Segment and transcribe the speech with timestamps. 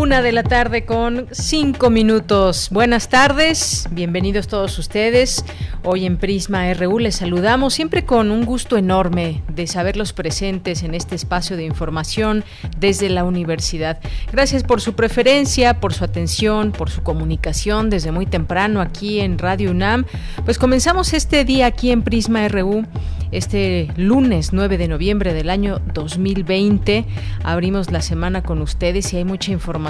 [0.00, 2.70] Una de la tarde con cinco minutos.
[2.70, 5.44] Buenas tardes, bienvenidos todos ustedes.
[5.84, 10.94] Hoy en Prisma RU les saludamos siempre con un gusto enorme de saberlos presentes en
[10.94, 12.44] este espacio de información
[12.78, 14.00] desde la universidad.
[14.32, 19.36] Gracias por su preferencia, por su atención, por su comunicación desde muy temprano aquí en
[19.36, 20.06] Radio UNAM.
[20.46, 22.86] Pues comenzamos este día aquí en Prisma RU
[23.32, 27.04] este lunes 9 de noviembre del año 2020.
[27.44, 29.89] Abrimos la semana con ustedes y hay mucha información.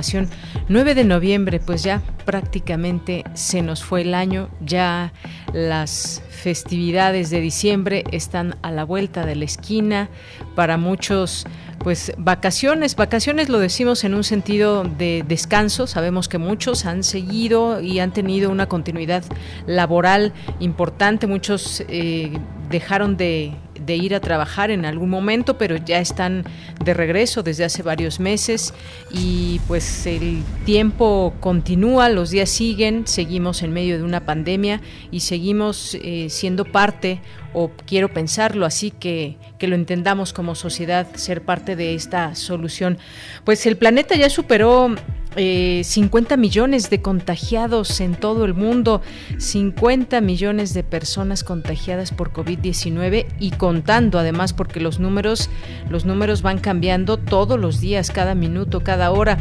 [0.68, 5.12] 9 de noviembre, pues ya prácticamente se nos fue el año, ya
[5.52, 10.08] las festividades de diciembre están a la vuelta de la esquina.
[10.54, 11.46] Para muchos,
[11.80, 15.86] pues vacaciones, vacaciones lo decimos en un sentido de descanso.
[15.86, 19.24] Sabemos que muchos han seguido y han tenido una continuidad
[19.66, 21.26] laboral importante.
[21.26, 22.32] Muchos eh,
[22.70, 23.54] dejaron de
[23.84, 26.44] de ir a trabajar en algún momento, pero ya están
[26.84, 28.74] de regreso desde hace varios meses
[29.10, 35.20] y pues el tiempo continúa, los días siguen, seguimos en medio de una pandemia y
[35.20, 37.20] seguimos eh, siendo parte
[37.52, 42.98] o quiero pensarlo así que, que lo entendamos como sociedad, ser parte de esta solución.
[43.44, 44.94] Pues el planeta ya superó
[45.34, 49.00] 50 eh, millones de contagiados en todo el mundo,
[49.38, 55.50] 50 millones de personas contagiadas por COVID-19 y contando además porque los números
[55.88, 59.38] los números van cambiando todos los días, cada minuto, cada hora.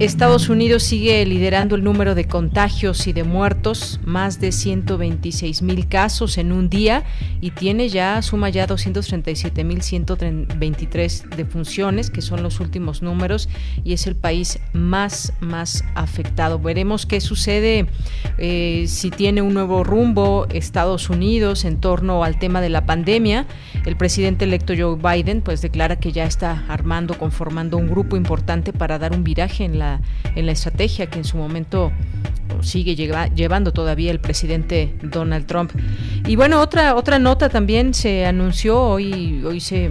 [0.00, 5.88] Estados Unidos sigue liderando el número de contagios y de muertos, más de 126 mil
[5.88, 7.04] casos en un día
[7.42, 13.50] y tiene ya, suma ya 237 mil 123 defunciones, que son los últimos números,
[13.84, 16.58] y es el país más, más afectado.
[16.58, 17.86] Veremos qué sucede
[18.38, 23.46] eh, si tiene un nuevo rumbo Estados Unidos en torno al tema de la pandemia.
[23.84, 28.72] El presidente electo Joe Biden pues declara que ya está armando, conformando un grupo importante
[28.72, 29.89] para dar un viraje en la
[30.36, 31.90] en la estrategia que en su momento
[32.62, 35.72] sigue llevando todavía el presidente Donald Trump.
[36.26, 39.90] Y bueno, otra otra nota también se anunció hoy hoy se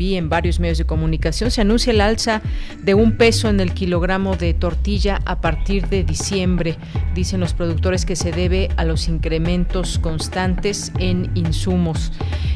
[0.00, 2.40] vi en varios medios de comunicación, se anuncia el alza
[2.82, 6.76] de un peso en el kilogramo de tortilla a partir de diciembre.
[7.14, 12.12] Dicen los productores que se debe a los incrementos constantes en insumos.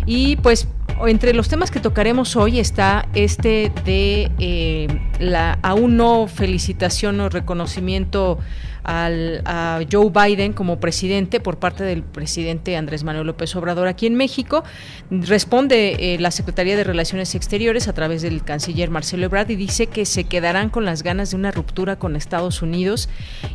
[0.07, 0.69] Y pues
[1.07, 4.87] entre los temas que tocaremos hoy está este de eh,
[5.19, 8.39] la aún no felicitación o reconocimiento
[8.85, 14.07] al, a Joe Biden como presidente por parte del presidente Andrés Manuel López Obrador aquí
[14.07, 14.63] en México.
[15.11, 19.87] Responde eh, la Secretaría de Relaciones Exteriores a través del canciller Marcelo Ebrard y dice
[19.87, 23.09] que se quedarán con las ganas de una ruptura con Estados Unidos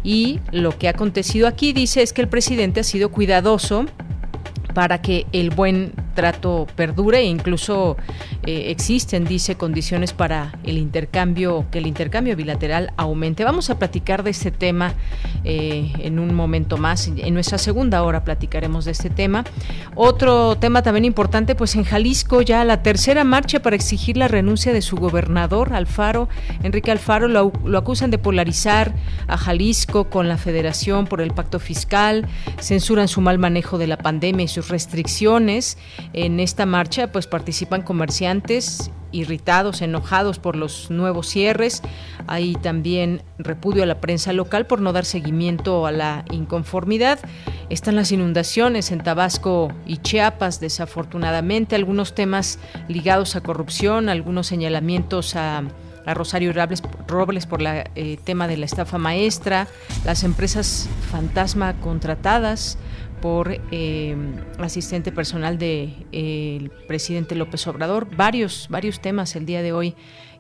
[0.04, 3.86] y lo que ha acontecido aquí dice es que el presidente ha sido cuidadoso
[4.74, 7.98] para que el buen trato perdure e incluso
[8.46, 13.44] eh, existen, dice, condiciones para el intercambio, que el intercambio bilateral aumente.
[13.44, 14.94] Vamos a platicar de este tema
[15.44, 17.08] eh, en un momento más.
[17.08, 19.44] En nuestra segunda hora platicaremos de este tema.
[19.96, 24.74] Otro tema también importante, pues en Jalisco ya la tercera marcha para exigir la renuncia
[24.74, 26.30] de su gobernador, Alfaro,
[26.64, 28.94] Enrique Alfaro, lo, lo acusan de polarizar
[29.28, 32.28] a Jalisco con la federación por el pacto fiscal,
[32.60, 35.78] censuran su mal manejo de la pandemia y sus restricciones
[36.12, 41.82] en esta marcha pues participan comerciantes irritados, enojados por los nuevos cierres.
[42.28, 47.20] Hay también repudio a la prensa local por no dar seguimiento a la inconformidad.
[47.70, 52.60] Están las inundaciones en Tabasco y Chiapas, desafortunadamente, algunos temas
[52.90, 55.64] ligados a corrupción, algunos señalamientos a
[56.14, 56.54] Rosario
[57.08, 59.68] Robles, por el eh, tema de la estafa maestra,
[60.06, 62.78] las empresas fantasma contratadas,
[63.22, 64.16] por eh,
[64.58, 68.08] asistente personal del de, eh, presidente López Obrador.
[68.16, 69.96] Varios, varios temas el día de hoy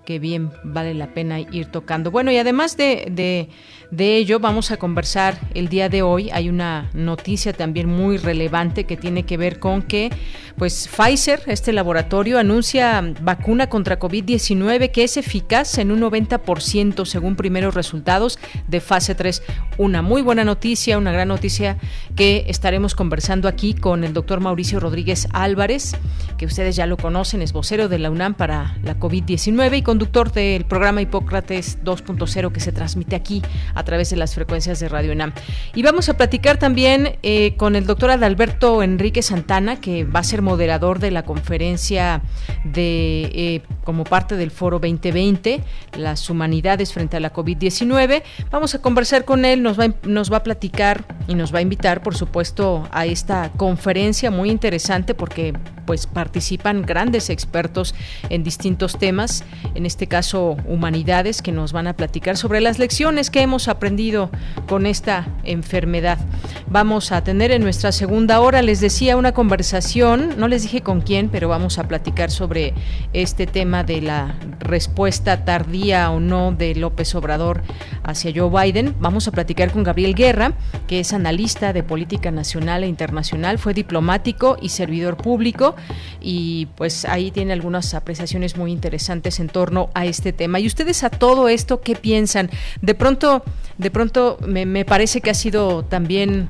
[0.09, 2.09] que bien vale la pena ir tocando.
[2.09, 3.47] Bueno, y además de,
[3.91, 6.31] de, ello, vamos a conversar el día de hoy.
[6.31, 10.09] Hay una noticia también muy relevante que tiene que ver con que
[10.57, 17.35] pues Pfizer, este laboratorio, anuncia vacuna contra COVID-19 que es eficaz en un 90% según
[17.35, 19.43] primeros resultados de fase 3.
[19.77, 21.77] Una muy buena noticia, una gran noticia
[22.15, 25.95] que estaremos conversando aquí con el doctor Mauricio Rodríguez Álvarez,
[26.39, 30.31] que ustedes ya lo conocen, es vocero de la UNAM para la COVID-19 y conductor
[30.31, 33.41] del programa Hipócrates 2.0 que se transmite aquí
[33.75, 35.33] a través de las frecuencias de Radio UNAM.
[35.75, 40.23] Y vamos a platicar también eh, con el doctor Adalberto Enrique Santana, que va a
[40.23, 42.21] ser moderador de la conferencia
[42.63, 45.61] de eh, como parte del Foro 2020,
[45.97, 48.23] las humanidades frente a la COVID-19.
[48.51, 51.61] Vamos a conversar con él, nos va, nos va a platicar y nos va a
[51.61, 55.53] invitar, por supuesto, a esta conferencia muy interesante porque
[55.89, 57.95] pues participan grandes expertos
[58.29, 59.43] en distintos temas,
[59.73, 64.29] en este caso humanidades, que nos van a platicar sobre las lecciones que hemos aprendido
[64.67, 66.19] con esta enfermedad.
[66.67, 71.01] Vamos a tener en nuestra segunda hora, les decía, una conversación, no les dije con
[71.01, 72.75] quién, pero vamos a platicar sobre
[73.13, 77.63] este tema de la respuesta tardía o no de López Obrador
[78.03, 78.95] hacia Joe Biden.
[78.99, 80.53] Vamos a platicar con Gabriel Guerra,
[80.87, 85.75] que es analista de política nacional e internacional, fue diplomático y servidor público
[86.21, 90.59] y pues ahí tiene algunas apreciaciones muy interesantes en torno a este tema.
[90.59, 92.49] Y ustedes a todo esto, ¿qué piensan?
[92.81, 93.43] De pronto,
[93.77, 96.49] de pronto me, me parece que ha sido también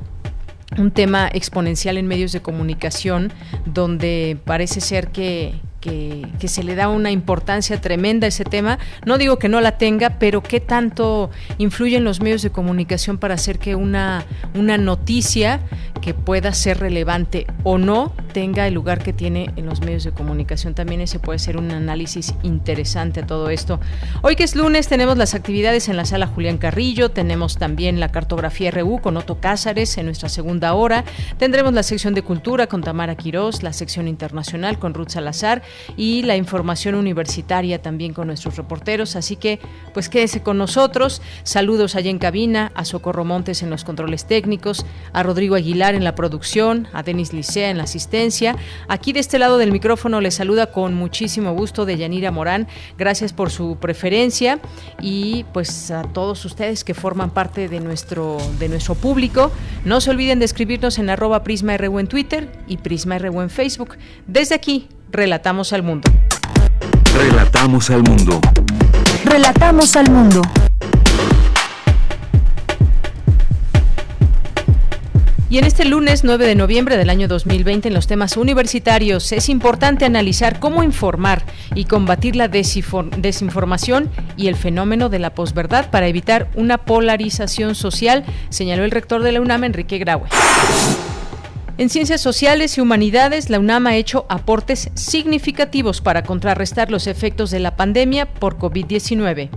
[0.78, 3.32] un tema exponencial en medios de comunicación
[3.66, 8.80] donde parece ser que, que, se le da una importancia tremenda a ese tema.
[9.06, 13.36] No digo que no la tenga, pero qué tanto influyen los medios de comunicación para
[13.36, 15.62] hacer que una, una noticia
[16.02, 20.12] que pueda ser relevante o no tenga el lugar que tiene en los medios de
[20.12, 20.74] comunicación.
[20.74, 23.80] También ese puede ser un análisis interesante a todo esto.
[24.22, 28.10] Hoy que es lunes tenemos las actividades en la sala Julián Carrillo, tenemos también la
[28.10, 31.04] cartografía RU con Otto Cázares en nuestra segunda hora,
[31.38, 35.62] tendremos la sección de cultura con Tamara Quirós, la sección internacional con Ruth Salazar
[35.98, 39.16] y la información universitaria también con nuestros reporteros.
[39.16, 39.60] Así que,
[39.94, 41.22] pues quédese con nosotros.
[41.44, 46.04] Saludos allá en cabina, a Socorro Montes en los controles técnicos, a Rodrigo Aguilar en
[46.04, 48.56] la producción, a Denis Licea en la asistencia.
[48.88, 52.68] Aquí de este lado del micrófono le saluda con muchísimo gusto de Yanira Morán.
[52.98, 54.60] Gracias por su preferencia
[55.02, 59.52] y pues a todos ustedes que forman parte de nuestro, de nuestro público.
[59.86, 63.98] No se olviden de escribirnos en arroba Prisma en Twitter y Prisma en Facebook.
[64.28, 66.08] Desde aquí, Relatamos al mundo.
[67.16, 68.40] Relatamos al mundo.
[69.26, 70.42] Relatamos al mundo.
[75.50, 79.50] Y en este lunes 9 de noviembre del año 2020 en los temas universitarios es
[79.50, 81.42] importante analizar cómo informar
[81.74, 88.26] y combatir la desinformación y el fenómeno de la posverdad para evitar una polarización social,
[88.50, 90.28] señaló el rector de la UNAM, Enrique Graue.
[91.80, 97.52] En ciencias sociales y humanidades, la UNAM ha hecho aportes significativos para contrarrestar los efectos
[97.52, 99.50] de la pandemia por COVID-19.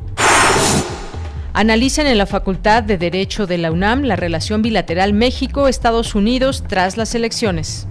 [1.53, 6.97] Analizan en la Facultad de Derecho de la UNAM la relación bilateral México-Estados Unidos tras
[6.97, 7.89] las elecciones.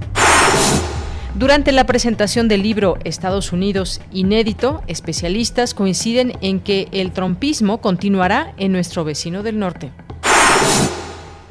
[1.36, 8.54] Durante la presentación del libro Estados Unidos inédito, especialistas coinciden en que el trompismo continuará
[8.56, 9.92] en nuestro vecino del norte.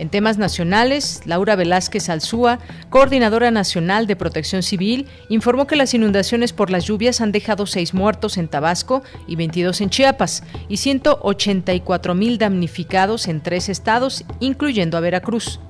[0.01, 2.59] En temas nacionales, Laura Velázquez Alzúa,
[2.89, 7.93] coordinadora nacional de protección civil, informó que las inundaciones por las lluvias han dejado seis
[7.93, 14.97] muertos en Tabasco y 22 en Chiapas y 184 mil damnificados en tres estados, incluyendo
[14.97, 15.61] a Veracruz.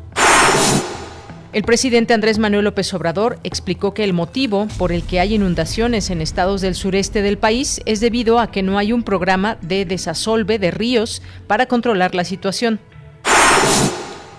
[1.52, 6.08] El presidente Andrés Manuel López Obrador explicó que el motivo por el que hay inundaciones
[6.08, 9.84] en estados del sureste del país es debido a que no hay un programa de
[9.84, 12.78] desasolve de ríos para controlar la situación.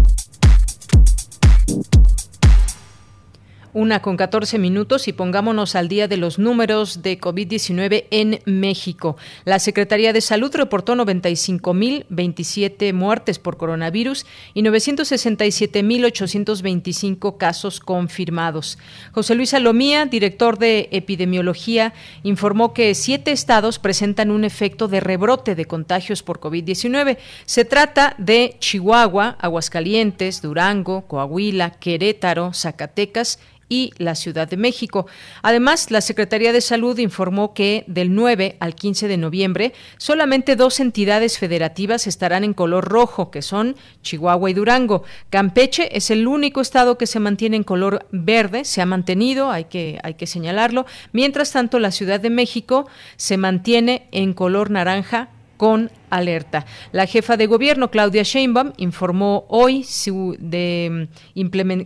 [3.75, 9.16] Una con 14 minutos y pongámonos al día de los números de COVID-19 en México.
[9.45, 18.78] La Secretaría de Salud reportó 95.027 muertes por coronavirus y 967.825 casos confirmados.
[19.11, 25.57] José Luis Salomía, director de epidemiología, informó que siete estados presentan un efecto de rebrote
[25.57, 27.19] de contagios por COVID-19.
[27.45, 35.06] Se trata de Chihuahua, Aguascalientes, Durango, Coahuila, Querétaro, Zacatecas y la Ciudad de México.
[35.42, 40.80] Además, la Secretaría de Salud informó que del 9 al 15 de noviembre solamente dos
[40.80, 45.04] entidades federativas estarán en color rojo, que son Chihuahua y Durango.
[45.30, 49.64] Campeche es el único estado que se mantiene en color verde, se ha mantenido, hay
[49.64, 50.87] que, hay que señalarlo.
[51.12, 55.30] Mientras tanto, la Ciudad de México se mantiene en color naranja
[55.64, 56.66] con alerta.
[56.92, 59.87] La jefa de gobierno, Claudia Sheinbaum, informó hoy
[60.38, 61.09] de,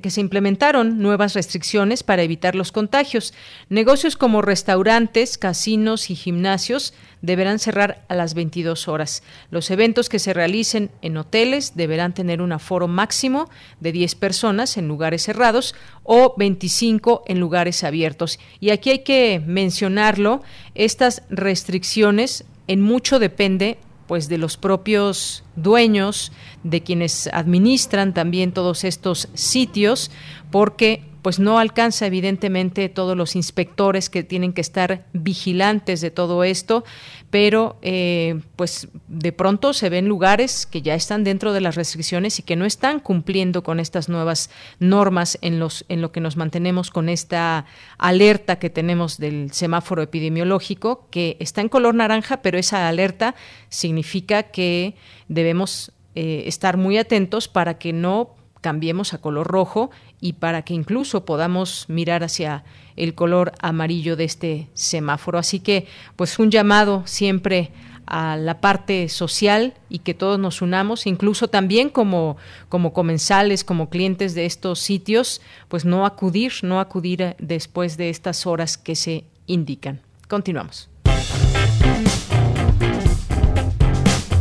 [0.02, 3.32] que se implementaron nuevas restricciones para evitar los contagios.
[3.68, 6.92] Negocios como restaurantes, casinos y gimnasios
[7.22, 9.22] deberán cerrar a las 22 horas.
[9.50, 14.76] Los eventos que se realicen en hoteles deberán tener un aforo máximo de 10 personas
[14.76, 18.40] en lugares cerrados o 25 en lugares abiertos.
[18.60, 20.42] Y aquí hay que mencionarlo,
[20.74, 26.32] estas restricciones en mucho depende pues de los propios dueños,
[26.62, 30.10] de quienes administran también todos estos sitios,
[30.50, 36.42] porque pues no alcanza evidentemente todos los inspectores que tienen que estar vigilantes de todo
[36.42, 36.84] esto,
[37.30, 42.38] pero eh, pues de pronto se ven lugares que ya están dentro de las restricciones
[42.38, 46.36] y que no están cumpliendo con estas nuevas normas en los en lo que nos
[46.36, 47.66] mantenemos con esta
[47.98, 53.34] alerta que tenemos del semáforo epidemiológico que está en color naranja, pero esa alerta
[53.68, 54.94] significa que
[55.28, 60.74] debemos eh, estar muy atentos para que no cambiemos a color rojo y para que
[60.74, 62.64] incluso podamos mirar hacia
[62.96, 65.38] el color amarillo de este semáforo.
[65.38, 67.70] Así que, pues un llamado siempre
[68.06, 73.90] a la parte social y que todos nos unamos, incluso también como, como comensales, como
[73.90, 79.24] clientes de estos sitios, pues no acudir, no acudir después de estas horas que se
[79.46, 80.00] indican.
[80.26, 80.88] Continuamos.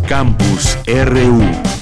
[0.08, 1.77] Campus RU.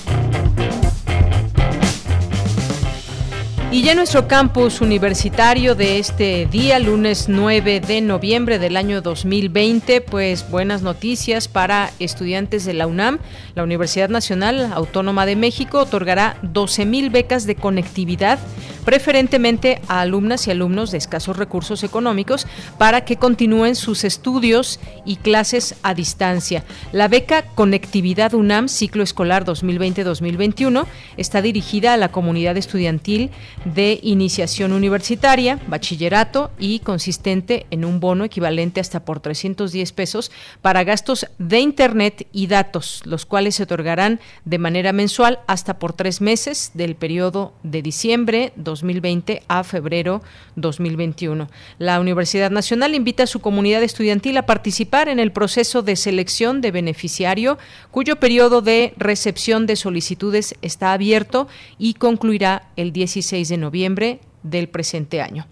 [3.75, 10.00] Y ya nuestro campus universitario de este día, lunes 9 de noviembre del año 2020,
[10.00, 13.20] pues buenas noticias para estudiantes de la UNAM.
[13.53, 18.39] La Universidad Nacional Autónoma de México otorgará 12 mil becas de conectividad,
[18.86, 25.17] preferentemente a alumnas y alumnos de escasos recursos económicos, para que continúen sus estudios y
[25.17, 26.63] clases a distancia.
[26.94, 30.86] La beca Conectividad UNAM Ciclo Escolar 2020-2021
[31.17, 33.32] está dirigida a la comunidad estudiantil
[33.65, 40.31] de iniciación universitaria, bachillerato y consistente en un bono equivalente hasta por 310 pesos
[40.62, 45.93] para gastos de Internet y datos, los cuales se otorgarán de manera mensual hasta por
[45.93, 50.22] tres meses del periodo de diciembre 2020 a febrero
[50.55, 51.50] 2021.
[51.79, 56.62] La Universidad Nacional invita a su comunidad estudiantil a participar en el proceso de selección
[56.62, 57.57] de beneficiario,
[57.91, 61.48] cuyo periodo de recepción de solicitudes está abierto
[61.79, 65.45] y concluirá el 16 de noviembre del presente año.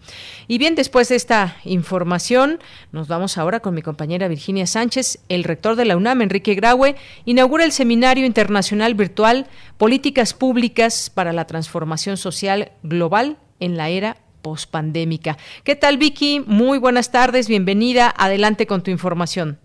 [0.48, 2.60] Y bien, después de esta información,
[2.91, 5.24] nos vamos ahora con mi compañera Virginia Sánchez.
[5.29, 6.95] El rector de la UNAM, Enrique Graue,
[7.25, 14.17] inaugura el Seminario Internacional Virtual Políticas Públicas para la Transformación Social Global en la Era
[14.41, 15.38] Postpandémica.
[15.63, 16.43] ¿Qué tal, Vicky?
[16.45, 18.13] Muy buenas tardes, bienvenida.
[18.15, 19.57] Adelante con tu información.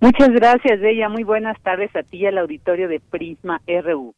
[0.00, 1.08] Muchas gracias, Bella.
[1.08, 4.14] Muy buenas tardes a ti y al auditorio de Prisma RU.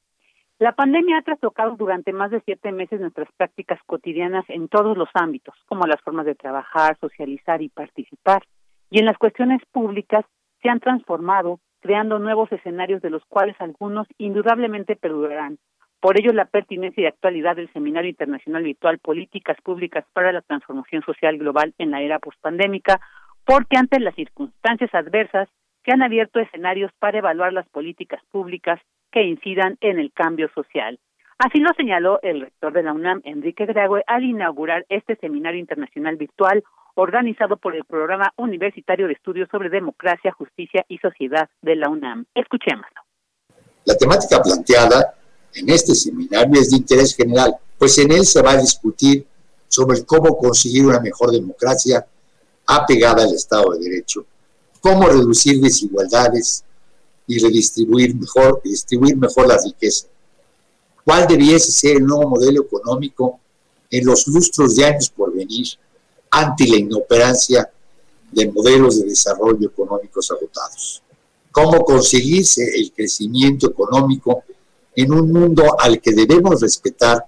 [0.60, 5.08] La pandemia ha trastocado durante más de siete meses nuestras prácticas cotidianas en todos los
[5.14, 8.42] ámbitos, como las formas de trabajar, socializar y participar.
[8.90, 10.22] Y en las cuestiones públicas
[10.60, 15.56] se han transformado creando nuevos escenarios de los cuales algunos indudablemente perdurarán.
[15.98, 21.02] Por ello, la pertinencia y actualidad del Seminario Internacional Virtual Políticas Públicas para la Transformación
[21.04, 23.00] Social Global en la era postpandémica,
[23.46, 25.48] porque ante las circunstancias adversas
[25.86, 28.78] se han abierto escenarios para evaluar las políticas públicas
[29.12, 30.98] que incidan en el cambio social.
[31.38, 36.16] Así lo señaló el rector de la UNAM, Enrique Graue, al inaugurar este seminario internacional
[36.16, 36.62] virtual
[36.94, 42.26] organizado por el Programa Universitario de Estudios sobre Democracia, Justicia y Sociedad de la UNAM.
[42.34, 43.00] Escuchémoslo.
[43.84, 45.14] La temática planteada
[45.54, 49.26] en este seminario es de interés general, pues en él se va a discutir
[49.66, 52.04] sobre cómo conseguir una mejor democracia
[52.66, 54.26] apegada al Estado de Derecho,
[54.80, 56.64] cómo reducir desigualdades
[57.30, 60.08] y redistribuir mejor, distribuir mejor la riqueza,
[61.04, 63.38] cuál debiese ser el nuevo modelo económico
[63.88, 65.68] en los lustros de años por venir
[66.28, 67.70] ante la inoperancia
[68.32, 71.04] de modelos de desarrollo económicos agotados.
[71.52, 74.42] Cómo conseguirse el crecimiento económico
[74.96, 77.24] en un mundo al que debemos respetar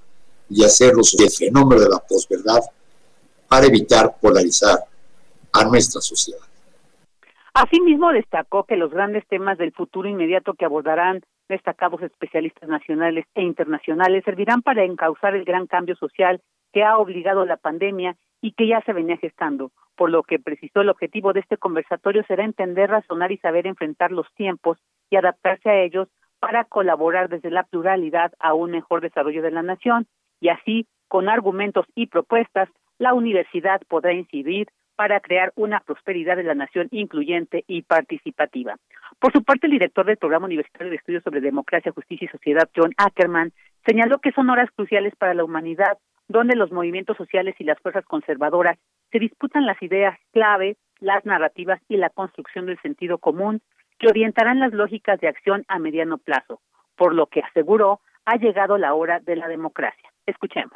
[0.51, 2.61] y hacerlos el fenómeno de la posverdad
[3.49, 4.85] para evitar polarizar
[5.53, 6.52] a nuestra sociedad.
[7.55, 13.43] Asimismo, destacó que los grandes temas del futuro inmediato que abordarán destacados especialistas nacionales e
[13.43, 16.41] internacionales servirán para encauzar el gran cambio social
[16.73, 20.81] que ha obligado la pandemia y que ya se venía gestando, por lo que precisó
[20.81, 24.79] el objetivo de este conversatorio será entender, razonar y saber enfrentar los tiempos
[25.11, 26.09] y adaptarse a ellos
[26.41, 30.07] para colaborar desde la pluralidad a un mejor desarrollo de la nación.
[30.41, 32.69] Y así, con argumentos y propuestas,
[32.99, 38.77] la universidad podrá incidir para crear una prosperidad de la nación incluyente y participativa.
[39.19, 42.69] Por su parte, el director del Programa Universitario de Estudios sobre Democracia, Justicia y Sociedad,
[42.75, 43.53] John Ackerman,
[43.87, 48.05] señaló que son horas cruciales para la humanidad, donde los movimientos sociales y las fuerzas
[48.05, 48.79] conservadoras
[49.11, 53.61] se disputan las ideas clave, las narrativas y la construcción del sentido común
[53.99, 56.61] que orientarán las lógicas de acción a mediano plazo,
[56.97, 60.11] por lo que aseguró ha llegado la hora de la democracia.
[60.27, 60.73] Escuchemos.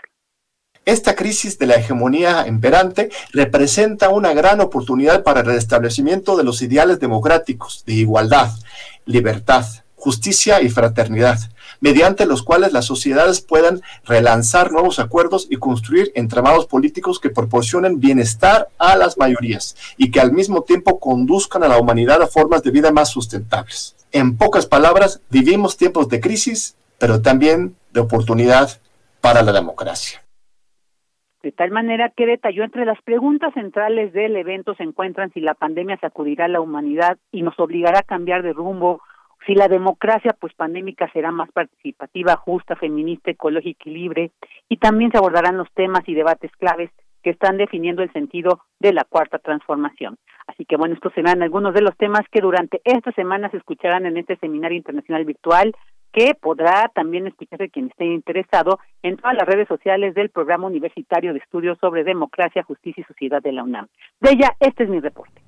[0.86, 6.62] Esta crisis de la hegemonía imperante representa una gran oportunidad para el restablecimiento de los
[6.62, 8.52] ideales democráticos de igualdad,
[9.04, 9.66] libertad,
[9.96, 11.40] justicia y fraternidad,
[11.80, 17.98] mediante los cuales las sociedades puedan relanzar nuevos acuerdos y construir entramados políticos que proporcionen
[17.98, 22.62] bienestar a las mayorías y que al mismo tiempo conduzcan a la humanidad a formas
[22.62, 23.96] de vida más sustentables.
[24.12, 28.78] En pocas palabras, vivimos tiempos de crisis, pero también de oportunidad
[29.20, 30.22] para la democracia.
[31.46, 35.54] De tal manera que detalló entre las preguntas centrales del evento se encuentran si la
[35.54, 39.00] pandemia sacudirá a la humanidad y nos obligará a cambiar de rumbo
[39.46, 44.32] si la democracia pues pandémica será más participativa, justa, feminista, ecológica y libre,
[44.68, 46.90] y también se abordarán los temas y debates claves
[47.22, 50.16] que están definiendo el sentido de la cuarta transformación.
[50.48, 54.04] Así que bueno, estos serán algunos de los temas que durante esta semana se escucharán
[54.06, 55.76] en este seminario internacional virtual
[56.16, 61.34] que podrá también escucharse quien esté interesado en todas las redes sociales del Programa Universitario
[61.34, 63.86] de Estudios sobre Democracia, Justicia y Sociedad de la UNAM.
[64.20, 65.42] De ella, este es mi reporte.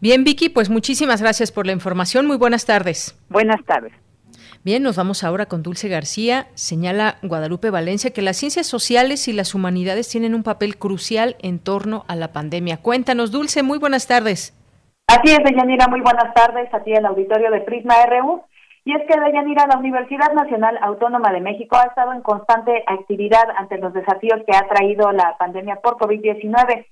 [0.00, 2.26] Bien, Vicky, pues muchísimas gracias por la información.
[2.26, 3.14] Muy buenas tardes.
[3.28, 3.92] Buenas tardes.
[4.64, 6.46] Bien, nos vamos ahora con Dulce García.
[6.54, 11.58] Señala Guadalupe Valencia que las ciencias sociales y las humanidades tienen un papel crucial en
[11.58, 12.78] torno a la pandemia.
[12.78, 14.54] Cuéntanos, Dulce, muy buenas tardes.
[15.08, 18.42] Así es, Deyanira, muy buenas tardes a ti el auditorio de Prisma RU.
[18.86, 23.42] Y es que Deyanira, la Universidad Nacional Autónoma de México ha estado en constante actividad
[23.56, 26.86] ante los desafíos que ha traído la pandemia por COVID-19.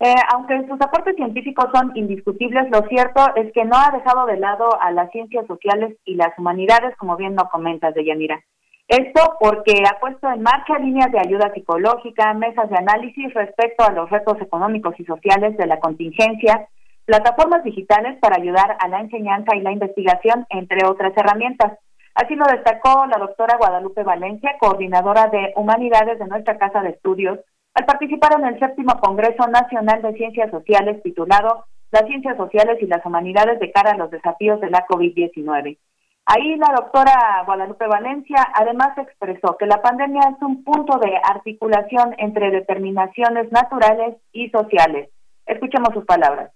[0.00, 4.36] Eh, aunque sus aportes científicos son indiscutibles, lo cierto es que no ha dejado de
[4.36, 8.38] lado a las ciencias sociales y las humanidades, como bien lo comentas, Deyanira.
[8.86, 13.92] Esto porque ha puesto en marcha líneas de ayuda psicológica, mesas de análisis respecto a
[13.92, 16.68] los retos económicos y sociales de la contingencia,
[17.10, 21.76] plataformas digitales para ayudar a la enseñanza y la investigación, entre otras herramientas.
[22.14, 27.40] Así lo destacó la doctora Guadalupe Valencia, coordinadora de Humanidades de nuestra Casa de Estudios,
[27.74, 32.86] al participar en el séptimo Congreso Nacional de Ciencias Sociales titulado Las Ciencias Sociales y
[32.86, 35.78] las Humanidades de cara a los desafíos de la COVID-19.
[36.26, 42.14] Ahí la doctora Guadalupe Valencia además expresó que la pandemia es un punto de articulación
[42.18, 45.10] entre determinaciones naturales y sociales.
[45.46, 46.52] Escuchemos sus palabras.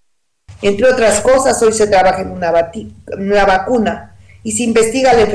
[0.62, 2.52] Entre otras cosas, hoy se trabaja en una,
[3.18, 5.26] una vacuna y se investiga la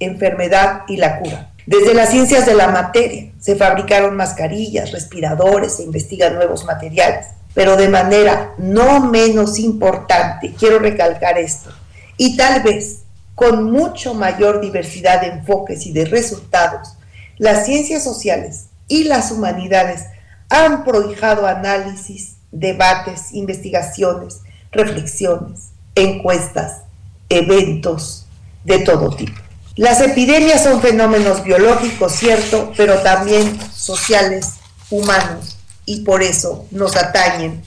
[0.00, 1.50] enfermedad y la cura.
[1.66, 7.76] Desde las ciencias de la materia se fabricaron mascarillas, respiradores, se investigan nuevos materiales, pero
[7.76, 11.70] de manera no menos importante, quiero recalcar esto,
[12.18, 16.96] y tal vez con mucho mayor diversidad de enfoques y de resultados,
[17.38, 20.04] las ciencias sociales y las humanidades
[20.50, 26.84] han prohijado análisis, debates, investigaciones, reflexiones, encuestas
[27.28, 28.26] eventos
[28.64, 29.32] de todo tipo.
[29.76, 37.62] Las epidemias son fenómenos biológicos, cierto, pero también sociales, humanos, y por eso nos atañen.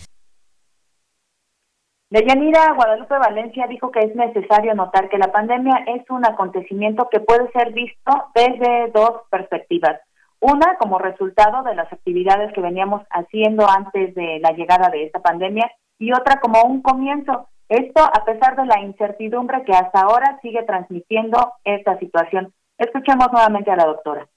[2.09, 7.19] Deyanira Guadalupe Valencia dijo que es necesario notar que la pandemia es un acontecimiento que
[7.19, 9.99] puede ser visto desde dos perspectivas.
[10.39, 15.19] Una, como resultado de las actividades que veníamos haciendo antes de la llegada de esta
[15.19, 17.47] pandemia, y otra como un comienzo.
[17.69, 22.53] Esto a pesar de la incertidumbre que hasta ahora sigue transmitiendo esta situación.
[22.77, 24.27] Escuchemos nuevamente a la doctora.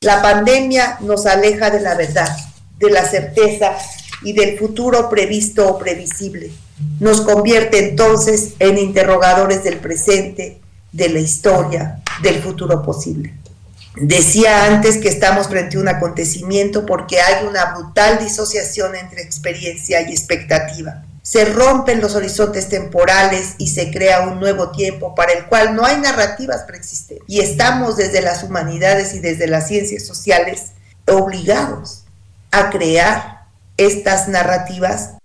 [0.00, 2.28] La pandemia nos aleja de la verdad,
[2.78, 3.76] de la certeza
[4.22, 6.50] y del futuro previsto o previsible.
[6.98, 13.34] Nos convierte entonces en interrogadores del presente, de la historia, del futuro posible.
[13.96, 20.02] Decía antes que estamos frente a un acontecimiento porque hay una brutal disociación entre experiencia
[20.02, 25.46] y expectativa se rompen los horizontes temporales y se crea un nuevo tiempo para el
[25.46, 27.24] cual no hay narrativas preexistentes.
[27.28, 30.72] Y estamos desde las humanidades y desde las ciencias sociales
[31.06, 32.04] obligados
[32.50, 33.44] a crear
[33.76, 35.19] estas narrativas.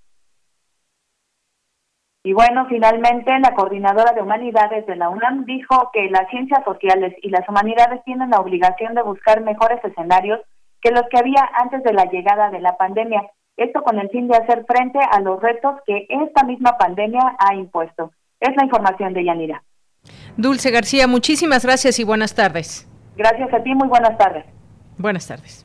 [2.26, 7.14] Y bueno, finalmente la coordinadora de humanidades de la UNAM dijo que las ciencias sociales
[7.22, 10.42] y las humanidades tienen la obligación de buscar mejores escenarios
[10.82, 13.22] que los que había antes de la llegada de la pandemia
[13.58, 17.54] esto con el fin de hacer frente a los retos que esta misma pandemia ha
[17.54, 18.12] impuesto.
[18.40, 19.64] Es la información de Yanira.
[20.36, 22.90] Dulce García, muchísimas gracias y buenas tardes.
[23.16, 24.46] Gracias a ti, muy buenas tardes.
[24.98, 25.65] Buenas tardes.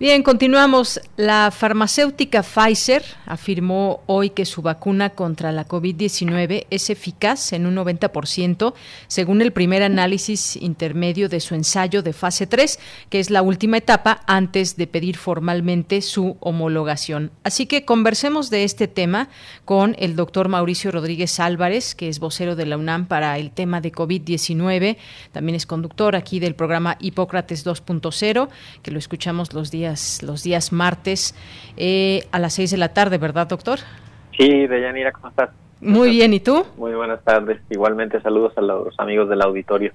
[0.00, 0.98] Bien, continuamos.
[1.18, 7.76] La farmacéutica Pfizer afirmó hoy que su vacuna contra la COVID-19 es eficaz en un
[7.76, 8.72] 90%,
[9.08, 12.78] según el primer análisis intermedio de su ensayo de fase 3,
[13.10, 17.30] que es la última etapa antes de pedir formalmente su homologación.
[17.44, 19.28] Así que conversemos de este tema
[19.66, 23.82] con el doctor Mauricio Rodríguez Álvarez, que es vocero de la UNAM para el tema
[23.82, 24.96] de COVID-19.
[25.32, 28.48] También es conductor aquí del programa Hipócrates 2.0,
[28.82, 29.89] que lo escuchamos los días
[30.22, 31.34] los días martes
[31.76, 33.78] eh, a las 6 de la tarde, ¿verdad, doctor?
[34.36, 35.50] Sí, Deyanira, ¿cómo estás?
[35.80, 36.64] Muy bien, ¿y tú?
[36.76, 37.60] Muy buenas tardes.
[37.70, 39.92] Igualmente saludos a los amigos del auditorio.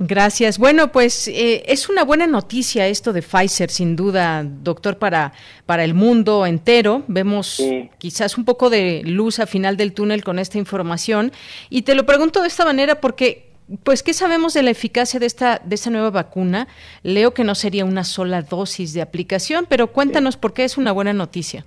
[0.00, 0.58] Gracias.
[0.58, 5.32] Bueno, pues eh, es una buena noticia esto de Pfizer, sin duda, doctor, para,
[5.66, 7.02] para el mundo entero.
[7.08, 7.60] Vemos
[7.98, 11.32] quizás un poco de luz al final del túnel con esta información.
[11.68, 13.47] Y te lo pregunto de esta manera porque
[13.84, 16.66] pues, ¿qué sabemos de la eficacia de esta, de esta nueva vacuna?
[17.02, 20.92] Leo que no sería una sola dosis de aplicación, pero cuéntanos por qué es una
[20.92, 21.64] buena noticia.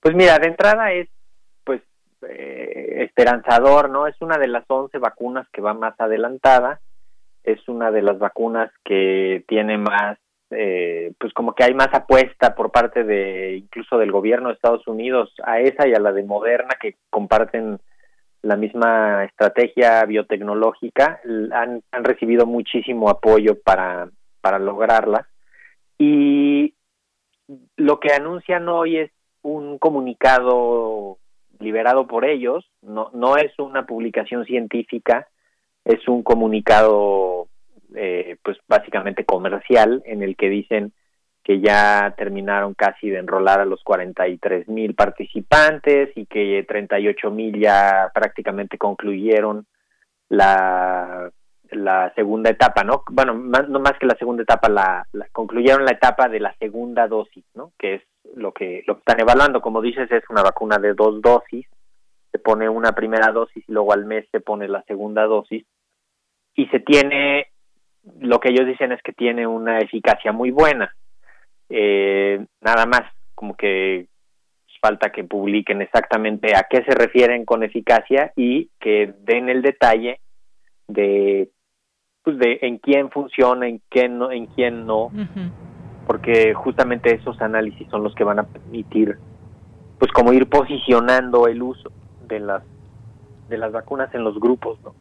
[0.00, 1.08] Pues mira, de entrada es,
[1.64, 1.80] pues,
[2.28, 4.06] eh, esperanzador, ¿no?
[4.06, 6.80] Es una de las 11 vacunas que va más adelantada,
[7.42, 10.18] es una de las vacunas que tiene más,
[10.50, 14.86] eh, pues como que hay más apuesta por parte de, incluso del gobierno de Estados
[14.86, 17.80] Unidos a esa y a la de Moderna que comparten
[18.44, 21.20] la misma estrategia biotecnológica,
[21.52, 25.26] han, recibido muchísimo apoyo para, para lograrla.
[25.98, 26.74] Y
[27.76, 29.10] lo que anuncian hoy es
[29.42, 31.18] un comunicado
[31.58, 35.26] liberado por ellos, no, no es una publicación científica,
[35.84, 37.48] es un comunicado
[37.94, 40.92] eh, pues básicamente comercial en el que dicen
[41.44, 47.60] que ya terminaron casi de enrolar a los 43 mil participantes y que 38 mil
[47.60, 49.66] ya prácticamente concluyeron
[50.30, 51.30] la,
[51.70, 53.02] la segunda etapa, ¿no?
[53.10, 57.06] Bueno, más, no más que la segunda etapa, la, concluyeron la etapa de la segunda
[57.08, 57.72] dosis, ¿no?
[57.78, 58.02] Que es
[58.34, 59.60] lo que, lo que están evaluando.
[59.60, 61.66] Como dices, es una vacuna de dos dosis.
[62.32, 65.66] Se pone una primera dosis y luego al mes se pone la segunda dosis.
[66.54, 67.48] Y se tiene,
[68.18, 70.90] lo que ellos dicen es que tiene una eficacia muy buena
[71.68, 73.02] eh, nada más
[73.34, 74.08] como que
[74.84, 80.20] falta que publiquen exactamente a qué se refieren con eficacia y que den el detalle
[80.88, 81.48] de
[82.22, 85.10] pues de en quién funciona, en quién no, en quién no,
[86.06, 89.16] porque justamente esos análisis son los que van a permitir
[89.98, 91.90] pues como ir posicionando el uso
[92.28, 92.62] de las
[93.48, 94.94] de las vacunas en los grupos, ¿no?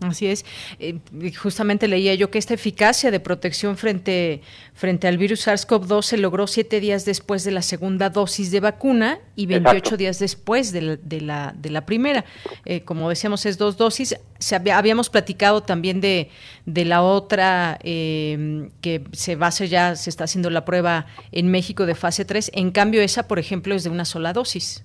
[0.00, 0.44] Así es.
[0.78, 1.00] Eh,
[1.36, 6.46] justamente leía yo que esta eficacia de protección frente, frente al virus SARS-CoV-2 se logró
[6.46, 10.96] siete días después de la segunda dosis de vacuna y 28 días después de la,
[10.96, 12.24] de la, de la primera.
[12.64, 14.16] Eh, como decíamos, es dos dosis.
[14.38, 16.30] Se habíamos platicado también de,
[16.64, 21.06] de la otra em, que se va a hacer ya, se está haciendo la prueba
[21.32, 22.52] en México de fase 3.
[22.54, 24.84] En cambio, esa, por ejemplo, es de una sola dosis.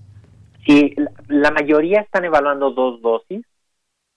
[0.66, 0.96] Sí,
[1.28, 3.46] la mayoría están evaluando dos dosis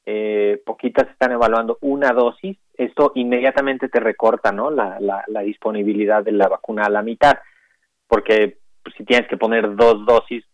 [0.08, 4.70] eh, poquitas están evaluando una dosis, esto inmediatamente te recorta ¿no?
[4.70, 7.36] la, disponibilidad de la vacuna a la mitad,
[8.06, 10.44] porque pues, si tienes que poner dos dosis,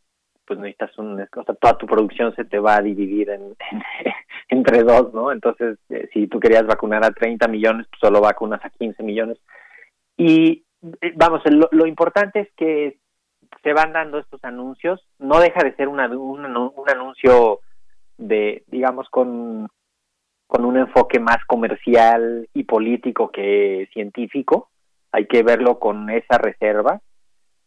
[0.47, 3.55] pues necesitas un, o sea, toda tu producción se te va a dividir en,
[4.49, 5.31] entre dos, ¿no?
[5.31, 9.39] Entonces, eh, si tú querías vacunar a 30 millones, pues solo vacunas a 15 millones.
[10.17, 10.65] Y
[11.03, 12.97] eh, vamos, lo, lo importante es que
[13.63, 17.61] se van dando estos anuncios, no deja de ser un anuncio
[18.19, 19.69] de, digamos, con,
[20.47, 24.71] con un enfoque más comercial y político que científico.
[25.13, 27.01] Hay que verlo con esa reserva.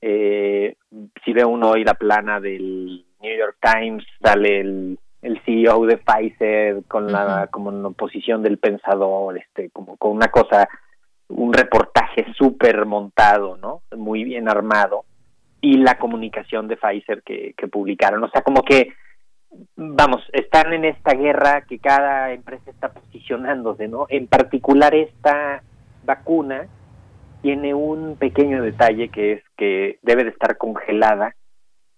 [0.01, 0.75] Eh,
[1.23, 5.97] si ve uno hoy la plana del New York Times, sale el, el CEO de
[5.97, 10.67] Pfizer con la como en posición del pensador, este, como con una cosa,
[11.29, 13.81] un reportaje súper montado, ¿no?
[13.95, 15.05] Muy bien armado
[15.65, 18.23] y la comunicación de Pfizer que, que publicaron.
[18.23, 18.93] O sea, como que
[19.75, 24.05] vamos, están en esta guerra que cada empresa está posicionándose, ¿no?
[24.09, 25.63] En particular esta
[26.05, 26.67] vacuna
[27.41, 31.35] tiene un pequeño detalle que es que debe de estar congelada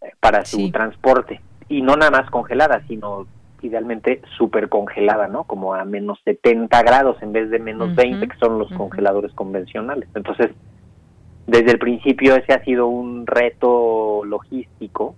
[0.01, 3.27] eh, para su transporte y no nada más congelada, sino
[3.61, 5.45] idealmente súper congelada, ¿no?
[5.45, 10.07] Como a menos 70 grados en vez de menos 20 que son los congeladores convencionales.
[10.15, 10.51] Entonces,
[11.47, 15.15] desde el principio ese ha sido un reto logístico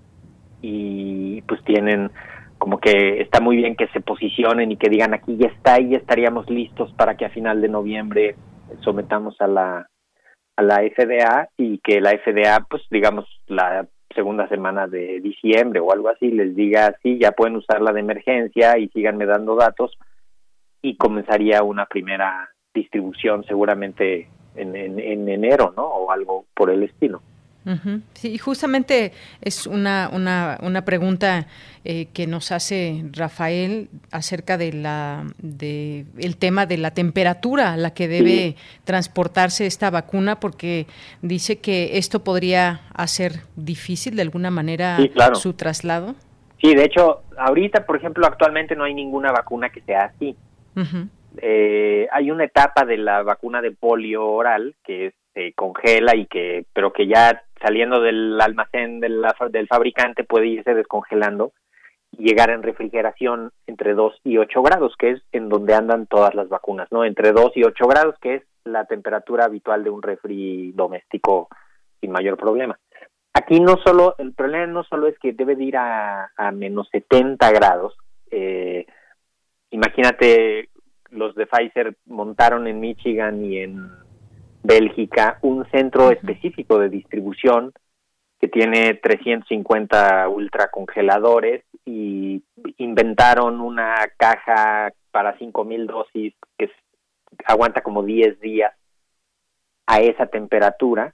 [0.62, 2.12] y pues tienen
[2.58, 5.89] como que está muy bien que se posicionen y que digan aquí ya está y
[5.89, 8.36] ya estaríamos listos para que a final de noviembre
[8.82, 9.89] sometamos a la
[10.58, 15.93] a la FDA y que la FDA pues digamos la segunda semana de diciembre o
[15.93, 19.98] algo así les diga sí ya pueden usarla de emergencia y síganme dando datos
[20.82, 27.22] y comenzaría una primera distribución seguramente en, en enero no o algo por el estilo
[28.13, 31.45] Sí, justamente es una, una, una pregunta
[31.86, 37.77] eh, que nos hace Rafael acerca de la de el tema de la temperatura a
[37.77, 38.55] la que debe
[38.86, 40.88] transportarse esta vacuna, porque
[41.21, 44.97] dice que esto podría hacer difícil de alguna manera
[45.34, 46.15] su traslado.
[46.62, 50.36] Sí, de hecho, ahorita, por ejemplo, actualmente no hay ninguna vacuna que sea así.
[51.38, 56.65] Eh, hay una etapa de la vacuna de polio oral que se congela y que,
[56.73, 59.26] pero que ya saliendo del almacén del,
[59.67, 61.52] fabricante puede irse descongelando
[62.12, 66.34] y llegar en refrigeración entre 2 y 8 grados, que es en donde andan todas
[66.36, 67.06] las vacunas, ¿no?
[67.06, 71.50] Entre 2 y 8 grados, que es la temperatura habitual de un refri doméstico
[72.02, 72.80] sin mayor problema.
[73.34, 76.89] Aquí no solo, el problema no solo es que debe de ir a, a menos
[76.91, 77.95] 70 grados.
[78.32, 78.86] Eh,
[79.69, 80.69] imagínate,
[81.12, 83.91] los de Pfizer montaron en Michigan y en
[84.63, 87.74] Bélgica un centro específico de distribución
[88.39, 92.43] que tiene 350 ultracongeladores y
[92.78, 96.72] inventaron una caja para 5000 dosis que
[97.45, 98.74] aguanta como 10 días
[99.88, 101.13] a esa temperatura.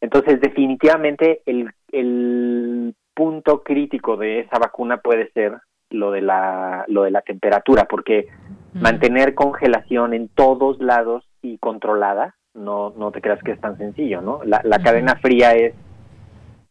[0.00, 5.58] Entonces, definitivamente el, el punto crítico de esa vacuna puede ser
[5.90, 8.28] lo de la lo de la temperatura, porque
[8.72, 14.20] mantener congelación en todos lados y controlada no, no te creas que es tan sencillo,
[14.20, 14.40] ¿no?
[14.44, 15.74] La, la cadena fría es,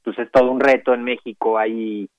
[0.03, 2.09] pues es todo un reto en México, hay,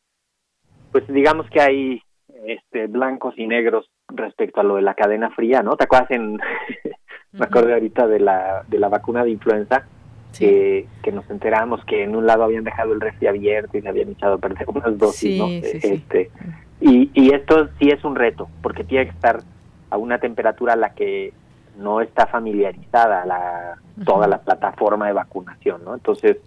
[0.91, 2.03] pues digamos que hay
[2.45, 5.77] este, blancos y negros respecto a lo de la cadena fría, ¿no?
[5.77, 6.39] ¿Te acuerdas en,
[7.33, 9.87] me acuerdo ahorita de la, de la vacuna de influenza?
[10.39, 13.89] Que, que, nos enteramos que en un lado habían dejado el refri abierto y se
[13.91, 15.47] habían echado a perder unas dosis, ¿no?
[15.47, 16.31] este,
[16.81, 19.41] y, y esto sí es un reto, porque tiene que estar
[19.91, 21.35] a una temperatura a la que
[21.77, 25.95] no está familiarizada la, toda la plataforma de vacunación, ¿no?
[25.95, 26.39] Entonces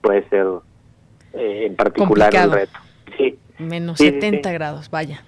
[0.00, 0.46] puede ser
[1.32, 2.78] eh, en particular el reto.
[3.16, 3.38] Sí.
[3.58, 5.22] Menos 70 grados, vaya.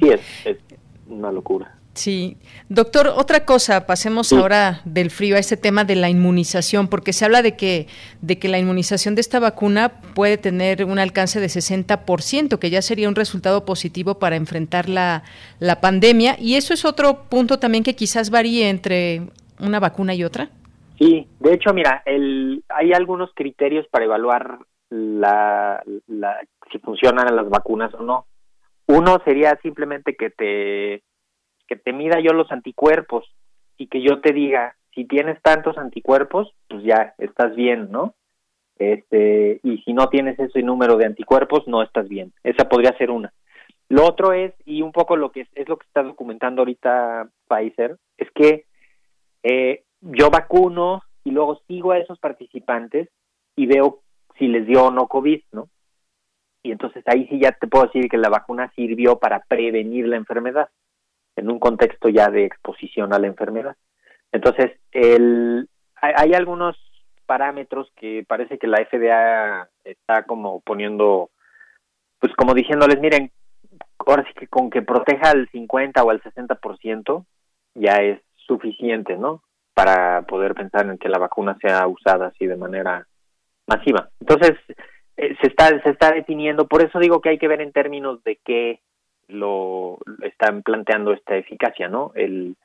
[0.00, 0.58] Sí, es, es
[1.08, 1.79] una locura.
[1.92, 2.36] Sí,
[2.68, 7.24] doctor, otra cosa, pasemos ahora del frío a este tema de la inmunización, porque se
[7.24, 7.88] habla de que,
[8.20, 12.80] de que la inmunización de esta vacuna puede tener un alcance de 60%, que ya
[12.80, 15.24] sería un resultado positivo para enfrentar la,
[15.58, 19.22] la pandemia, y eso es otro punto también que quizás varíe entre
[19.58, 20.48] una vacuna y otra.
[20.96, 24.58] Sí, de hecho, mira, el, hay algunos criterios para evaluar
[24.90, 26.38] la, la,
[26.70, 28.26] si funcionan las vacunas o no.
[28.86, 31.02] Uno sería simplemente que te
[31.70, 33.24] que te mida yo los anticuerpos
[33.78, 38.14] y que yo te diga, si tienes tantos anticuerpos, pues ya estás bien, ¿no?
[38.76, 42.32] Este, y si no tienes ese número de anticuerpos, no estás bien.
[42.42, 43.32] Esa podría ser una.
[43.88, 47.96] Lo otro es, y un poco lo que es, lo que está documentando ahorita Pfizer,
[48.18, 48.64] es que
[49.44, 53.08] eh, yo vacuno y luego sigo a esos participantes
[53.54, 54.00] y veo
[54.38, 55.68] si les dio o no COVID, ¿no?
[56.64, 60.16] Y entonces ahí sí ya te puedo decir que la vacuna sirvió para prevenir la
[60.16, 60.68] enfermedad.
[61.40, 63.76] En un contexto ya de exposición a la enfermedad.
[64.30, 65.68] Entonces, el,
[66.00, 66.76] hay, algunos
[67.26, 71.30] parámetros que parece que la FDA está como poniendo,
[72.18, 73.30] pues como diciéndoles, miren,
[73.98, 77.24] ahora sí que con que proteja al 50 o al 60%
[77.74, 79.42] ya es suficiente, ¿no?
[79.74, 83.06] Para poder pensar en que la vacuna sea usada así de manera
[83.66, 84.10] masiva.
[84.20, 84.52] Entonces,
[85.16, 88.22] eh, se está se está definiendo, por eso digo que hay que ver en términos
[88.24, 88.80] de qué
[89.32, 92.12] lo están planteando esta eficacia, ¿no?
[92.14, 92.56] El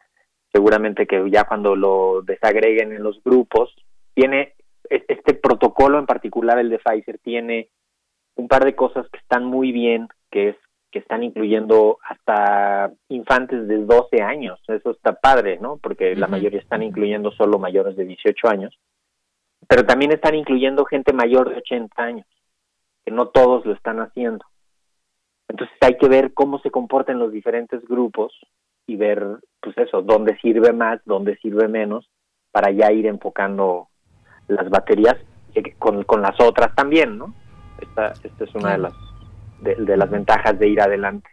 [0.52, 3.76] seguramente que ya cuando lo desagreguen en los grupos
[4.14, 4.54] tiene
[4.90, 7.70] este protocolo en particular el de Pfizer tiene
[8.36, 10.56] un par de cosas que están muy bien, que es
[10.92, 14.62] que están incluyendo hasta infantes de 12 años.
[14.66, 15.76] Eso está padre, ¿no?
[15.76, 18.80] Porque la mayoría están incluyendo solo mayores de 18 años.
[19.68, 22.28] Pero también están incluyendo gente mayor de 80 años,
[23.04, 24.46] que no todos lo están haciendo.
[25.48, 28.34] Entonces hay que ver cómo se comportan los diferentes grupos
[28.88, 29.26] y ver,
[29.62, 32.10] pues eso, dónde sirve más, dónde sirve menos,
[32.52, 33.90] para ya ir enfocando
[34.48, 35.16] las baterías
[35.56, 37.34] eh, con, con las otras también, ¿no?
[37.80, 38.94] Esta, esta es una de las
[39.62, 41.30] de, las ventajas de ir adelante.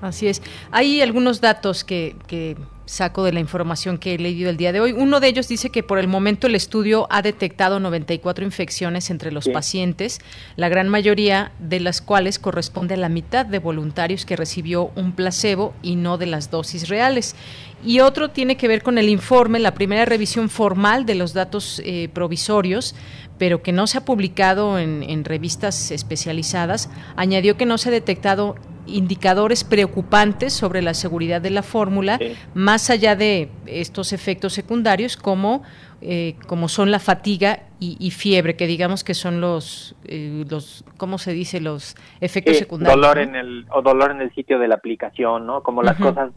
[0.00, 0.42] Así es.
[0.70, 4.80] Hay algunos datos que, que saco de la información que he leído el día de
[4.80, 4.92] hoy.
[4.92, 9.32] Uno de ellos dice que por el momento el estudio ha detectado 94 infecciones entre
[9.32, 10.20] los pacientes,
[10.56, 15.12] la gran mayoría de las cuales corresponde a la mitad de voluntarios que recibió un
[15.12, 17.34] placebo y no de las dosis reales.
[17.84, 21.82] Y otro tiene que ver con el informe, la primera revisión formal de los datos
[21.84, 22.94] eh, provisorios,
[23.38, 27.92] pero que no se ha publicado en, en revistas especializadas, añadió que no se ha
[27.92, 28.54] detectado
[28.86, 32.18] indicadores preocupantes sobre la seguridad de la fórmula,
[32.54, 35.62] más allá de estos efectos secundarios como,
[36.00, 41.18] eh, como son la fatiga y, fiebre, que digamos que son los, eh, los ¿cómo
[41.18, 41.60] se dice?
[41.60, 43.00] Los efectos secundarios.
[43.00, 45.62] Dolor en el, o dolor en el sitio de la aplicación, ¿no?
[45.62, 46.32] Como las cosas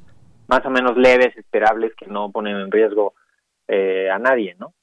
[0.47, 3.13] más o menos leves, esperables, que no ponen en riesgo
[3.67, 4.73] eh, a nadie, ¿no?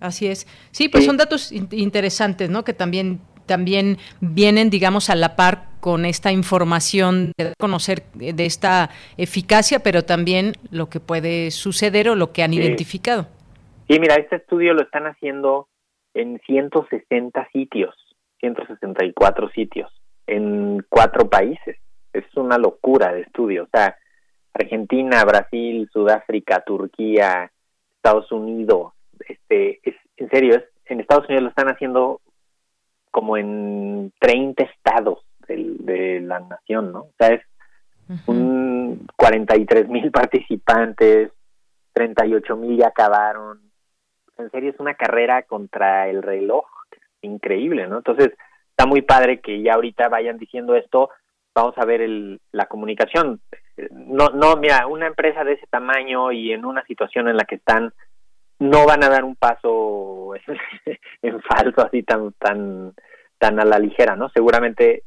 [0.00, 0.46] Así es.
[0.72, 2.64] Sí, pues son datos interesantes, ¿no?
[2.64, 8.90] Que también también vienen, digamos, a la par con esta información de conocer de esta
[9.16, 13.28] eficacia, pero también lo que puede suceder o lo que han identificado.
[13.88, 15.68] Sí, mira, este estudio lo están haciendo
[16.12, 17.94] en 160 sitios,
[18.40, 19.88] 164 sitios,
[20.26, 21.76] en cuatro países.
[22.12, 23.62] Es una locura de estudio.
[23.62, 23.96] O sea,
[24.54, 27.52] Argentina, Brasil, Sudáfrica, Turquía,
[27.94, 28.92] Estados Unidos.
[29.20, 32.20] Este, es, en serio, es, en Estados Unidos lo están haciendo
[33.12, 37.00] como en 30 estados de, la nación, ¿no?
[37.00, 37.42] O sea, es
[38.26, 41.32] un 43 mil participantes,
[41.92, 43.60] 38 mil ya acabaron.
[44.38, 46.66] En serio, es una carrera contra el reloj,
[47.22, 47.98] increíble, ¿no?
[47.98, 48.32] Entonces,
[48.70, 51.10] está muy padre que ya ahorita vayan diciendo esto,
[51.54, 53.40] vamos a ver el, la comunicación.
[53.90, 57.56] No, no, mira, una empresa de ese tamaño y en una situación en la que
[57.56, 57.92] están,
[58.58, 60.32] no van a dar un paso
[61.22, 62.94] en falso así tan tan
[63.38, 64.28] tan a la ligera, ¿no?
[64.30, 65.04] Seguramente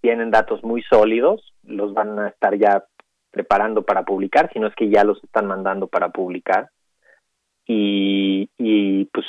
[0.00, 2.84] tienen datos muy sólidos, los van a estar ya
[3.30, 6.70] preparando para publicar, si no es que ya los están mandando para publicar
[7.66, 9.26] y, y pues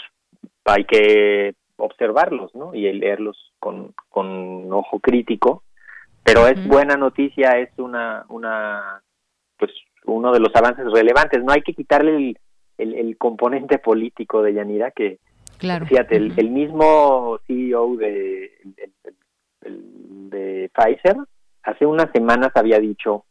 [0.66, 2.74] hay que observarlos, ¿no?
[2.74, 5.64] Y leerlos con, con ojo crítico,
[6.24, 9.02] pero es buena noticia, es una una
[9.58, 9.72] pues
[10.06, 11.44] uno de los avances relevantes.
[11.44, 12.36] No hay que quitarle
[12.78, 15.20] el, el, componente político de Yanira, que
[15.58, 15.86] claro.
[15.86, 18.52] fíjate, el, mismo CEO de,
[19.72, 21.18] de Pfizer
[21.64, 23.26] hace unas semanas había dicho,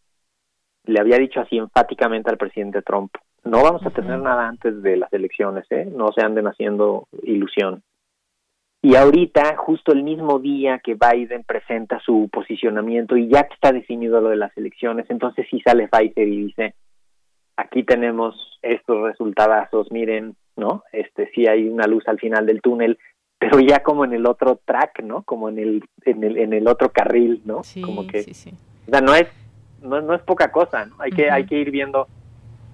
[0.84, 3.12] le había dicho así enfáticamente al presidente Trump,
[3.44, 5.88] no vamos a tener nada antes de las elecciones, ¿eh?
[5.90, 7.82] no se anden haciendo ilusión.
[8.82, 13.72] Y ahorita, justo el mismo día que Biden presenta su posicionamiento y ya que está
[13.72, 16.74] definido lo de las elecciones, entonces sí sale Pfizer y dice,
[17.56, 20.82] aquí tenemos estos resultados, miren, ¿no?
[20.92, 22.98] Este sí hay una luz al final del túnel,
[23.40, 25.22] pero ya como en el otro track, ¿no?
[25.22, 27.64] Como en el en el, en el otro carril, ¿no?
[27.64, 28.54] Sí, como que sí, sí.
[28.86, 29.26] O sea, no es
[29.80, 30.96] no, no es poca cosa, ¿no?
[30.98, 32.06] Hay que hay que ir viendo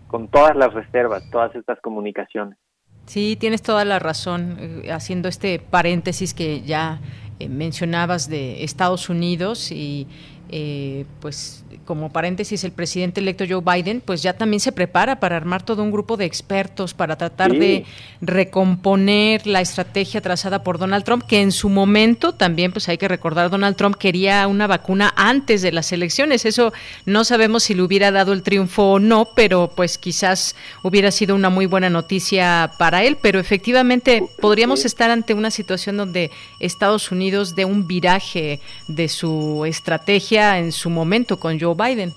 [0.09, 2.59] con todas las reservas, todas estas comunicaciones.
[3.07, 6.99] Sí, tienes toda la razón, eh, haciendo este paréntesis que ya
[7.39, 10.09] eh, mencionabas de Estados Unidos y
[10.49, 15.37] eh, pues como paréntesis, el presidente electo Joe Biden, pues ya también se prepara para
[15.37, 17.85] armar todo un grupo de expertos para tratar de
[18.21, 23.09] recomponer la estrategia trazada por Donald Trump, que en su momento también, pues hay que
[23.09, 26.45] recordar, Donald Trump quería una vacuna antes de las elecciones.
[26.45, 26.73] Eso
[27.05, 31.35] no sabemos si le hubiera dado el triunfo o no, pero pues quizás hubiera sido
[31.35, 33.17] una muy buena noticia para él.
[33.21, 39.65] Pero efectivamente podríamos estar ante una situación donde Estados Unidos dé un viraje de su
[39.67, 42.11] estrategia en su momento con Joe Biden.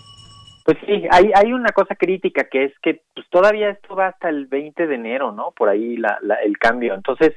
[0.66, 4.30] Pues sí, hay, hay una cosa crítica que es que pues todavía esto va hasta
[4.30, 5.52] el 20 de enero, ¿no?
[5.52, 6.94] Por ahí la, el cambio.
[6.94, 7.34] Entonces,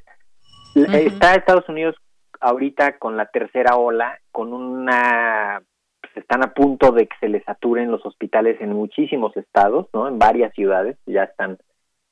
[0.74, 1.96] está Estados Unidos
[2.40, 5.62] ahorita con la tercera ola, con una
[6.00, 10.08] pues están a punto de que se les saturen los hospitales en muchísimos estados, ¿no?
[10.08, 11.58] En varias ciudades ya están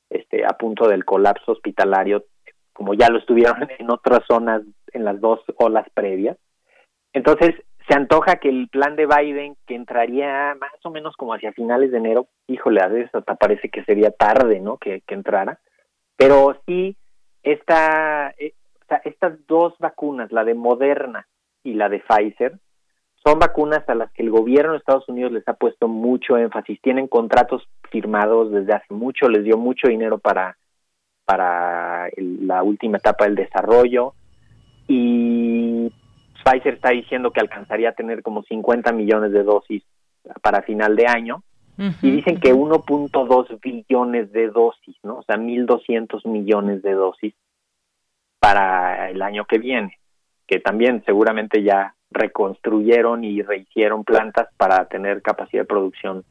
[0.09, 2.25] este a punto del colapso hospitalario,
[2.73, 4.63] como ya lo estuvieron en otras zonas
[4.93, 6.37] en las dos olas previas.
[7.13, 7.53] Entonces,
[7.87, 11.91] se antoja que el plan de Biden, que entraría más o menos como hacia finales
[11.91, 14.77] de enero, híjole, a veces hasta parece que sería tarde, ¿no?
[14.77, 15.59] Que, entrara.
[16.15, 16.95] Pero sí,
[17.43, 18.53] esta, eh,
[19.03, 21.27] estas dos vacunas, la de Moderna
[21.63, 22.59] y la de Pfizer,
[23.23, 26.81] son vacunas a las que el gobierno de Estados Unidos les ha puesto mucho énfasis.
[26.81, 30.57] Tienen contratos firmados desde hace mucho, les dio mucho dinero para,
[31.25, 34.13] para la última etapa del desarrollo.
[34.87, 35.91] Y
[36.43, 39.83] Pfizer está diciendo que alcanzaría a tener como 50 millones de dosis
[40.41, 41.43] para final de año.
[41.77, 45.19] y dicen que 1.2 billones de dosis, ¿no?
[45.19, 47.33] O sea, 1.200 millones de dosis
[48.39, 49.97] para el año que viene,
[50.45, 56.23] que también seguramente ya reconstruyeron y rehicieron plantas para tener capacidad de producción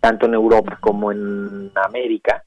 [0.00, 2.44] tanto en Europa como en América.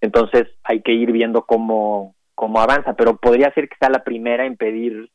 [0.00, 4.46] Entonces hay que ir viendo cómo, cómo avanza, pero podría ser que sea la primera
[4.46, 5.10] en pedir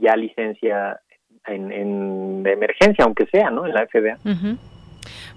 [0.00, 1.00] ya licencia
[1.46, 3.66] en, en emergencia, aunque sea, ¿no?
[3.66, 4.18] En la FDA.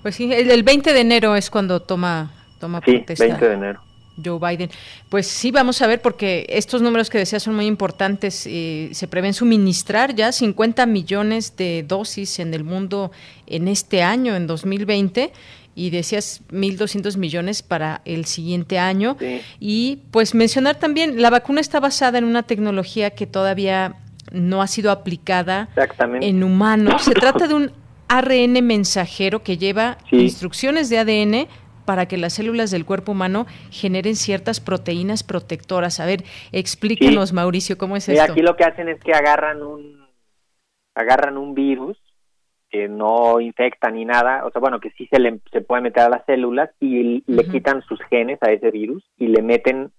[0.02, 3.82] Pues sí, el, 20 de enero es cuando toma, toma sí, 20 de enero.
[4.24, 4.70] Joe Biden.
[5.10, 8.48] Pues sí, vamos a ver, porque estos números que decía son muy importantes.
[8.48, 13.12] Eh, se prevén suministrar ya 50 millones de dosis en el mundo
[13.46, 15.32] en este año, en 2020
[15.76, 19.16] y decías 1.200 millones para el siguiente año.
[19.60, 23.98] Y pues mencionar también, la vacuna está basada en una tecnología que todavía
[24.38, 25.70] no ha sido aplicada
[26.22, 27.04] en humanos.
[27.04, 27.72] Se trata de un
[28.08, 31.48] ARN mensajero que lleva instrucciones de ADN
[31.86, 36.00] para que las células del cuerpo humano generen ciertas proteínas protectoras.
[36.02, 38.32] A ver, explíquenos, Mauricio, ¿cómo es esto?
[38.32, 40.06] Aquí lo que hacen es que agarran un
[40.94, 41.98] agarran un virus
[42.70, 46.04] que no infecta ni nada, o sea, bueno, que sí se le se puede meter
[46.04, 49.92] a las células y le quitan sus genes a ese virus y le meten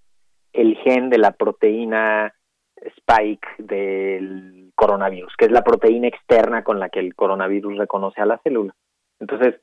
[0.52, 2.34] el gen de la proteína
[2.82, 8.26] spike del coronavirus, que es la proteína externa con la que el coronavirus reconoce a
[8.26, 8.74] la célula.
[9.20, 9.56] Entonces,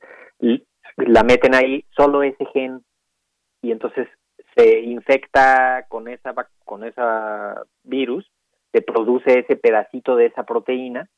[0.96, 2.82] la meten ahí solo ese gen
[3.62, 4.08] y entonces
[4.54, 8.30] se infecta con esa con esa virus,
[8.72, 11.08] se produce ese pedacito de esa proteína,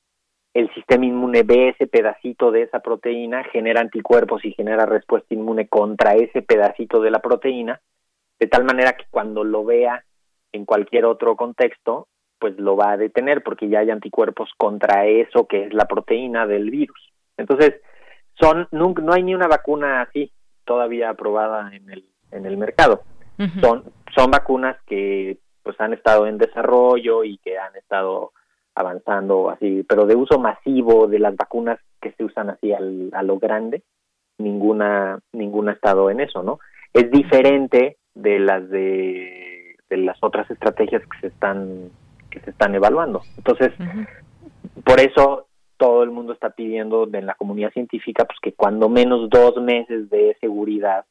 [0.54, 5.68] el sistema inmune ve ese pedacito de esa proteína, genera anticuerpos y genera respuesta inmune
[5.68, 7.80] contra ese pedacito de la proteína,
[8.38, 10.04] de tal manera que cuando lo vea
[10.52, 15.46] en cualquier otro contexto, pues lo va a detener porque ya hay anticuerpos contra eso
[15.46, 17.12] que es la proteína del virus.
[17.36, 17.74] Entonces,
[18.40, 20.32] son no, no hay ni una vacuna así
[20.64, 23.02] todavía aprobada en el en el mercado.
[23.60, 23.84] Son
[24.14, 28.32] son vacunas que pues han estado en desarrollo y que han estado
[28.74, 33.22] avanzando así, pero de uso masivo de las vacunas que se usan así al, a
[33.22, 33.82] lo grande,
[34.38, 36.58] ninguna ninguna ha estado en eso, ¿no?
[36.92, 39.57] Es diferente de las de,
[39.88, 41.90] de las otras estrategias que se están
[42.30, 43.22] que se están evaluando.
[43.38, 43.72] Entonces,
[44.84, 45.46] por eso
[45.78, 50.10] todo el mundo está pidiendo de la comunidad científica pues que cuando menos dos meses
[50.10, 51.06] de seguridad,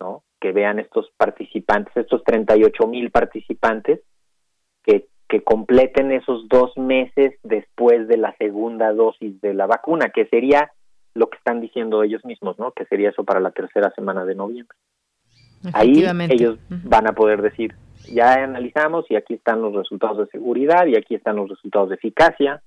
[0.00, 0.22] ¿no?
[0.40, 4.00] Que vean estos participantes, estos 38 mil participantes,
[4.84, 10.26] que, que completen esos dos meses después de la segunda dosis de la vacuna, que
[10.26, 10.70] sería
[11.14, 12.72] lo que están diciendo ellos mismos, ¿no?
[12.72, 14.76] Que sería eso para la tercera semana de noviembre.
[15.72, 17.74] Ahí ellos van a poder decir,
[18.12, 21.96] ya analizamos y aquí están los resultados de seguridad y aquí están los resultados de
[21.96, 22.62] eficacia,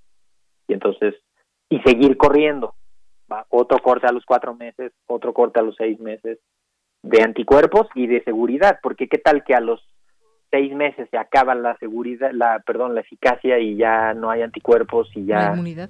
[0.68, 1.16] y entonces,
[1.70, 2.76] y seguir corriendo.
[3.32, 3.46] ¿va?
[3.50, 6.40] Otro corte a los cuatro meses, otro corte a los seis meses
[7.02, 9.82] de anticuerpos y de seguridad, porque qué tal que a los
[10.52, 15.10] seis meses se acaba la seguridad, la, perdón, la eficacia y ya no hay anticuerpos
[15.16, 15.50] y ya...
[15.50, 15.90] La inmunidad.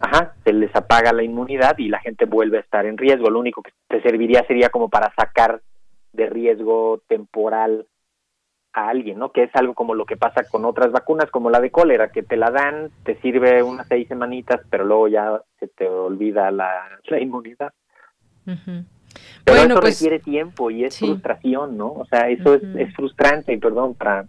[0.00, 3.30] Ajá, se les apaga la inmunidad y la gente vuelve a estar en riesgo.
[3.30, 5.60] Lo único que te serviría sería como para sacar
[6.12, 7.86] de riesgo temporal
[8.76, 9.32] a alguien, ¿no?
[9.32, 12.22] Que es algo como lo que pasa con otras vacunas, como la de cólera, que
[12.22, 16.70] te la dan, te sirve unas seis semanitas, pero luego ya se te olvida la,
[17.06, 17.72] la inmunidad.
[18.44, 21.90] Pero eso pues, requiere tiempo y es frustración, ¿no?
[21.92, 24.26] O sea, eso es, es frustrante, y perdón, para,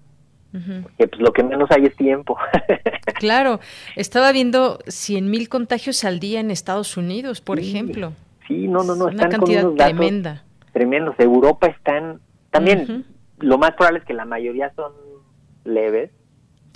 [0.81, 2.37] porque pues lo que menos hay es tiempo.
[3.19, 3.59] claro,
[3.97, 8.13] estaba viendo 100 mil contagios al día en Estados Unidos, por ejemplo.
[8.47, 9.05] Sí, no, no, no.
[9.05, 10.45] Una cantidad tremenda.
[10.71, 11.19] Tremendos.
[11.19, 13.05] Europa están también
[13.39, 14.91] lo más probable es que la mayoría son
[15.63, 16.11] leves,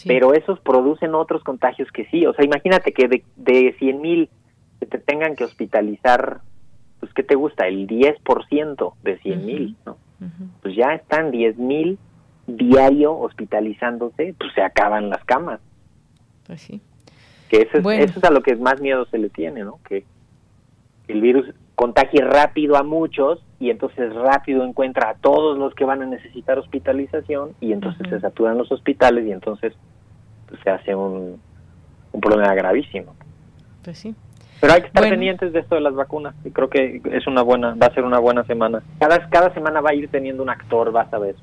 [0.06, 2.26] pero esos producen otros contagios que sí.
[2.26, 4.30] O sea, imagínate que de, de 100 mil
[4.80, 6.42] que te tengan que hospitalizar,
[7.00, 7.68] pues ¿qué te gusta?
[7.68, 9.98] El 10% de 100 mil, ¿no?
[10.62, 11.98] Pues ya están 10 mil
[12.46, 15.60] diario hospitalizándose, pues se acaban las camas.
[16.46, 16.82] Pues sí.
[17.50, 19.80] Que eso es, eso es a lo que más miedo se le tiene, ¿no?
[19.88, 20.06] Que
[21.08, 26.04] el virus contagie rápido a muchos y entonces rápido encuentra a todos los que van
[26.04, 29.74] a necesitar hospitalización y entonces se saturan los hospitales y entonces
[30.48, 31.42] pues, se hace un,
[32.12, 33.16] un problema gravísimo.
[33.84, 34.14] Pues sí.
[34.60, 37.42] Pero hay que estar pendientes de esto de las vacunas y creo que es una
[37.42, 38.84] buena, va a ser una buena semana.
[39.00, 41.36] Cada, cada semana va a ir teniendo un actor, vas a ver.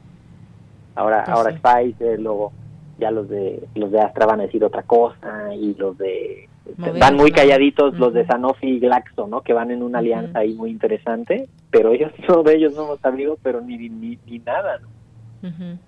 [0.95, 2.53] Ahora, pues ahora Pfizer, luego
[3.01, 7.16] ya los de los de Astra van a decir otra cosa y los de van
[7.16, 9.42] muy calladitos los de Sanofi y Glaxo, ¿no?
[9.42, 13.38] Que van en una alianza ahí muy interesante, pero ellos no de ellos somos amigos,
[13.42, 14.80] pero ni ni, ni nada.
[14.80, 15.78] ¿no?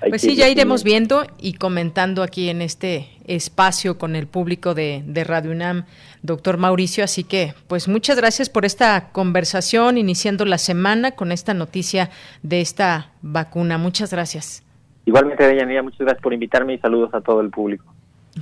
[0.00, 5.02] Pues sí, ya iremos viendo y comentando aquí en este espacio con el público de,
[5.06, 5.84] de, Radio UNAM,
[6.22, 7.04] doctor Mauricio.
[7.04, 12.10] Así que, pues muchas gracias por esta conversación, iniciando la semana con esta noticia
[12.42, 13.76] de esta vacuna.
[13.76, 14.62] Muchas gracias.
[15.04, 17.84] Igualmente, Deyanira, muchas gracias por invitarme y saludos a todo el público.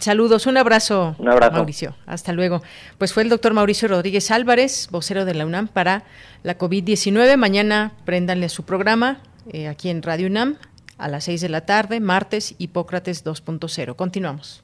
[0.00, 1.94] Saludos, un abrazo, un abrazo, Mauricio.
[2.06, 2.62] Hasta luego.
[2.98, 6.04] Pues fue el doctor Mauricio Rodríguez Álvarez, vocero de la UNAM para
[6.42, 7.36] la COVID-19.
[7.36, 9.18] Mañana préndanle su programa
[9.52, 10.56] eh, aquí en Radio UNAM
[10.98, 13.96] a las 6 de la tarde, martes, Hipócrates 2.0.
[13.96, 14.62] Continuamos.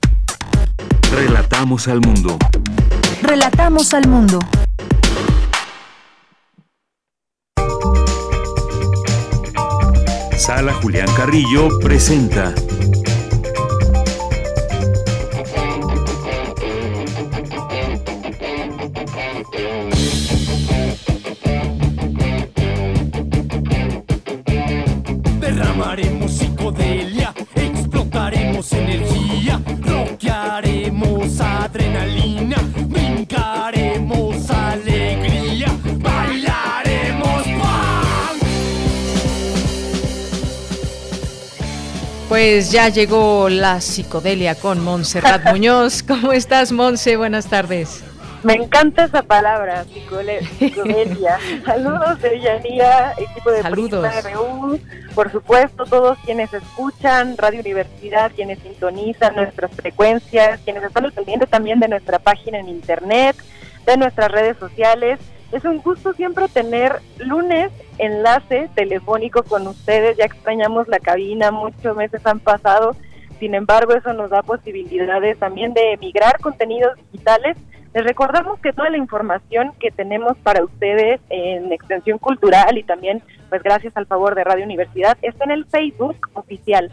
[1.12, 2.39] Relatamos al mundo.
[3.22, 4.39] Relatamos al mundo.
[10.37, 12.53] Sala Julián Carrillo presenta
[28.70, 32.56] energía, rockearemos adrenalina,
[32.86, 35.66] brincaremos alegría,
[35.98, 38.42] bailaremos punk.
[42.28, 46.02] Pues ya llegó la psicodelia con Montserrat Muñoz.
[46.02, 47.16] ¿Cómo estás, Monse?
[47.16, 48.02] Buenas tardes.
[48.43, 51.38] Me encanta esa palabra, psicodelia.
[51.64, 54.24] Saludos de Yanira, equipo de Saludos.
[54.24, 54.80] RU,
[55.14, 61.47] por supuesto, todos quienes escuchan Radio Universidad, quienes sintonizan nuestras frecuencias, quienes están al pendiente
[61.47, 63.36] también de nuestra página en internet,
[63.86, 65.20] de nuestras redes sociales.
[65.53, 70.16] Es un gusto siempre tener lunes enlace telefónico con ustedes.
[70.16, 72.97] Ya extrañamos la cabina, muchos meses han pasado.
[73.38, 77.57] Sin embargo, eso nos da posibilidades también de emigrar contenidos digitales
[77.95, 83.22] les recordamos que toda la información que tenemos para ustedes en Extensión Cultural y también,
[83.51, 86.90] pues gracias al favor de Radio Universidad, está en el Facebook oficial.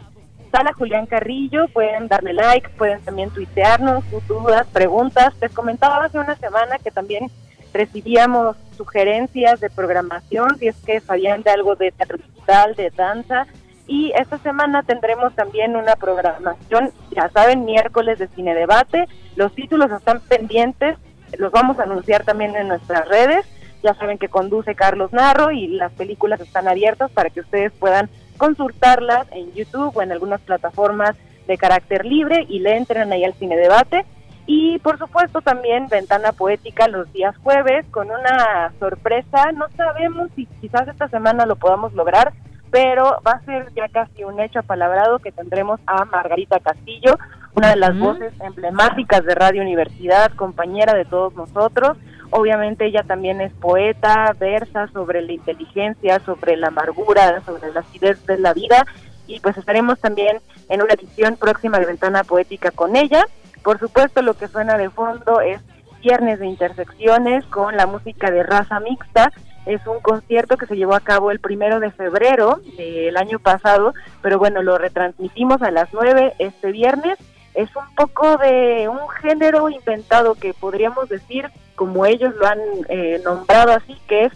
[0.52, 5.32] Sala Julián Carrillo, pueden darle like, pueden también tuitearnos sus dudas, preguntas.
[5.40, 7.30] Les comentaba hace una semana que también
[7.72, 13.46] recibíamos sugerencias de programación, si es que sabían de algo de teatro digital, de danza,
[13.90, 19.08] y esta semana tendremos también una programación, ya saben, miércoles de cine debate.
[19.34, 20.96] Los títulos están pendientes,
[21.38, 23.44] los vamos a anunciar también en nuestras redes.
[23.82, 28.08] Ya saben que conduce Carlos Narro y las películas están abiertas para que ustedes puedan
[28.36, 31.16] consultarlas en YouTube o en algunas plataformas
[31.48, 34.06] de carácter libre y le entren ahí al cine debate.
[34.46, 39.50] Y por supuesto también Ventana Poética los días jueves con una sorpresa.
[39.50, 42.32] No sabemos si quizás esta semana lo podamos lograr,
[42.70, 47.18] pero va a ser ya casi un hecho apalabrado que tendremos a Margarita Castillo,
[47.54, 51.98] una de las voces emblemáticas de Radio Universidad, compañera de todos nosotros.
[52.30, 58.24] Obviamente ella también es poeta, versa sobre la inteligencia, sobre la amargura, sobre la acidez
[58.26, 58.86] de la vida
[59.26, 63.24] y pues estaremos también en una edición próxima de Ventana Poética con ella.
[63.62, 65.60] Por supuesto lo que suena de fondo es
[66.02, 69.32] Viernes de Intersecciones con la música de raza mixta
[69.66, 73.94] es un concierto que se llevó a cabo el primero de febrero del año pasado,
[74.22, 77.18] pero bueno, lo retransmitimos a las nueve este viernes.
[77.54, 83.20] Es un poco de un género inventado que podríamos decir, como ellos lo han eh,
[83.24, 84.32] nombrado así, que es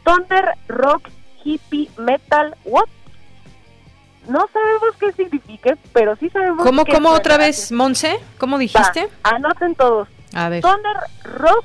[0.00, 1.08] Stoner Rock
[1.44, 2.88] Hippie Metal What?
[4.28, 8.20] No sabemos qué significa, pero sí sabemos ¿Cómo, qué cómo otra vez, Monse?
[8.36, 9.08] ¿Cómo dijiste?
[9.26, 10.08] Va, anoten todos.
[10.34, 10.58] A ver.
[10.58, 11.64] Stoner Rock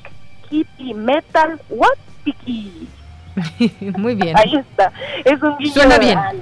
[0.50, 1.98] Hippie Metal What?
[2.24, 2.88] Tiki.
[3.98, 4.36] Muy bien.
[4.36, 4.92] Ahí está.
[5.24, 6.18] Es un guiño Suena bien.
[6.18, 6.40] al-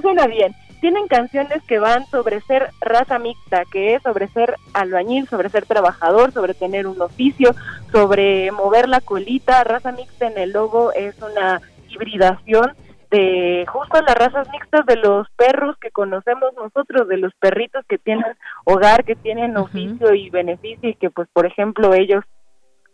[0.00, 0.52] Suena bien.
[0.80, 5.64] Tienen canciones que van sobre ser raza mixta, que es sobre ser albañil, sobre ser
[5.64, 7.54] trabajador, sobre tener un oficio,
[7.92, 9.62] sobre mover la colita.
[9.62, 12.72] Raza mixta en el logo es una hibridación
[13.12, 17.98] de justo las razas mixtas de los perros que conocemos nosotros, de los perritos que
[17.98, 18.24] tienen
[18.64, 22.24] hogar, que tienen oficio y beneficio y que pues por ejemplo ellos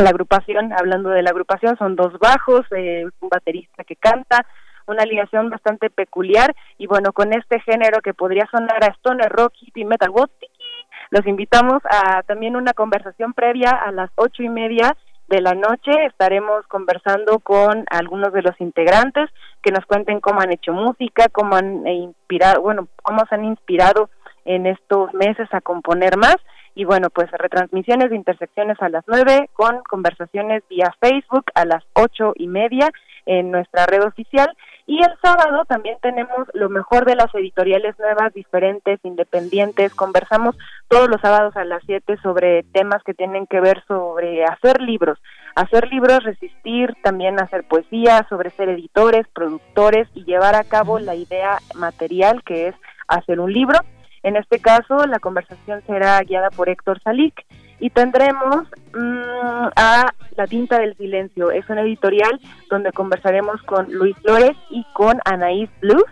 [0.01, 4.47] La agrupación, hablando de la agrupación, son dos bajos, eh, un baterista que canta,
[4.87, 9.55] una alineación bastante peculiar y bueno, con este género que podría sonar a stoner rock,
[9.61, 10.13] y metal,
[11.11, 14.97] los invitamos a también una conversación previa a las ocho y media
[15.27, 15.91] de la noche.
[16.07, 19.29] Estaremos conversando con algunos de los integrantes
[19.63, 23.45] que nos cuenten cómo han hecho música, cómo han eh, inspirado, bueno, cómo se han
[23.45, 24.11] inspirado
[24.45, 26.37] en estos meses a componer más.
[26.79, 31.83] Y bueno, pues retransmisiones de intersecciones a las nueve con conversaciones vía Facebook a las
[31.93, 32.93] ocho y media
[33.27, 34.49] en nuestra red oficial
[34.87, 39.93] y el sábado también tenemos lo mejor de las editoriales nuevas, diferentes, independientes.
[39.93, 40.57] Conversamos
[40.87, 45.19] todos los sábados a las 7 sobre temas que tienen que ver sobre hacer libros.
[45.57, 51.17] Hacer libros, resistir, también hacer poesía, sobre ser editores, productores y llevar a cabo la
[51.17, 52.77] idea material que es
[53.09, 53.81] hacer un libro.
[54.23, 57.45] En este caso, la conversación será guiada por Héctor Salik
[57.81, 61.51] y tendremos mm, a La Tinta del Silencio.
[61.51, 62.41] Es una editorial
[62.71, 66.05] donde conversaremos con Luis Flores y con Anaís Blues.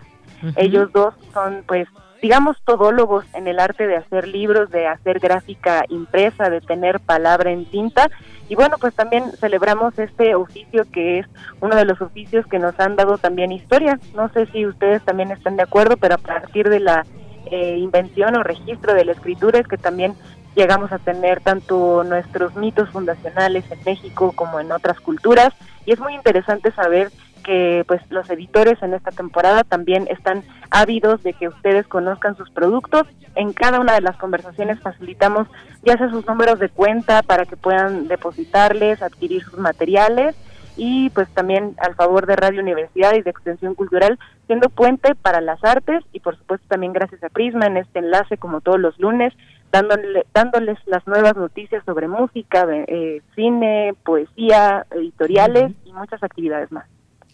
[0.55, 1.87] Ellos dos son, pues,
[2.21, 7.51] digamos, todólogos en el arte de hacer libros, de hacer gráfica impresa, de tener palabra
[7.51, 8.09] en tinta.
[8.49, 11.27] Y bueno, pues también celebramos este oficio que es
[11.59, 13.99] uno de los oficios que nos han dado también historia.
[14.15, 17.03] No sé si ustedes también están de acuerdo, pero a partir de la
[17.51, 20.15] eh, invención o registro de la escritura es que también
[20.55, 25.53] llegamos a tener tanto nuestros mitos fundacionales en México como en otras culturas
[25.85, 27.11] y es muy interesante saber
[27.43, 32.49] que pues los editores en esta temporada también están ávidos de que ustedes conozcan sus
[32.49, 33.03] productos.
[33.35, 35.47] En cada una de las conversaciones facilitamos
[35.83, 40.35] ya sea sus números de cuenta para que puedan depositarles, adquirir sus materiales
[40.77, 45.41] y pues también al favor de Radio Universidad y de Extensión Cultural, siendo puente para
[45.41, 48.97] las artes y por supuesto también gracias a Prisma en este enlace como todos los
[48.99, 49.33] lunes
[49.71, 56.85] dándole, dándoles las nuevas noticias sobre música, eh, cine, poesía, editoriales y muchas actividades más.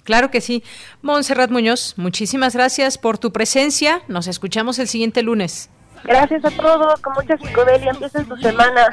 [0.03, 0.63] Claro que sí.
[1.01, 4.01] Montserrat Muñoz, muchísimas gracias por tu presencia.
[4.07, 5.69] Nos escuchamos el siguiente lunes.
[6.03, 7.91] Gracias a todos, con mucha psicodelia.
[7.91, 8.89] Empiecen su semana.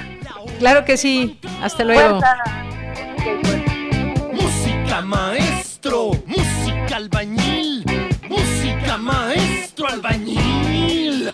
[0.59, 1.41] Claro que sí.
[1.61, 2.21] Hasta luego.
[5.03, 7.85] Maestro, música albañil,
[8.29, 11.33] música maestro albañil.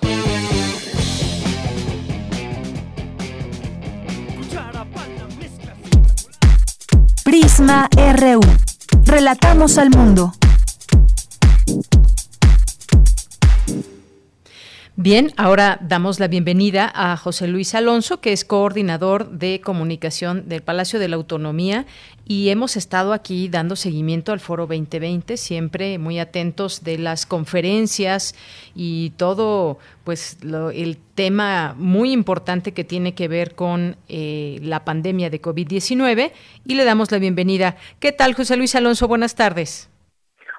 [7.24, 8.40] Prisma RU.
[9.04, 10.32] Relatamos al mundo.
[14.98, 20.62] Bien, ahora damos la bienvenida a José Luis Alonso, que es coordinador de comunicación del
[20.62, 21.84] Palacio de la Autonomía
[22.26, 28.34] y hemos estado aquí dando seguimiento al Foro 2020, siempre muy atentos de las conferencias
[28.74, 35.28] y todo, pues el tema muy importante que tiene que ver con eh, la pandemia
[35.28, 36.32] de COVID-19
[36.64, 37.76] y le damos la bienvenida.
[38.00, 39.06] ¿Qué tal, José Luis Alonso?
[39.08, 39.90] Buenas tardes.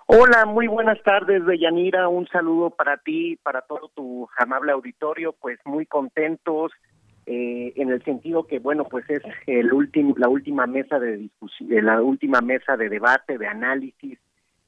[0.09, 2.07] Hola, muy buenas tardes, Deyanira.
[2.07, 5.33] Un saludo para ti, para todo tu amable auditorio.
[5.33, 6.71] Pues muy contentos
[7.25, 11.73] eh, en el sentido que, bueno, pues es el último, la última mesa de discusión,
[11.73, 14.17] eh, la última mesa de debate, de análisis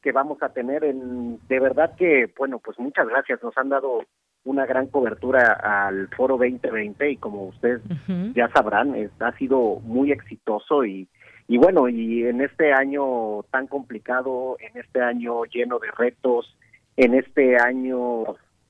[0.02, 0.84] que vamos a tener.
[0.84, 3.42] En, de verdad que, bueno, pues muchas gracias.
[3.42, 4.02] Nos han dado
[4.44, 7.82] una gran cobertura al Foro 2020 y como ustedes
[8.36, 11.08] ya sabrán, ha sido muy exitoso y
[11.50, 16.56] y bueno, y en este año tan complicado, en este año lleno de retos,
[16.96, 18.24] en este año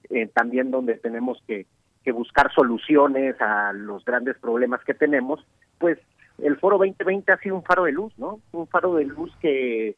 [0.10, 1.66] eh, también donde tenemos que,
[2.12, 5.46] buscar soluciones a los grandes problemas que tenemos,
[5.78, 6.00] pues
[6.40, 8.40] el Foro 2020 ha sido un faro de luz, ¿no?
[8.52, 9.96] Un faro de luz que,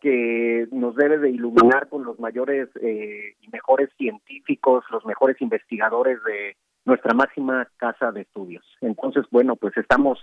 [0.00, 6.24] que nos debe de iluminar con los mayores eh, y mejores científicos, los mejores investigadores
[6.24, 6.56] de
[6.86, 8.64] nuestra máxima casa de estudios.
[8.80, 10.18] Entonces, bueno, pues estamos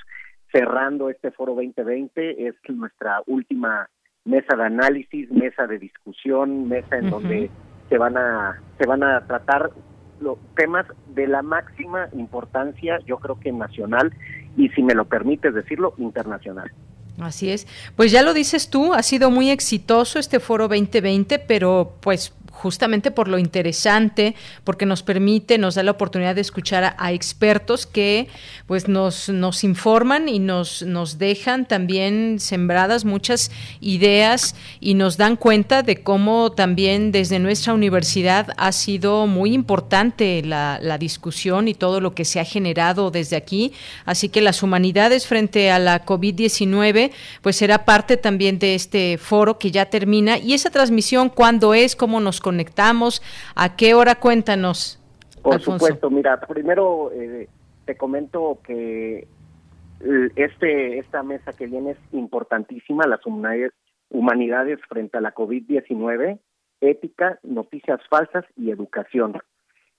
[0.51, 2.47] cerrando este foro 2020.
[2.47, 3.89] Es nuestra última
[4.25, 7.49] mesa de análisis, mesa de discusión, mesa en donde
[7.89, 9.71] se van a se van a tratar
[10.19, 14.13] los temas de la máxima importancia, yo creo que nacional
[14.57, 16.71] y si me lo permites decirlo, internacional.
[17.19, 17.67] Así es.
[17.95, 23.09] Pues ya lo dices tú, ha sido muy exitoso este foro 2020, pero pues justamente
[23.09, 28.27] por lo interesante, porque nos permite, nos da la oportunidad de escuchar a, expertos que
[28.67, 33.49] pues nos, nos informan y nos, nos dejan también sembradas muchas
[33.79, 40.41] ideas y nos dan cuenta de cómo también desde nuestra universidad ha sido muy importante
[40.43, 43.71] la, la discusión y todo lo que se ha generado desde aquí.
[44.05, 49.57] Así que las humanidades frente a la COVID-19 pues será parte también de este foro
[49.57, 53.21] que ya termina y esa transmisión cuándo es, cómo nos conectamos?
[53.55, 54.15] ¿A qué hora?
[54.15, 54.99] Cuéntanos.
[55.43, 57.47] Por supuesto, mira, primero eh,
[57.85, 59.27] te comento que
[60.35, 63.73] este esta mesa que viene es importantísima, las humanidades,
[64.09, 66.39] humanidades frente a la COVID-19,
[66.81, 69.39] ética, noticias falsas y educación.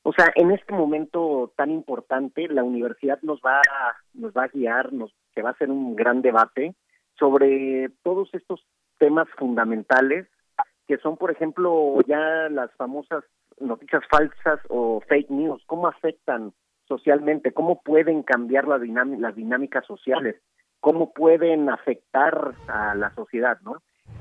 [0.02, 4.48] O sea, en este momento tan importante, la universidad nos va a, nos va a
[4.48, 6.74] guiar, nos que va a ser un gran debate
[7.16, 8.60] sobre todos estos
[8.98, 10.26] temas fundamentales
[10.90, 13.22] que son, por ejemplo, ya las famosas
[13.60, 16.52] noticias falsas o fake news, cómo afectan
[16.88, 20.42] socialmente, cómo pueden cambiar la las dinámicas sociales,
[20.80, 23.76] cómo pueden afectar a la sociedad, ¿no?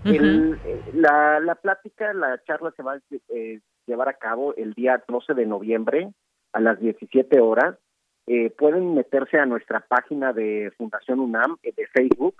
[0.05, 2.99] El, eh, la, la plática, la charla se va a
[3.29, 6.13] eh, llevar a cabo el día 12 de noviembre
[6.53, 7.79] a las 17 horas.
[8.27, 12.35] Eh, pueden meterse a nuestra página de Fundación UNAM de Facebook,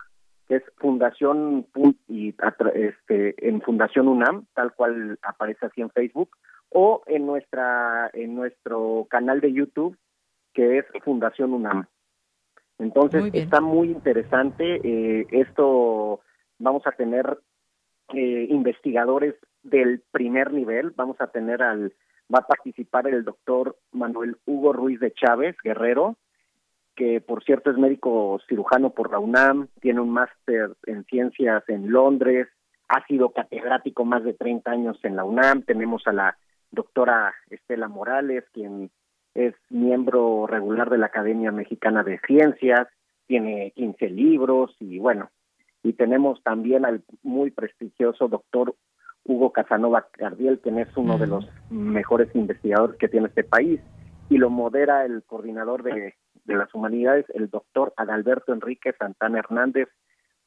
[0.50, 1.68] es Fundación
[2.08, 2.36] y
[2.74, 6.36] este, en Fundación UNAM, tal cual aparece así en Facebook,
[6.70, 9.98] o en nuestra en nuestro canal de YouTube,
[10.54, 11.86] que es Fundación UNAM.
[12.80, 14.80] Entonces está muy interesante
[15.32, 16.22] esto
[16.58, 17.40] vamos a tener
[18.14, 20.92] eh, investigadores del primer nivel.
[20.96, 21.94] Vamos a tener al,
[22.34, 26.18] va a participar el doctor Manuel Hugo Ruiz de Chávez, guerrero,
[27.00, 31.90] que por cierto es médico cirujano por la UNAM, tiene un máster en ciencias en
[31.94, 32.50] Londres,
[32.90, 35.62] ha sido catedrático más de 30 años en la UNAM.
[35.62, 36.38] Tenemos a la
[36.72, 38.92] doctora Estela Morales, quien
[39.34, 42.90] es miembro regular de la Academia Mexicana de Ciencias,
[43.28, 45.30] tiene 15 libros y bueno,
[45.84, 48.76] y tenemos también al muy prestigioso doctor
[49.24, 53.80] Hugo Casanova Cardiel, quien es uno de los mejores investigadores que tiene este país,
[54.30, 59.90] y lo modera el coordinador de, de las humanidades, el doctor Adalberto Enrique Santana Hernández,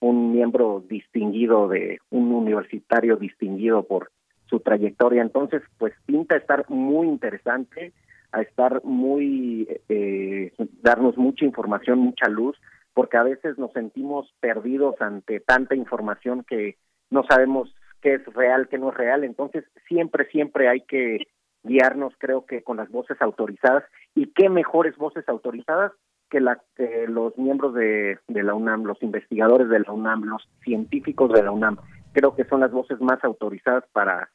[0.01, 4.11] un miembro distinguido de un universitario distinguido por
[4.47, 5.23] su trayectoria.
[5.23, 7.93] Entonces, pues pinta estar muy interesante,
[8.33, 12.59] a estar muy, eh, darnos mucha información, mucha luz
[12.95, 16.77] porque a veces nos sentimos perdidos ante tanta información que
[17.11, 19.25] no sabemos qué es real, qué no es real.
[19.25, 21.27] Entonces, siempre, siempre hay que
[21.63, 23.85] guiarnos, creo que con las voces autorizadas.
[24.15, 25.93] ¿Y qué mejores voces autorizadas
[26.31, 30.49] que, la, que los miembros de, de la UNAM, los investigadores de la UNAM, los
[30.65, 31.77] científicos de la UNAM?
[32.13, 34.29] Creo que son las voces más autorizadas para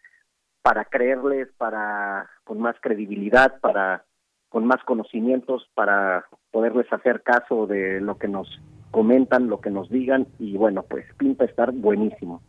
[0.64, 4.04] para creerles, para con más credibilidad, para
[4.50, 8.50] con más conocimientos para poderles hacer caso de lo que nos
[8.92, 12.42] comentan, lo que nos digan y bueno, pues pinta estar buenísimo.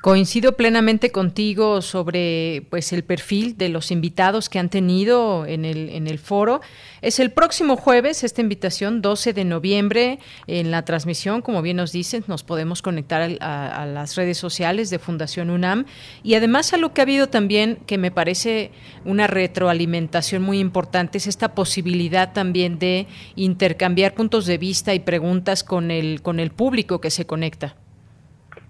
[0.00, 5.90] Coincido plenamente contigo sobre pues el perfil de los invitados que han tenido en el,
[5.90, 6.60] en el foro.
[7.02, 11.92] Es el próximo jueves esta invitación, 12 de noviembre, en la transmisión, como bien nos
[11.92, 15.84] dicen, nos podemos conectar a, las redes sociales de Fundación UNAM
[16.22, 18.70] y además a lo que ha habido también que me parece
[19.04, 25.64] una retroalimentación muy importante es esta posibilidad también de intercambiar puntos de vista y preguntas
[25.64, 27.76] con el con el público que se conecta.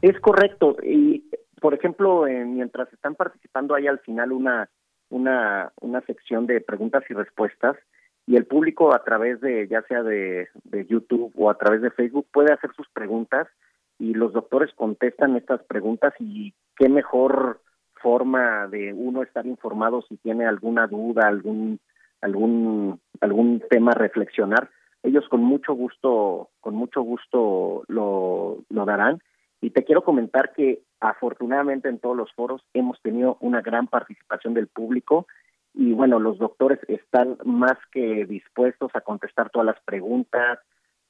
[0.02, 0.76] Es correcto.
[0.84, 1.11] Y,
[1.62, 4.68] por ejemplo, mientras están participando, hay al final una,
[5.10, 7.76] una, una sección de preguntas y respuestas
[8.26, 11.92] y el público a través de, ya sea de, de YouTube o a través de
[11.92, 13.46] Facebook, puede hacer sus preguntas
[14.00, 17.60] y los doctores contestan estas preguntas y qué mejor
[18.02, 21.78] forma de uno estar informado si tiene alguna duda, algún
[22.22, 24.68] algún algún tema a reflexionar,
[25.04, 29.20] ellos con mucho gusto con mucho gusto lo, lo darán.
[29.60, 34.54] Y te quiero comentar que afortunadamente en todos los foros hemos tenido una gran participación
[34.54, 35.26] del público
[35.74, 40.58] y bueno, los doctores están más que dispuestos a contestar todas las preguntas,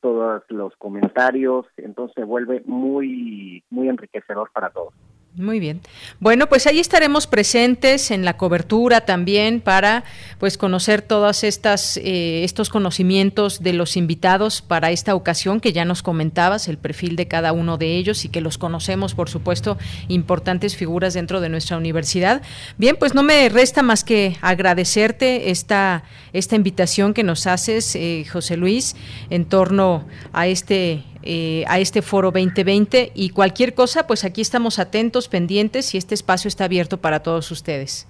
[0.00, 4.94] todos los comentarios, entonces se vuelve muy muy enriquecedor para todos.
[5.34, 5.80] Muy bien.
[6.20, 10.04] Bueno, pues ahí estaremos presentes en la cobertura también para
[10.38, 15.86] pues conocer todas estas eh, estos conocimientos de los invitados para esta ocasión que ya
[15.86, 19.78] nos comentabas el perfil de cada uno de ellos y que los conocemos, por supuesto,
[20.08, 22.42] importantes figuras dentro de nuestra universidad.
[22.76, 26.04] Bien, pues no me resta más que agradecerte esta
[26.34, 28.96] esta invitación que nos haces, eh, José Luis,
[29.30, 34.78] en torno a este eh, a este foro 2020 y cualquier cosa, pues aquí estamos
[34.78, 38.08] atentos, pendientes y este espacio está abierto para todos ustedes.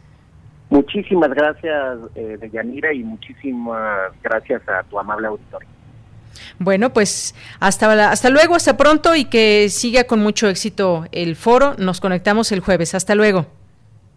[0.70, 5.68] Muchísimas gracias, eh, Deyanira, y muchísimas gracias a tu amable auditorio.
[6.58, 11.74] Bueno, pues hasta, hasta luego, hasta pronto y que siga con mucho éxito el foro.
[11.78, 12.94] Nos conectamos el jueves.
[12.94, 13.46] Hasta luego.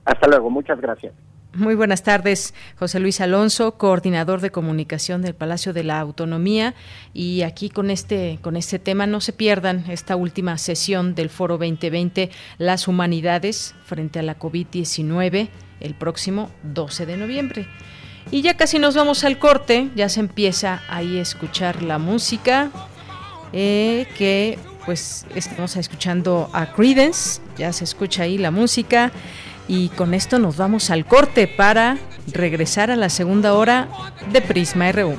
[0.06, 1.14] Hasta luego, muchas gracias.
[1.56, 6.76] Muy buenas tardes, José Luis Alonso, coordinador de comunicación del Palacio de la Autonomía.
[7.14, 11.58] Y aquí con este, con este tema, no se pierdan esta última sesión del Foro
[11.58, 15.48] 2020, Las Humanidades frente a la COVID-19,
[15.80, 17.68] el próximo 12 de noviembre.
[18.32, 22.70] Y ya casi nos vamos al corte, ya se empieza ahí a escuchar la música
[23.54, 29.14] eh, que pues estamos escuchando a Credence, ya se escucha ahí la música
[29.68, 31.98] y con esto nos vamos al corte para
[32.32, 33.88] regresar a la segunda hora
[34.32, 35.16] de Prisma RU.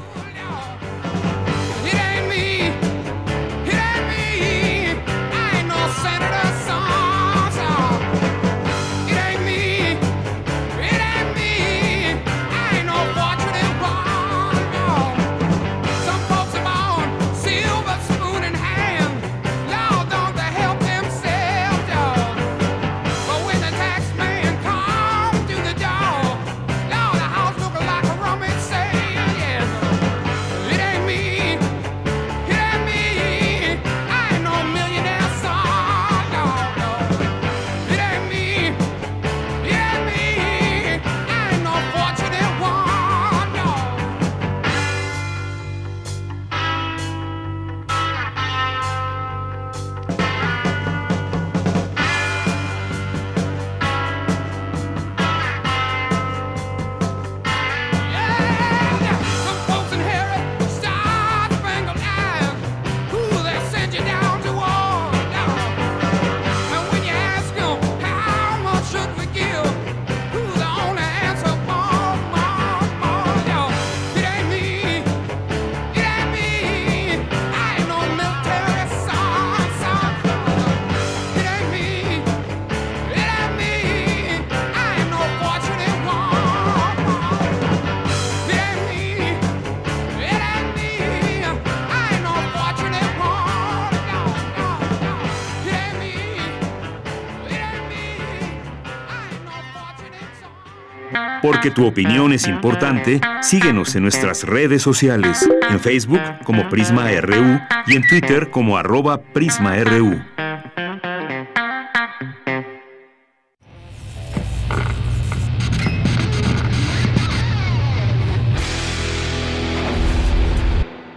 [101.56, 107.58] Porque tu opinión es importante, síguenos en nuestras redes sociales, en Facebook como Prisma RU
[107.86, 110.20] y en Twitter como arroba PrismaRU.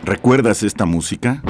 [0.06, 1.44] ¿Recuerdas esta música?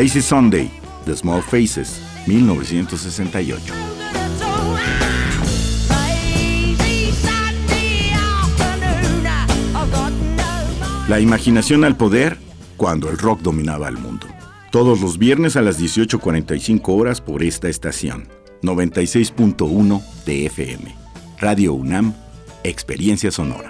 [0.00, 0.70] Lazy Sunday,
[1.04, 3.74] The Small Faces, 1968.
[11.06, 12.38] La imaginación al poder
[12.78, 14.26] cuando el rock dominaba el mundo.
[14.72, 18.26] Todos los viernes a las 18.45 horas por esta estación.
[18.62, 20.96] 96.1 de FM.
[21.40, 22.14] Radio UNAM,
[22.64, 23.69] Experiencia Sonora.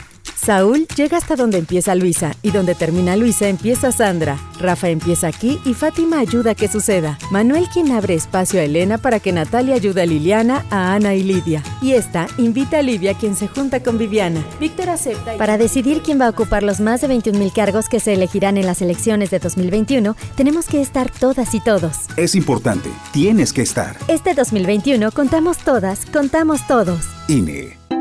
[0.43, 4.39] Saúl llega hasta donde empieza Luisa y donde termina Luisa empieza Sandra.
[4.59, 7.19] Rafa empieza aquí y Fátima ayuda a que suceda.
[7.29, 11.21] Manuel quien abre espacio a Elena para que Natalia ayude a Liliana, a Ana y
[11.21, 11.61] Lidia.
[11.79, 14.43] Y esta invita a Livia quien se junta con Viviana.
[14.59, 15.37] Víctor acepta.
[15.37, 18.65] Para decidir quién va a ocupar los más de 21.000 cargos que se elegirán en
[18.65, 22.07] las elecciones de 2021, tenemos que estar todas y todos.
[22.17, 23.95] Es importante, tienes que estar.
[24.07, 27.05] Este 2021 contamos todas, contamos todos.
[27.27, 28.00] INE.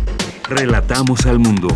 [0.49, 1.67] Relatamos al mundo.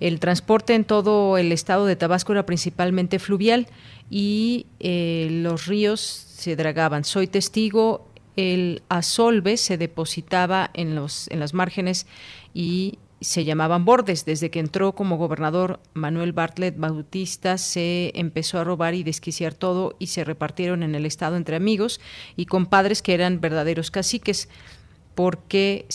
[0.00, 3.68] el transporte en todo el estado de Tabasco era principalmente fluvial
[4.10, 7.04] y eh, los ríos se dragaban.
[7.04, 12.06] Soy testigo, el asolve se depositaba en, los, en las márgenes
[12.52, 14.24] y se llamaban bordes.
[14.24, 19.96] Desde que entró como gobernador Manuel Bartlett Bautista se empezó a robar y desquiciar todo
[19.98, 22.00] y se repartieron en el estado entre amigos
[22.36, 24.48] y compadres que eran verdaderos caciques
[25.14, 25.86] porque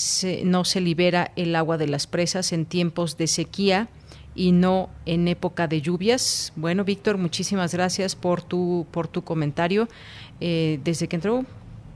[0.44, 3.90] no se libera el agua de las presas en tiempos de sequía
[4.36, 6.54] y no en época de lluvias.
[6.56, 9.90] Bueno, Víctor, muchísimas gracias por tu, por tu comentario.
[10.40, 11.46] Eh, desde que entró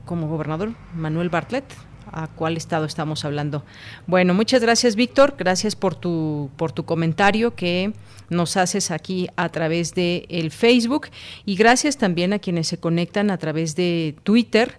[0.04, 1.64] como gobernador Manuel Bartlett,
[2.12, 3.64] ¿a cuál estado estamos hablando?
[4.06, 5.36] Bueno, muchas gracias, Víctor.
[5.38, 7.94] Gracias por tu, por tu comentario que
[8.28, 11.08] nos haces aquí a través de el Facebook
[11.46, 14.78] y gracias también a quienes se conectan a través de Twitter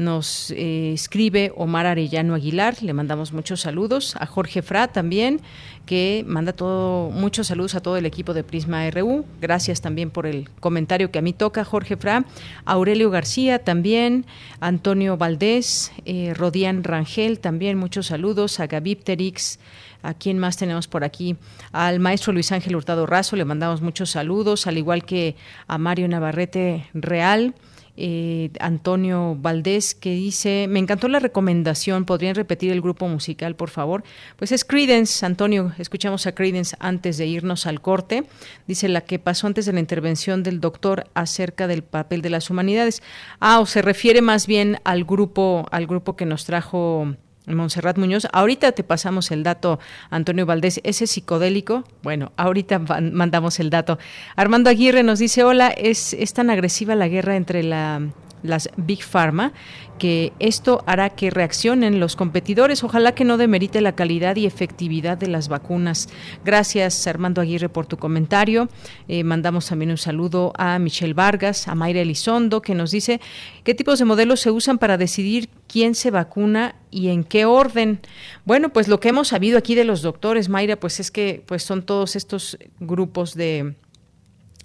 [0.00, 4.16] nos eh, escribe Omar Arellano Aguilar, le mandamos muchos saludos.
[4.16, 5.40] A Jorge Fra también,
[5.86, 9.24] que manda todo, muchos saludos a todo el equipo de Prisma RU.
[9.40, 12.24] Gracias también por el comentario que a mí toca, Jorge Fra.
[12.64, 14.26] Aurelio García también,
[14.60, 18.58] Antonio Valdés, eh, Rodián Rangel también, muchos saludos.
[18.60, 19.58] A Gavipterix,
[20.02, 21.36] ¿A quién más tenemos por aquí?
[21.72, 25.36] Al maestro Luis Ángel Hurtado Razo le mandamos muchos saludos, al igual que
[25.66, 27.54] a Mario Navarrete Real.
[28.02, 33.68] Eh, Antonio Valdés, que dice, me encantó la recomendación, ¿podrían repetir el grupo musical, por
[33.68, 34.04] favor?
[34.36, 38.24] Pues es Credence, Antonio, escuchamos a Credence antes de irnos al corte,
[38.66, 42.48] dice la que pasó antes de la intervención del doctor acerca del papel de las
[42.48, 43.02] humanidades.
[43.38, 47.16] Ah, o se refiere más bien al grupo, al grupo que nos trajo
[47.46, 48.26] Montserrat Muñoz.
[48.32, 49.78] Ahorita te pasamos el dato,
[50.10, 50.80] Antonio Valdés.
[50.84, 51.84] ¿Ese psicodélico?
[52.02, 53.98] Bueno, ahorita mandamos el dato.
[54.36, 58.02] Armando Aguirre nos dice, hola, es, es tan agresiva la guerra entre la
[58.42, 59.52] las Big Pharma,
[59.98, 62.82] que esto hará que reaccionen los competidores.
[62.84, 66.08] Ojalá que no demerite la calidad y efectividad de las vacunas.
[66.44, 68.68] Gracias, Armando Aguirre, por tu comentario.
[69.08, 73.20] Eh, mandamos también un saludo a Michelle Vargas, a Mayra Elizondo, que nos dice
[73.62, 78.00] qué tipos de modelos se usan para decidir quién se vacuna y en qué orden.
[78.44, 81.62] Bueno, pues lo que hemos sabido aquí de los doctores, Mayra, pues es que pues
[81.62, 83.76] son todos estos grupos de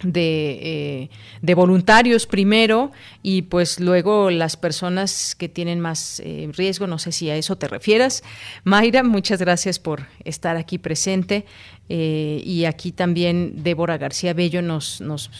[0.02, 2.92] de, eh, de, voluntarios primero
[3.22, 7.56] y pues luego las personas que tienen más eh, riesgo, no sé si a eso
[7.56, 8.22] te refieras.
[8.62, 11.46] Mayra, muchas gracias por estar aquí presente.
[11.88, 15.30] Eh, y aquí también Débora García Bello nos, nos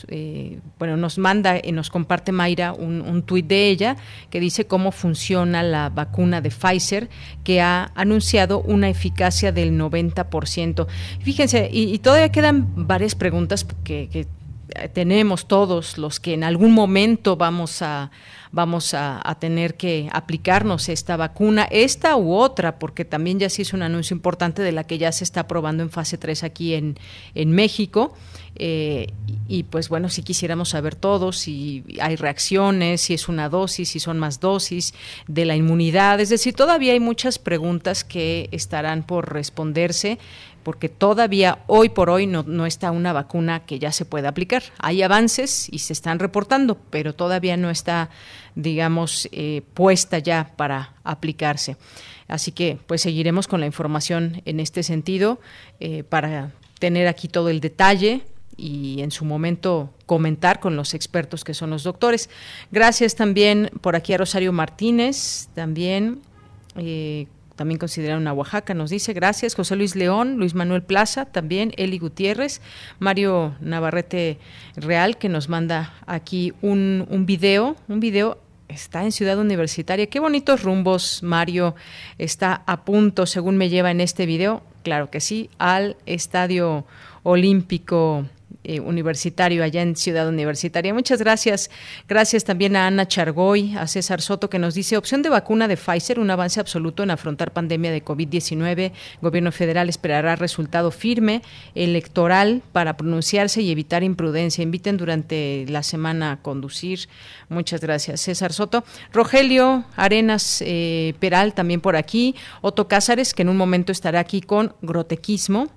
[0.78, 3.96] bueno, nos manda y nos comparte Mayra un, un tuit de ella
[4.30, 7.08] que dice cómo funciona la vacuna de Pfizer
[7.42, 10.86] que ha anunciado una eficacia del 90%.
[11.20, 14.26] Fíjense, y, todavía quedan varias preguntas que
[14.92, 18.10] tenemos todos los que en algún momento vamos a
[18.52, 23.76] vamos a, tener que aplicarnos esta vacuna, esta u otra, porque también ya se hizo
[23.76, 26.98] un anuncio importante de la que ya se está probando en fase 3 aquí en,
[27.34, 28.14] en México.
[28.58, 29.08] Eh,
[29.48, 34.00] y pues bueno, si quisiéramos saber todos si hay reacciones, si es una dosis, si
[34.00, 34.94] son más dosis
[35.28, 40.18] de la inmunidad, es decir, todavía hay muchas preguntas que estarán por responderse
[40.66, 44.64] porque todavía hoy por hoy no, está una vacuna que ya se pueda aplicar.
[44.80, 48.10] Hay avances y se están reportando, pero todavía no está,
[48.56, 51.76] digamos, eh, puesta ya para aplicarse.
[52.26, 55.38] Así que pues seguiremos con la información en este sentido
[55.78, 56.50] eh, para
[56.80, 58.22] tener aquí todo el detalle
[58.56, 62.28] y en su momento comentar con los expertos que son los doctores.
[62.72, 66.22] Gracias también por aquí a Rosario Martínez, también
[66.74, 71.72] eh, también consideraron a Oaxaca, nos dice, gracias, José Luis León, Luis Manuel Plaza, también
[71.76, 72.60] Eli Gutiérrez,
[72.98, 74.38] Mario Navarrete
[74.76, 78.38] Real, que nos manda aquí un, un video, un video
[78.68, 80.06] está en Ciudad Universitaria.
[80.08, 81.74] Qué bonitos rumbos, Mario.
[82.18, 84.62] Está a punto, según me lleva en este video.
[84.82, 86.84] claro que sí, al Estadio
[87.22, 88.26] Olímpico
[88.68, 90.92] eh, universitario allá en Ciudad Universitaria.
[90.92, 91.70] Muchas gracias.
[92.08, 95.76] Gracias también a Ana Chargoy, a César Soto, que nos dice opción de vacuna de
[95.76, 98.92] Pfizer, un avance absoluto en afrontar pandemia de COVID-19.
[99.22, 101.42] Gobierno federal esperará resultado firme
[101.76, 104.62] electoral para pronunciarse y evitar imprudencia.
[104.62, 107.08] Inviten durante la semana a conducir.
[107.48, 108.82] Muchas gracias, César Soto.
[109.12, 112.34] Rogelio Arenas eh, Peral, también por aquí.
[112.62, 115.68] Otto Cázares, que en un momento estará aquí con Grotequismo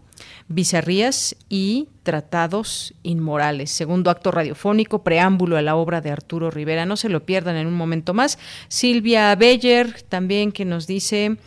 [0.49, 3.69] bizarrías y tratados inmorales.
[3.71, 6.85] Segundo acto radiofónico, preámbulo a la obra de Arturo Rivera.
[6.85, 8.39] No se lo pierdan en un momento más.
[8.67, 11.37] Silvia Beller también que nos dice,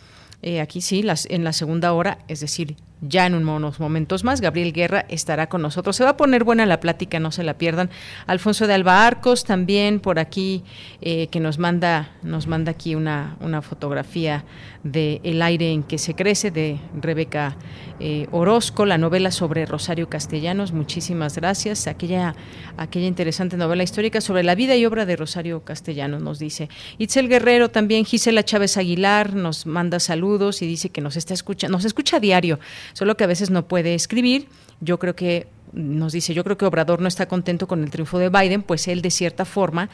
[0.41, 2.77] eh, aquí sí, las, en la segunda hora, es decir,
[3.07, 4.41] ya en unos momentos más.
[4.41, 5.95] Gabriel Guerra estará con nosotros.
[5.95, 7.89] Se va a poner buena la plática, no se la pierdan.
[8.27, 10.63] Alfonso de Alba Arcos también por aquí,
[11.01, 14.45] eh, que nos manda, nos manda aquí una, una fotografía
[14.83, 17.55] de El aire en que se crece, de Rebeca
[17.99, 20.71] eh, Orozco, la novela sobre Rosario Castellanos.
[20.71, 21.87] Muchísimas gracias.
[21.87, 22.35] Aquella,
[22.77, 26.69] aquella interesante novela histórica sobre la vida y obra de Rosario Castellanos, nos dice.
[26.97, 31.77] Itzel Guerrero también, Gisela Chávez Aguilar, nos manda saludos y dice que nos está escuchando,
[31.77, 32.59] nos escucha a diario
[32.93, 34.47] solo que a veces no puede escribir.
[34.79, 38.19] Yo creo que nos dice, yo creo que Obrador no está contento con el triunfo
[38.19, 39.89] de Biden, pues él de cierta forma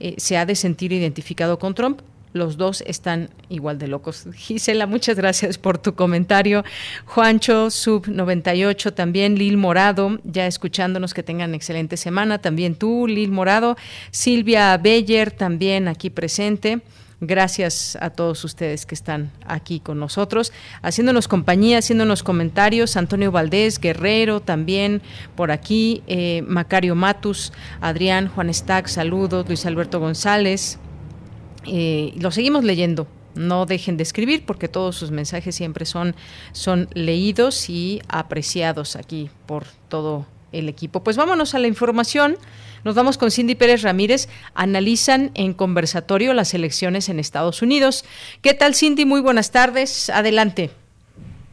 [0.00, 2.00] eh, se ha de sentir identificado con Trump.
[2.32, 4.26] Los dos están igual de locos.
[4.34, 6.64] Gisela, muchas gracias por tu comentario.
[7.04, 12.38] Juancho, Sub 98, también Lil Morado, ya escuchándonos, que tengan excelente semana.
[12.38, 13.76] También tú, Lil Morado.
[14.10, 16.80] Silvia Beller, también aquí presente.
[17.20, 20.52] Gracias a todos ustedes que están aquí con nosotros,
[20.82, 22.96] haciéndonos compañía, haciéndonos comentarios.
[22.96, 25.00] Antonio Valdés, Guerrero, también
[25.36, 26.02] por aquí.
[26.06, 29.46] Eh, Macario Matus, Adrián, Juan Stack, saludos.
[29.46, 30.78] Luis Alberto González.
[31.66, 33.06] Eh, lo seguimos leyendo.
[33.34, 36.14] No dejen de escribir porque todos sus mensajes siempre son,
[36.52, 41.02] son leídos y apreciados aquí por todo el equipo.
[41.02, 42.36] Pues vámonos a la información.
[42.84, 44.28] Nos vamos con Cindy Pérez Ramírez.
[44.54, 48.04] Analizan en conversatorio las elecciones en Estados Unidos.
[48.42, 49.06] ¿Qué tal, Cindy?
[49.06, 50.10] Muy buenas tardes.
[50.10, 50.70] Adelante.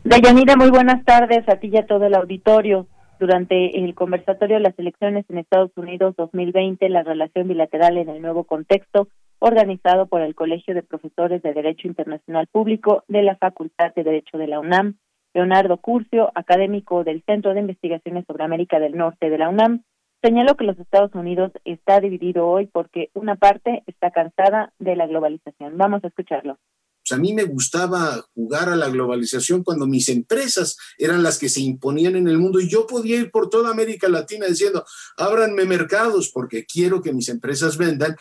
[0.04, 2.88] Dayanira, muy buenas tardes a ti y a todo el auditorio.
[3.18, 8.22] Durante el conversatorio de las elecciones en Estados Unidos 2020, la relación bilateral en el
[8.22, 9.08] nuevo contexto,
[9.40, 14.38] organizado por el Colegio de Profesores de Derecho Internacional Público de la Facultad de Derecho
[14.40, 14.96] de la UNAM,
[15.36, 19.84] Leonardo Curcio, académico del Centro de Investigaciones sobre América del Norte de la UNAM,
[20.24, 25.08] Señaló que los Estados Unidos está dividido hoy porque una parte está cansada de la
[25.08, 25.78] globalización.
[25.78, 26.60] Vamos a escucharlo.
[27.04, 31.50] Pues a mí me gustaba jugar a la globalización cuando mis empresas eran las que
[31.50, 34.86] se imponían en el mundo y yo podía ir por toda América Latina diciendo,
[35.18, 38.16] ábranme mercados porque quiero que mis empresas vendan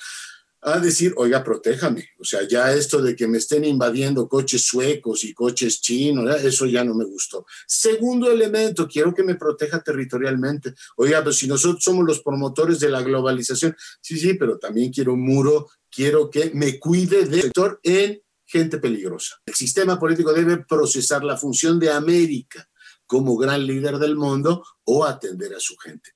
[0.63, 2.09] a decir, oiga, protéjame.
[2.19, 6.67] O sea, ya esto de que me estén invadiendo coches suecos y coches chinos, eso
[6.67, 7.47] ya no me gustó.
[7.67, 10.75] Segundo elemento, quiero que me proteja territorialmente.
[10.97, 15.15] Oiga, pues si nosotros somos los promotores de la globalización, sí, sí, pero también quiero
[15.15, 19.37] un muro, quiero que me cuide del sector en gente peligrosa.
[19.47, 22.69] El sistema político debe procesar la función de América
[23.07, 26.11] como gran líder del mundo o atender a su gente.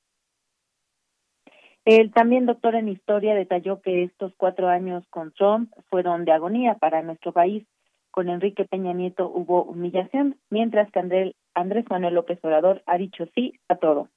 [1.85, 6.77] El también doctor en historia detalló que estos cuatro años con Trump fueron de agonía
[6.81, 7.65] para nuestro país.
[8.11, 13.53] Con Enrique Peña Nieto hubo humillación, mientras que Andrés Manuel López Obrador ha dicho sí
[13.69, 14.09] a todo.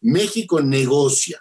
[0.00, 1.40] México negocia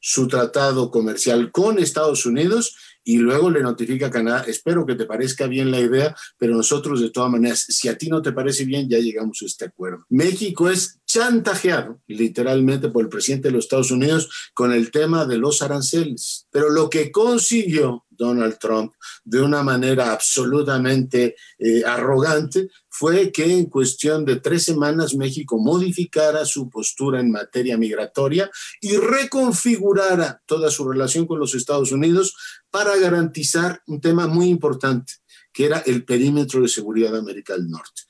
[0.00, 5.06] su tratado comercial con Estados Unidos y luego le notifica a Canadá, espero que te
[5.06, 8.66] parezca bien la idea, pero nosotros de todas maneras, si a ti no te parece
[8.66, 10.04] bien, ya llegamos a este acuerdo.
[10.10, 15.38] México es chantajeado literalmente por el presidente de los Estados Unidos con el tema de
[15.38, 16.48] los aranceles.
[16.50, 18.92] Pero lo que consiguió Donald Trump
[19.24, 26.44] de una manera absolutamente eh, arrogante fue que en cuestión de tres semanas México modificara
[26.44, 32.34] su postura en materia migratoria y reconfigurara toda su relación con los Estados Unidos
[32.70, 35.12] para garantizar un tema muy importante,
[35.52, 38.02] que era el perímetro de seguridad de América del Norte.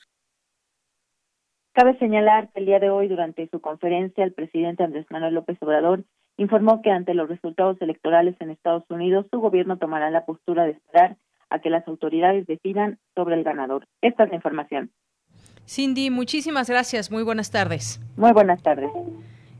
[1.78, 5.58] Cabe señalar que el día de hoy, durante su conferencia, el presidente Andrés Manuel López
[5.60, 6.04] Obrador
[6.38, 10.70] informó que ante los resultados electorales en Estados Unidos, su gobierno tomará la postura de
[10.70, 11.16] esperar
[11.50, 13.84] a que las autoridades decidan sobre el ganador.
[14.00, 14.90] Esta es la información.
[15.66, 17.10] Cindy, muchísimas gracias.
[17.10, 18.00] Muy buenas tardes.
[18.16, 18.90] Muy buenas tardes.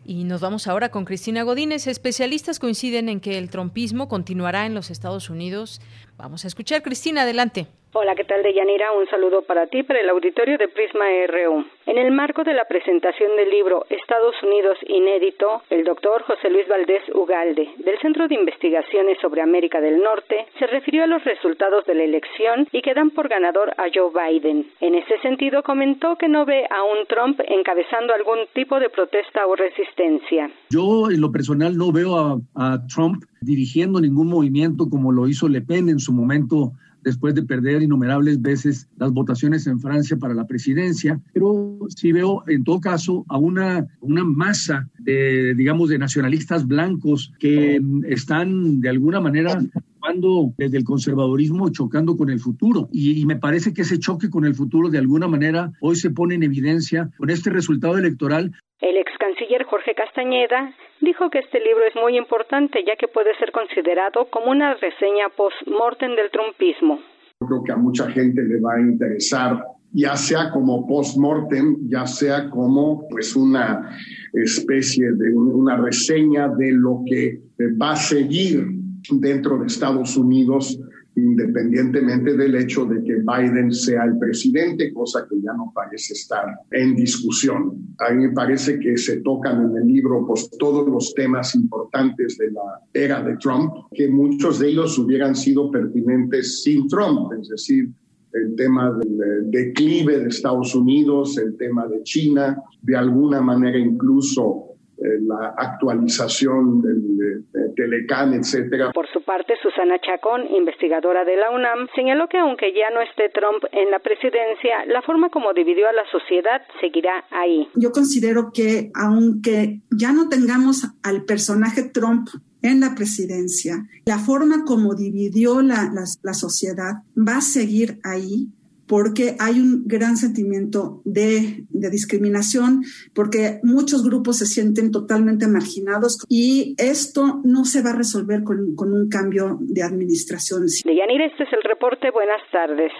[0.04, 1.86] Y nos vamos ahora con Cristina Godínez.
[1.86, 5.82] Especialistas coinciden en que el trompismo continuará en los Estados Unidos.
[6.16, 7.66] Vamos a escuchar, Cristina, adelante.
[8.00, 8.92] Hola, ¿qué tal, Deyanira?
[8.92, 11.64] Un saludo para ti, para el auditorio de Prisma RU.
[11.84, 16.68] En el marco de la presentación del libro Estados Unidos Inédito, el doctor José Luis
[16.68, 21.86] Valdés Ugalde, del Centro de Investigaciones sobre América del Norte, se refirió a los resultados
[21.86, 24.70] de la elección y que dan por ganador a Joe Biden.
[24.78, 29.44] En ese sentido, comentó que no ve a un Trump encabezando algún tipo de protesta
[29.44, 30.48] o resistencia.
[30.70, 35.48] Yo, en lo personal, no veo a, a Trump dirigiendo ningún movimiento como lo hizo
[35.48, 40.34] Le Pen en su momento después de perder innumerables veces las votaciones en Francia para
[40.34, 45.98] la presidencia, pero sí veo en todo caso a una, una masa de, digamos, de
[45.98, 49.58] nacionalistas blancos que están de alguna manera
[49.98, 52.88] jugando desde el conservadurismo chocando con el futuro.
[52.92, 56.34] Y, me parece que ese choque con el futuro de alguna manera hoy se pone
[56.34, 58.52] en evidencia con este resultado electoral.
[58.80, 63.36] El ex canciller Jorge Castañeda dijo que este libro es muy importante ya que puede
[63.36, 67.00] ser considerado como una reseña post-mortem del trumpismo.
[67.40, 72.50] Creo que a mucha gente le va a interesar ya sea como post-mortem, ya sea
[72.50, 73.96] como pues una
[74.34, 77.40] especie de una reseña de lo que
[77.80, 78.66] va a seguir
[79.10, 80.78] dentro de Estados Unidos
[81.18, 86.46] independientemente del hecho de que Biden sea el presidente, cosa que ya no parece estar
[86.70, 87.94] en discusión.
[87.98, 92.38] A mí me parece que se tocan en el libro pues, todos los temas importantes
[92.38, 97.48] de la era de Trump, que muchos de ellos hubieran sido pertinentes sin Trump, es
[97.48, 97.88] decir,
[98.32, 104.67] el tema del declive de Estados Unidos, el tema de China, de alguna manera incluso
[104.67, 104.67] eh,
[104.98, 107.44] la actualización del
[107.76, 108.92] Telecán, etcétera.
[108.92, 113.28] Por su parte, Susana Chacón, investigadora de la UNAM, señaló que aunque ya no esté
[113.30, 117.68] Trump en la presidencia, la forma como dividió a la sociedad seguirá ahí.
[117.74, 122.28] Yo considero que aunque ya no tengamos al personaje Trump
[122.62, 128.48] en la presidencia, la forma como dividió la, la, la sociedad va a seguir ahí
[128.88, 132.82] porque hay un gran sentimiento de, de, discriminación,
[133.14, 138.74] porque muchos grupos se sienten totalmente marginados y esto no se va a resolver con,
[138.74, 140.66] con un cambio de administración.
[140.84, 142.10] Deyanira, este es el reporte.
[142.10, 142.90] Buenas tardes.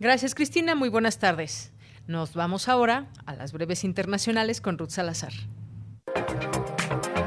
[0.00, 0.74] Gracias, Cristina.
[0.74, 1.72] Muy buenas tardes.
[2.06, 5.32] Nos vamos ahora a las breves internacionales con Ruth Salazar.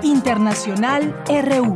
[0.02, 1.76] Internacional RU.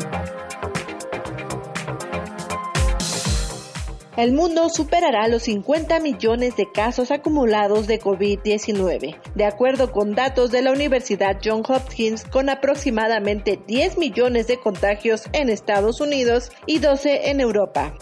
[4.17, 10.51] El mundo superará los 50 millones de casos acumulados de COVID-19, de acuerdo con datos
[10.51, 16.79] de la Universidad John Hopkins, con aproximadamente 10 millones de contagios en Estados Unidos y
[16.79, 17.93] 12 en Europa.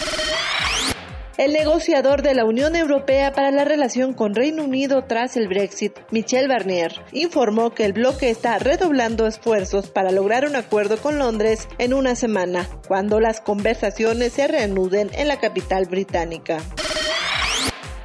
[1.36, 5.94] El negociador de la Unión Europea para la relación con Reino Unido tras el Brexit,
[6.12, 11.68] Michel Barnier, informó que el bloque está redoblando esfuerzos para lograr un acuerdo con Londres
[11.80, 16.60] en una semana, cuando las conversaciones se reanuden en la capital británica.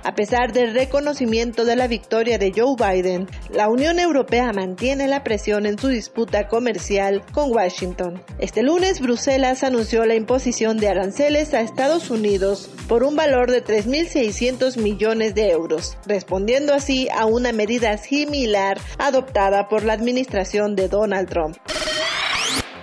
[0.09, 5.23] A pesar del reconocimiento de la victoria de Joe Biden, la Unión Europea mantiene la
[5.23, 8.23] presión en su disputa comercial con Washington.
[8.39, 13.63] Este lunes, Bruselas anunció la imposición de aranceles a Estados Unidos por un valor de
[13.63, 20.89] 3.600 millones de euros, respondiendo así a una medida similar adoptada por la administración de
[20.89, 21.59] Donald Trump.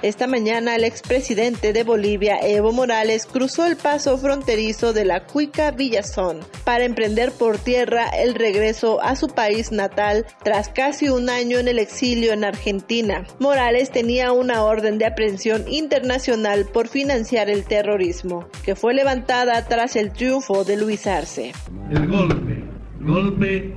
[0.05, 5.71] Esta mañana el expresidente de Bolivia, Evo Morales, cruzó el paso fronterizo de la Cuica
[5.71, 11.57] Villazón para emprender por tierra el regreso a su país natal tras casi un año
[11.57, 13.25] en el exilio en Argentina.
[13.39, 19.95] Morales tenía una orden de aprehensión internacional por financiar el terrorismo, que fue levantada tras
[19.95, 21.51] el triunfo de Luis Arce.
[21.89, 22.63] El golpe,
[23.01, 23.73] golpe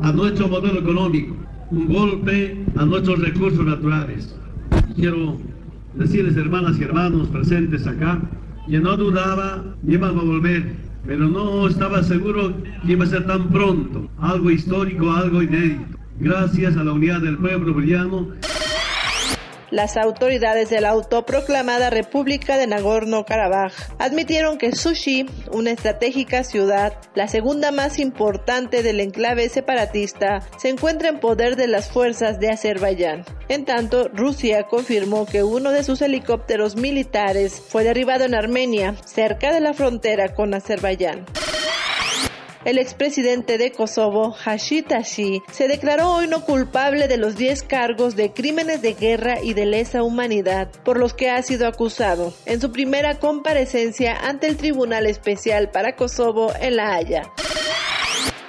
[0.00, 1.34] a nuestro modelo económico,
[1.70, 4.37] un golpe a nuestros recursos naturales
[4.94, 5.38] quiero
[5.94, 8.20] decirles, hermanas y hermanos presentes acá,
[8.68, 10.72] que no dudaba que íbamos a volver,
[11.06, 12.52] pero no estaba seguro
[12.84, 14.08] que iba a ser tan pronto.
[14.18, 15.98] Algo histórico, algo inédito.
[16.20, 18.28] Gracias a la unidad del pueblo boliviano.
[19.70, 27.28] Las autoridades de la autoproclamada República de Nagorno-Karabaj admitieron que Sushi, una estratégica ciudad, la
[27.28, 33.24] segunda más importante del enclave separatista, se encuentra en poder de las fuerzas de Azerbaiyán.
[33.48, 39.52] En tanto, Rusia confirmó que uno de sus helicópteros militares fue derribado en Armenia, cerca
[39.52, 41.26] de la frontera con Azerbaiyán.
[42.68, 48.14] El expresidente de Kosovo, Hashid Tashi, se declaró hoy no culpable de los 10 cargos
[48.14, 52.60] de crímenes de guerra y de lesa humanidad por los que ha sido acusado en
[52.60, 57.32] su primera comparecencia ante el Tribunal Especial para Kosovo en La Haya.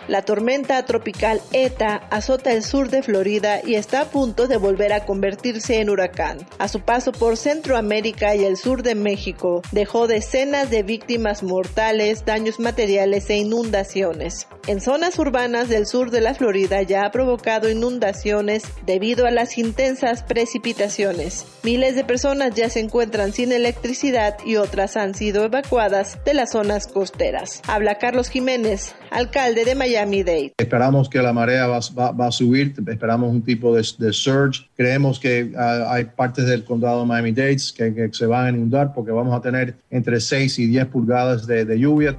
[0.09, 4.91] La tormenta tropical ETA azota el sur de Florida y está a punto de volver
[4.91, 6.39] a convertirse en huracán.
[6.57, 12.25] A su paso por Centroamérica y el sur de México, dejó decenas de víctimas mortales,
[12.25, 14.47] daños materiales e inundaciones.
[14.65, 19.59] En zonas urbanas del sur de la Florida ya ha provocado inundaciones debido a las
[19.59, 21.45] intensas precipitaciones.
[21.61, 26.51] Miles de personas ya se encuentran sin electricidad y otras han sido evacuadas de las
[26.53, 27.61] zonas costeras.
[27.67, 30.53] Habla Carlos Jiménez, alcalde de Miami-Dade.
[30.57, 34.69] Esperamos que la marea va, a subir, esperamos un tipo de, surge.
[34.75, 39.11] Creemos que ah, hay partes del condado de Miami-Dade que, se van a inundar porque
[39.11, 42.17] vamos a tener entre 6 y 10 pulgadas de, de lluvia.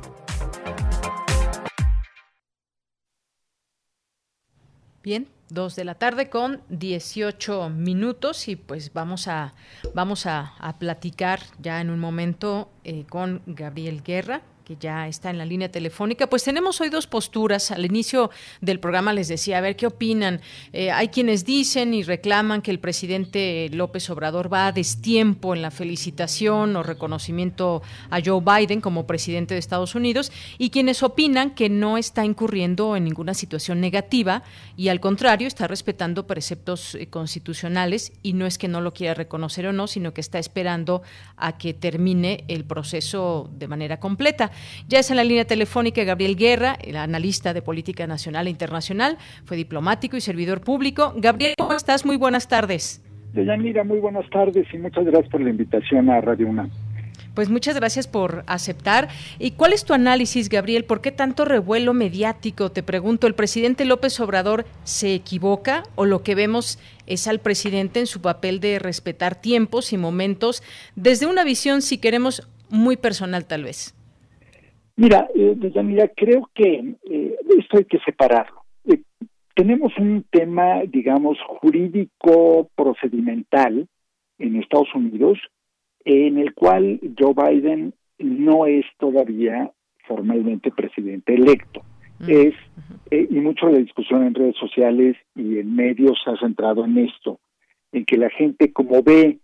[5.03, 9.55] Bien, dos de la tarde con 18 minutos y pues vamos a,
[9.95, 15.39] vamos a, platicar ya en un momento eh, con Gabriel Guerra, que ya está en
[15.39, 16.29] la línea telefónica.
[16.29, 17.73] Pues tenemos hoy dos posturas.
[17.73, 18.31] Al inicio
[18.61, 20.41] del programa les decía, a ver qué opinan.
[20.73, 25.63] Eh, hay quienes dicen y reclaman que el presidente López Obrador va a destiempo en
[25.63, 31.51] la felicitación o reconocimiento a Joe Biden como presidente de Estados Unidos y quienes opinan
[31.51, 34.45] que no está incurriendo en ninguna situación negativa
[34.77, 39.15] y al contrario está respetando preceptos eh, constitucionales y no es que no lo quiera
[39.15, 41.03] reconocer o no, sino que está esperando
[41.37, 44.53] a que termine el proceso de manera completa.
[44.89, 49.19] Ya es en la línea telefónica Gabriel Guerra, el analista de política nacional e internacional,
[49.45, 51.13] fue diplomático y servidor público.
[51.17, 52.05] Gabriel, ¿cómo estás?
[52.05, 53.03] Muy buenas tardes.
[53.33, 56.71] Deyanira, muy buenas tardes y muchas gracias por la invitación a Radio UNAM.
[57.35, 59.09] Pues muchas gracias por aceptar.
[59.39, 60.85] ¿Y cuál es tu análisis, Gabriel?
[60.85, 62.71] ¿Por qué tanto revuelo mediático?
[62.71, 68.01] Te pregunto, ¿el presidente López Obrador se equivoca o lo que vemos es al presidente
[68.01, 70.63] en su papel de respetar tiempos y momentos
[70.97, 73.95] desde una visión, si queremos, muy personal tal vez?
[75.01, 78.65] Mira, eh, mira, creo que eh, esto hay que separarlo.
[78.85, 79.01] Eh,
[79.55, 83.89] tenemos un tema, digamos, jurídico procedimental
[84.39, 85.39] en Estados Unidos
[86.05, 89.71] en el cual Joe Biden no es todavía
[90.07, 91.81] formalmente presidente electo.
[92.29, 92.55] Es,
[93.11, 96.85] eh, y mucho de la discusión en redes sociales y en medios se ha centrado
[96.85, 97.41] en esto,
[97.93, 99.39] en que la gente como ve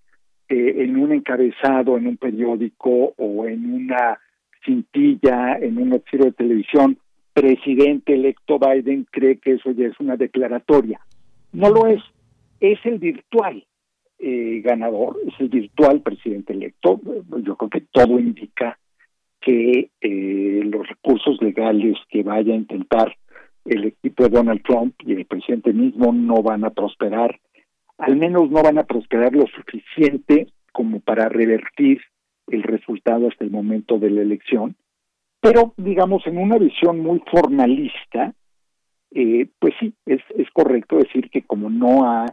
[0.49, 4.19] en un encabezado, en un periódico o en una
[4.67, 6.99] cintilla en un noticiero de televisión,
[7.33, 11.01] presidente electo Biden cree que eso ya es una declaratoria.
[11.53, 12.03] No lo es,
[12.61, 13.65] es el virtual
[14.19, 17.01] eh, ganador, es el virtual presidente electo.
[17.43, 18.79] Yo creo que todo indica
[19.41, 23.15] que eh, los recursos legales que vaya a intentar
[23.67, 27.39] el equipo de Donald Trump y el presidente mismo no van a prosperar,
[27.99, 32.01] al menos no van a prosperar lo suficiente como para revertir
[32.49, 34.77] el resultado hasta el momento de la elección,
[35.41, 38.35] pero digamos en una visión muy formalista,
[39.13, 42.27] eh, pues sí, es, es correcto decir que como no ha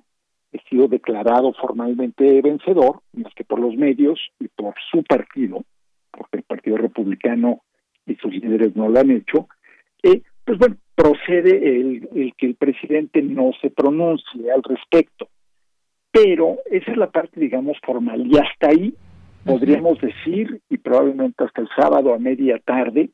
[0.70, 5.64] sido declarado formalmente vencedor, más que por los medios y por su partido,
[6.12, 7.62] porque el Partido Republicano
[8.06, 9.48] y sus líderes no lo han hecho,
[10.04, 15.28] eh, pues bueno, procede el, el que el presidente no se pronuncie al respecto.
[16.12, 18.28] Pero esa es la parte, digamos, formal.
[18.28, 18.94] Y hasta ahí
[19.46, 23.12] podríamos decir, y probablemente hasta el sábado a media tarde,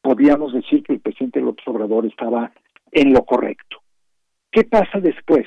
[0.00, 2.52] podríamos decir que el presidente López Obrador estaba
[2.92, 3.78] en lo correcto.
[4.50, 5.46] ¿Qué pasa después?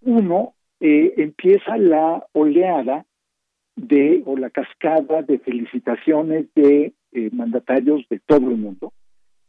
[0.00, 3.04] Uno, eh, empieza la oleada
[3.76, 8.92] de, o la cascada de felicitaciones de eh, mandatarios de todo el mundo,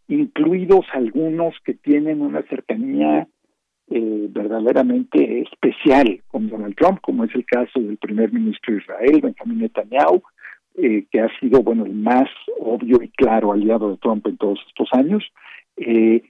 [0.07, 3.27] incluidos algunos que tienen una cercanía
[3.91, 9.22] eh, verdaderamente especial con Donald Trump, como es el caso del primer ministro de Israel,
[9.22, 10.22] Benjamin Netanyahu,
[10.76, 14.59] eh, que ha sido bueno el más obvio y claro aliado de Trump en todos
[14.68, 15.23] estos años,
[15.76, 16.23] eh,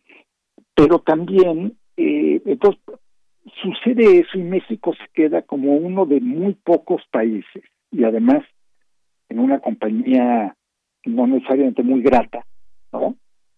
[0.73, 2.81] pero también entonces
[3.61, 8.43] sucede eso y México se queda como uno de muy pocos países y además
[9.29, 10.55] en una compañía
[11.05, 12.43] no necesariamente muy grata,
[12.91, 13.15] ¿no?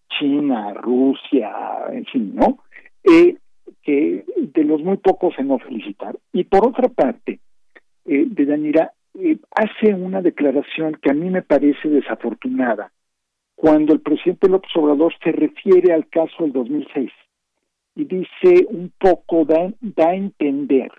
[0.09, 1.51] China, Rusia,
[1.91, 2.59] en fin, ¿no?
[3.03, 3.37] Eh,
[3.81, 6.17] que de los muy pocos en no felicitar.
[6.31, 7.39] Y por otra parte,
[8.05, 12.91] eh, de Danira eh, hace una declaración que a mí me parece desafortunada
[13.55, 17.11] cuando el presidente López Obrador se refiere al caso del 2006
[17.95, 20.91] y dice un poco, da, da a entender,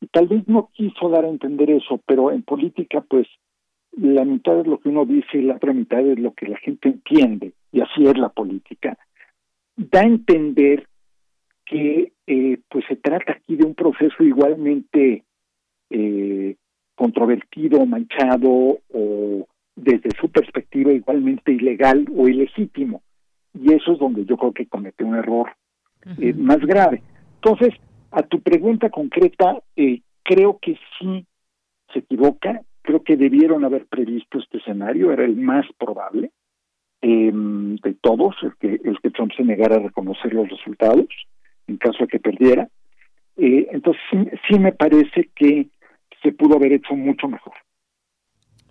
[0.00, 3.26] y tal vez no quiso dar a entender eso, pero en política pues
[3.92, 6.56] la mitad es lo que uno dice y la otra mitad es lo que la
[6.58, 8.96] gente entiende, y así es la política.
[9.76, 10.86] Da a entender
[11.72, 15.24] que eh, pues se trata aquí de un proceso igualmente
[15.88, 16.56] eh,
[16.94, 23.02] controvertido, manchado o desde su perspectiva igualmente ilegal o ilegítimo.
[23.54, 25.50] y eso es donde yo creo que comete un error
[26.18, 27.02] eh, más grave.
[27.36, 27.74] Entonces,
[28.10, 31.26] a tu pregunta concreta, eh, creo que sí
[31.92, 36.32] se equivoca, creo que debieron haber previsto este escenario, era el más probable
[37.00, 41.06] em, de todos, el que, el que Trump se negara a reconocer los resultados
[41.72, 42.68] en caso de que perdiera.
[43.36, 44.02] Eh, entonces,
[44.48, 45.68] sí me parece que
[46.22, 47.54] se pudo haber hecho mucho mejor.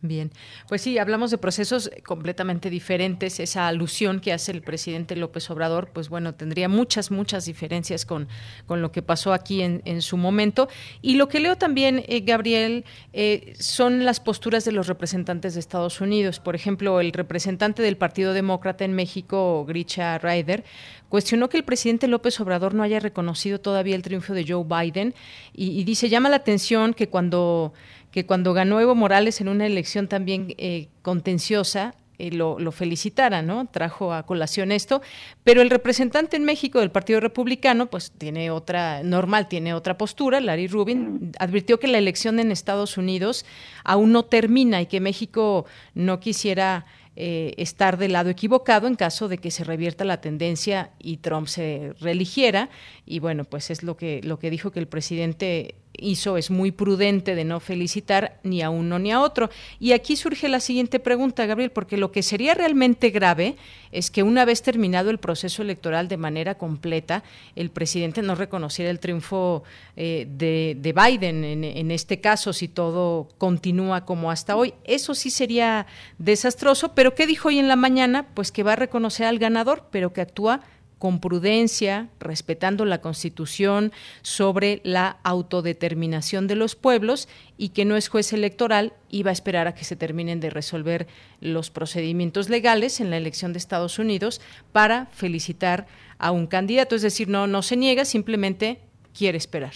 [0.03, 0.31] Bien,
[0.67, 3.39] pues sí, hablamos de procesos completamente diferentes.
[3.39, 8.27] Esa alusión que hace el presidente López Obrador, pues bueno, tendría muchas, muchas diferencias con,
[8.65, 10.69] con lo que pasó aquí en, en su momento.
[11.03, 12.83] Y lo que leo también, eh, Gabriel,
[13.13, 16.39] eh, son las posturas de los representantes de Estados Unidos.
[16.39, 20.63] Por ejemplo, el representante del Partido Demócrata en México, Grisha Ryder,
[21.09, 25.13] cuestionó que el presidente López Obrador no haya reconocido todavía el triunfo de Joe Biden
[25.53, 27.73] y dice, llama la atención que cuando
[28.11, 33.41] que cuando ganó Evo Morales en una elección también eh, contenciosa, eh, lo, lo, felicitara,
[33.41, 33.65] ¿no?
[33.65, 35.01] Trajo a colación esto,
[35.43, 40.39] pero el representante en México del Partido Republicano, pues tiene otra, normal, tiene otra postura,
[40.39, 43.43] Larry Rubin, advirtió que la elección en Estados Unidos
[43.83, 45.65] aún no termina y que México
[45.95, 46.85] no quisiera
[47.17, 51.47] eh, estar del lado equivocado en caso de que se revierta la tendencia y Trump
[51.47, 52.69] se reeligiera.
[53.05, 56.71] Y bueno, pues es lo que, lo que dijo que el presidente hizo, es muy
[56.71, 59.49] prudente de no felicitar ni a uno ni a otro.
[59.79, 63.55] Y aquí surge la siguiente pregunta, Gabriel, porque lo que sería realmente grave
[63.91, 67.23] es que una vez terminado el proceso electoral de manera completa,
[67.55, 69.63] el presidente no reconociera el triunfo
[69.95, 74.73] eh, de, de, Biden en, en este caso, si todo continúa como hasta hoy.
[74.83, 75.87] Eso sí sería
[76.17, 78.27] desastroso, pero ¿qué dijo hoy en la mañana?
[78.33, 80.61] Pues que va a reconocer al ganador, pero que actúa
[81.01, 83.91] con prudencia, respetando la Constitución
[84.21, 89.33] sobre la autodeterminación de los pueblos y que no es juez electoral y va a
[89.33, 91.07] esperar a que se terminen de resolver
[91.39, 94.41] los procedimientos legales en la elección de Estados Unidos
[94.71, 95.87] para felicitar
[96.19, 96.95] a un candidato.
[96.95, 98.77] Es decir, no, no se niega, simplemente
[99.17, 99.73] quiere esperar.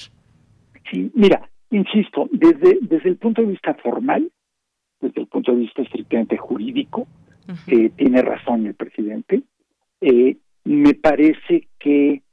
[0.92, 4.32] Sí, mira, insisto, desde, desde el punto de vista formal,
[5.02, 7.08] desde el punto de vista estrictamente jurídico,
[7.66, 9.42] eh, tiene razón el presidente.
[10.02, 12.24] Eh, me parece que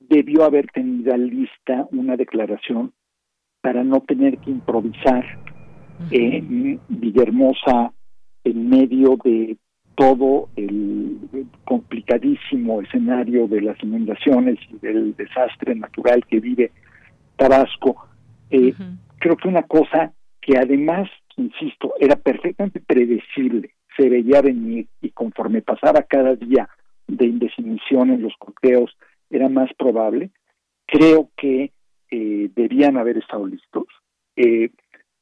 [0.00, 2.92] debió haber tenido lista una declaración
[3.62, 5.24] para no tener que improvisar
[6.10, 7.92] en Villahermosa
[8.42, 9.56] en medio de
[9.94, 11.18] todo el
[11.64, 16.72] complicadísimo escenario de las inundaciones y del desastre natural que vive
[17.36, 18.08] Tabasco.
[18.50, 18.74] Eh,
[19.18, 25.62] creo que una cosa que además, insisto, era perfectamente predecible, se veía venir y conforme
[25.62, 26.68] pasaba cada día
[27.16, 28.96] de indefinición en los conteos
[29.28, 30.30] era más probable.
[30.86, 31.72] Creo que
[32.10, 33.86] eh, debían haber estado listos.
[34.36, 34.70] Eh,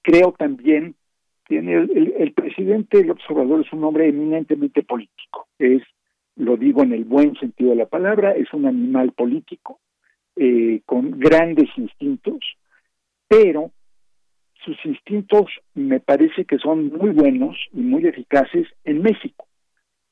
[0.02, 0.94] creo también
[1.44, 5.48] que el, el, presidente el observador es un hombre eminentemente político.
[5.59, 5.82] Es,
[6.36, 9.81] lo digo en el buen sentido de la palabra, es un animal político
[10.36, 12.39] eh, con grandes instintos,
[13.27, 13.73] pero
[14.65, 19.48] sus instintos me parece que son muy buenos y muy eficaces en México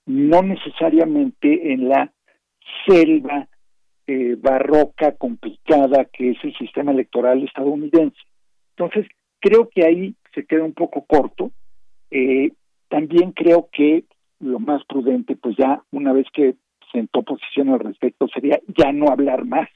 [0.07, 2.13] no necesariamente en la
[2.87, 3.49] selva
[4.07, 8.19] eh, barroca, complicada que es el sistema electoral estadounidense.
[8.77, 9.07] Entonces,
[9.41, 11.51] creo que ahí se queda un poco corto.
[12.11, 12.53] Eh,
[12.89, 14.05] también creo que
[14.39, 16.55] lo más prudente, pues ya una vez que
[16.93, 19.69] sentó posición al respecto, sería ya no hablar más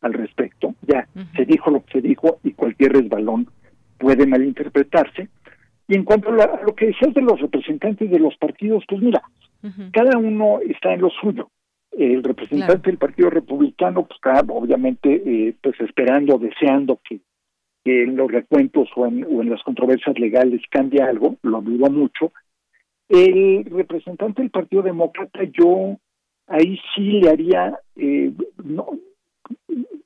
[0.00, 0.74] al respecto.
[0.82, 3.48] Ya se dijo lo que se dijo y cualquier resbalón
[3.98, 5.28] puede malinterpretarse.
[5.88, 9.22] Y en cuanto a, lo que decías de los representantes de los partidos, pues mira,
[9.92, 11.50] cada uno está en lo suyo.
[11.92, 17.20] El representante del Partido Republicano pues, está obviamente eh, pues esperando, deseando que,
[17.84, 22.32] en los recuentos o en, o en las controversias legales cambie algo, lo dudo mucho.
[23.08, 25.96] El representante del Partido Demócrata, yo
[26.48, 28.32] ahí sí le haría, eh,
[28.64, 28.98] no,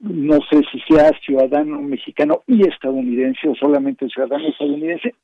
[0.01, 5.15] no sé si sea ciudadano mexicano y estadounidense o solamente ciudadano estadounidense,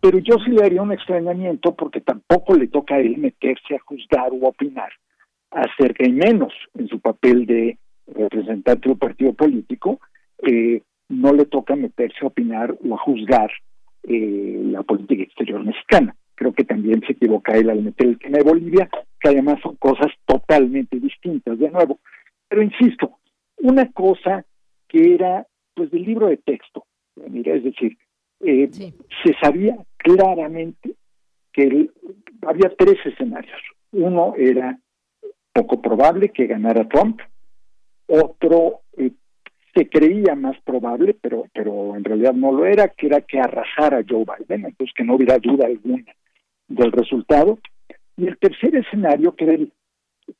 [0.00, 3.80] pero yo sí le haría un extrañamiento porque tampoco le toca a él meterse a
[3.80, 4.90] juzgar o opinar
[5.50, 10.00] acerca y menos en su papel de representante de un partido político,
[10.42, 13.50] eh, no le toca meterse a opinar o a juzgar
[14.04, 16.14] eh, la política exterior mexicana.
[16.34, 18.88] Creo que también se equivoca él al meter el tema de Bolivia,
[19.20, 21.98] que además son cosas totalmente distintas, de nuevo.
[22.48, 23.18] Pero insisto,
[23.58, 24.44] una cosa
[24.86, 26.84] que era pues del libro de texto,
[27.28, 27.96] mira, es decir,
[28.40, 30.94] eh, se sabía claramente
[31.52, 31.90] que
[32.42, 33.60] había tres escenarios.
[33.92, 34.78] Uno era
[35.52, 37.20] poco probable que ganara Trump,
[38.06, 39.10] otro eh,
[39.74, 44.04] se creía más probable, pero, pero en realidad no lo era, que era que arrasara
[44.08, 46.04] Joe Biden, entonces que no hubiera duda alguna
[46.68, 47.58] del resultado.
[48.16, 49.72] Y el tercer escenario, que era el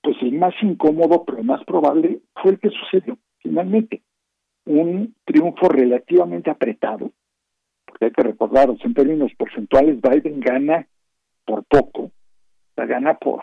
[0.03, 4.03] pues el más incómodo, pero más probable, fue el que sucedió finalmente.
[4.67, 7.11] Un triunfo relativamente apretado,
[7.99, 10.87] porque hay que recordar, en términos porcentuales, Biden gana
[11.45, 12.13] por poco,
[12.77, 13.43] gana por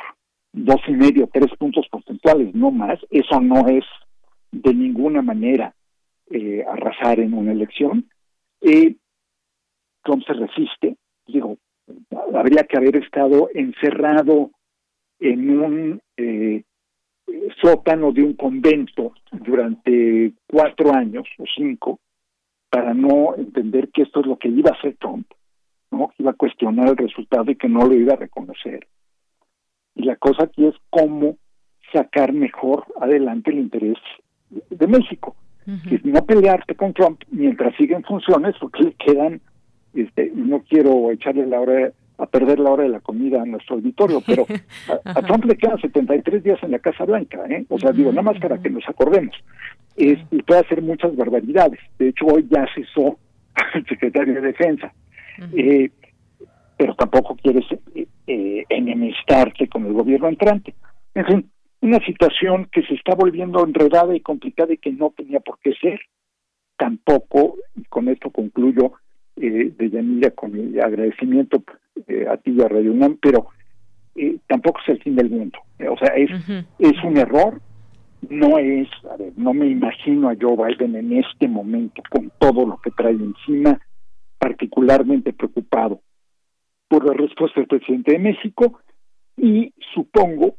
[0.54, 3.00] dos y medio, tres puntos porcentuales, no más.
[3.10, 3.84] Eso no es
[4.52, 5.76] de ninguna manera
[6.30, 8.10] eh, arrasar en una elección.
[8.62, 8.96] Eh,
[10.04, 10.96] Trump se resiste,
[11.28, 11.58] digo,
[12.34, 14.52] habría que haber estado encerrado
[15.20, 16.64] en un eh,
[17.62, 22.00] sótano de un convento durante cuatro años o cinco
[22.76, 25.26] para no entender que esto es lo que iba a hacer Trump,
[25.92, 26.12] ¿no?
[26.18, 28.86] iba a cuestionar el resultado y que no lo iba a reconocer.
[29.96, 31.38] Y la cosa aquí es cómo
[31.94, 33.96] sacar mejor adelante el interés
[34.50, 35.38] de México.
[35.66, 39.40] y no pelearte con Trump mientras sigue en funciones porque le quedan,
[39.94, 43.76] este, no quiero echarle la hora a perder la hora de la comida a nuestro
[43.76, 44.46] auditorio, pero
[45.06, 47.66] a, Trump le quedan 73 días en la Casa Blanca, ¿eh?
[47.70, 49.36] O sea, digo, nada más para que nos acordemos.
[49.96, 51.80] Es, y puede hacer muchas barbaridades.
[51.98, 53.18] De hecho, hoy ya cesó
[53.74, 54.94] el secretario de Defensa.
[55.54, 55.90] eh,
[56.78, 60.76] pero tampoco quieres eh, eh, enemistarte con el gobierno entrante.
[61.14, 61.52] En fin,
[61.82, 65.74] una situación que se está volviendo enredada y complicada y que no tenía por qué
[65.82, 66.00] ser.
[66.78, 68.94] Tampoco, y con esto concluyo,
[69.38, 71.64] eh, de Yanira, con mi agradecimiento
[72.08, 73.48] eh, a ti y a Radio UNAM, pero
[74.16, 75.60] eh, tampoco es el fin del mundo.
[75.80, 76.30] Eh, o sea, es,
[76.80, 77.62] es un error,
[78.30, 82.66] no es, a ver, no me imagino a Joe Biden en este momento con todo
[82.66, 83.80] lo que trae encima,
[84.38, 86.02] particularmente preocupado
[86.88, 88.80] por la respuesta del presidente de México
[89.38, 90.56] y supongo,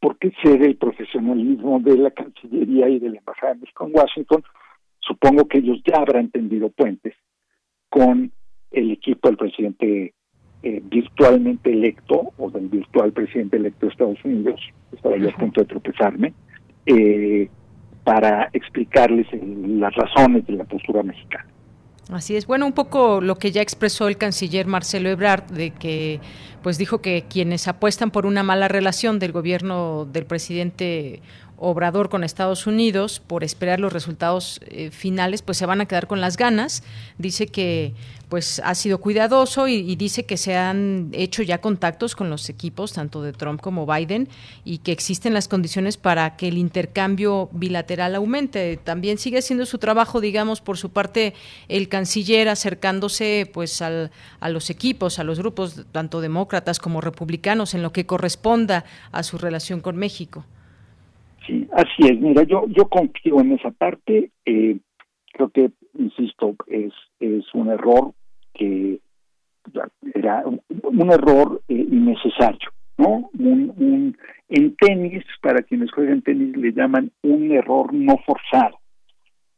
[0.00, 4.42] porque sé del profesionalismo de la Cancillería y de la Embajada de México en Washington,
[5.00, 7.14] supongo que ellos ya habrán tendido puentes
[7.88, 8.32] con
[8.72, 10.14] el equipo del presidente
[10.62, 14.60] eh, virtualmente electo o del virtual presidente electo de Estados Unidos,
[14.92, 16.32] estaba yo a punto de tropezarme,
[16.86, 17.48] eh,
[18.04, 21.46] para explicarles las razones de la postura mexicana.
[22.10, 22.46] Así es.
[22.46, 26.20] Bueno, un poco lo que ya expresó el canciller Marcelo Ebrard, de que,
[26.62, 31.22] pues dijo que quienes apuestan por una mala relación del gobierno del presidente
[31.56, 36.06] Obrador con Estados Unidos por esperar los resultados eh, finales, pues se van a quedar
[36.06, 36.82] con las ganas.
[37.18, 37.94] Dice que
[38.32, 42.94] pues ha sido cuidadoso y, dice que se han hecho ya contactos con los equipos
[42.94, 44.26] tanto de Trump como Biden
[44.64, 48.78] y que existen las condiciones para que el intercambio bilateral aumente.
[48.82, 51.34] También sigue haciendo su trabajo, digamos, por su parte
[51.68, 54.10] el canciller acercándose pues al,
[54.40, 59.24] a los equipos, a los grupos tanto demócratas como republicanos en lo que corresponda a
[59.24, 60.46] su relación con México.
[61.46, 62.20] Sí, así es.
[62.20, 64.30] Mira, yo yo confío en esa parte.
[64.44, 64.78] Eh,
[65.32, 68.12] creo que, insisto, es es un error
[68.54, 69.00] que
[70.14, 73.30] era un, error eh, innecesario, ¿no?
[73.38, 74.16] Un,
[74.48, 78.78] en tenis, para quienes juegan tenis, le llaman un error no forzado,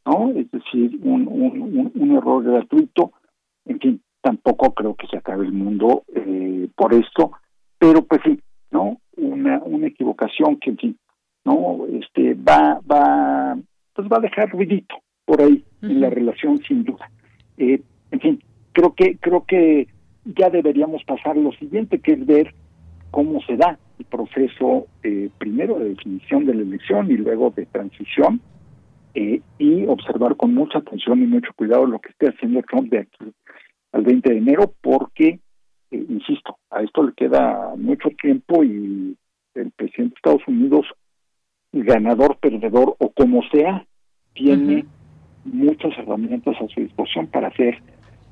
[0.05, 0.31] ¿no?
[0.35, 3.13] Es decir, un, un, un error gratuito.
[3.65, 7.31] En fin, tampoco creo que se acabe el mundo eh, por esto,
[7.77, 8.39] pero pues sí,
[8.71, 8.99] ¿no?
[9.17, 10.97] Una, una equivocación que, en fin,
[11.45, 13.57] no este va va
[13.93, 17.09] pues va a dejar ruidito por ahí en la relación sin duda.
[17.57, 17.81] Eh,
[18.11, 18.43] en fin
[18.73, 19.87] creo que creo que
[20.25, 22.53] ya deberíamos pasar lo siguiente que es ver
[23.11, 27.65] cómo se da el proceso eh, primero de definición de la elección y luego de
[27.67, 28.41] transición
[29.13, 32.99] eh, y observar con mucha atención y mucho cuidado lo que esté haciendo Trump de
[32.99, 33.31] aquí
[33.93, 35.39] al 20 de enero porque
[35.91, 39.15] insisto a esto le queda mucho tiempo y
[39.53, 40.85] el presidente de Estados Unidos
[41.83, 43.85] ganador, perdedor o como sea,
[44.33, 44.85] tiene
[45.43, 47.77] muchas herramientas a su disposición para hacer,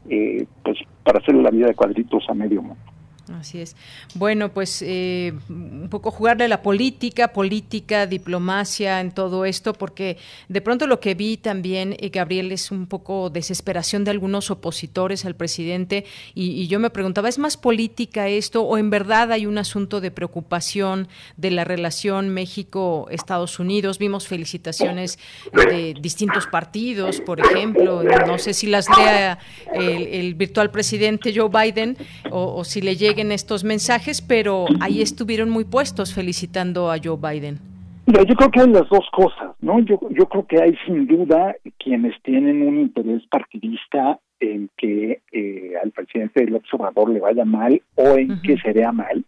[0.09, 2.92] eh, pues, para hacer la vida de cuadritos a medio mundo.
[3.31, 3.77] Así es.
[4.15, 10.17] Bueno, pues eh, un poco jugarle la política, política, diplomacia en todo esto, porque
[10.49, 15.23] de pronto lo que vi también, eh, Gabriel, es un poco desesperación de algunos opositores
[15.23, 16.05] al presidente
[16.35, 20.11] y, yo me preguntaba, ¿es más política esto o en verdad hay un asunto de
[20.11, 23.99] preocupación de la relación México-Estados Unidos?
[23.99, 25.19] Vimos felicitaciones
[25.53, 29.39] de distintos partidos, por ejemplo, no sé si las lea
[29.73, 31.97] el, virtual presidente Joe Biden
[32.31, 36.97] o, o si le llega en estos mensajes, pero ahí estuvieron muy puestos felicitando a
[37.03, 37.59] Joe Biden.
[38.05, 39.79] yo creo que hay las dos cosas, ¿no?
[39.79, 45.73] Yo, yo creo que hay sin duda quienes tienen un interés partidista en que eh,
[45.81, 49.23] al presidente del observador le vaya mal o en que se vea mal.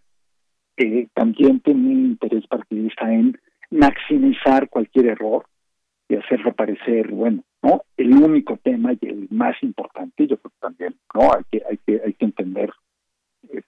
[0.77, 3.37] Eh, también tienen un interés partidista en
[3.71, 5.45] maximizar cualquier error
[6.09, 7.81] y hacerlo parecer, bueno, ¿no?
[7.97, 11.31] El único tema y el más importante, yo creo que también, ¿no?
[11.33, 12.71] Hay que, hay que, hay que entender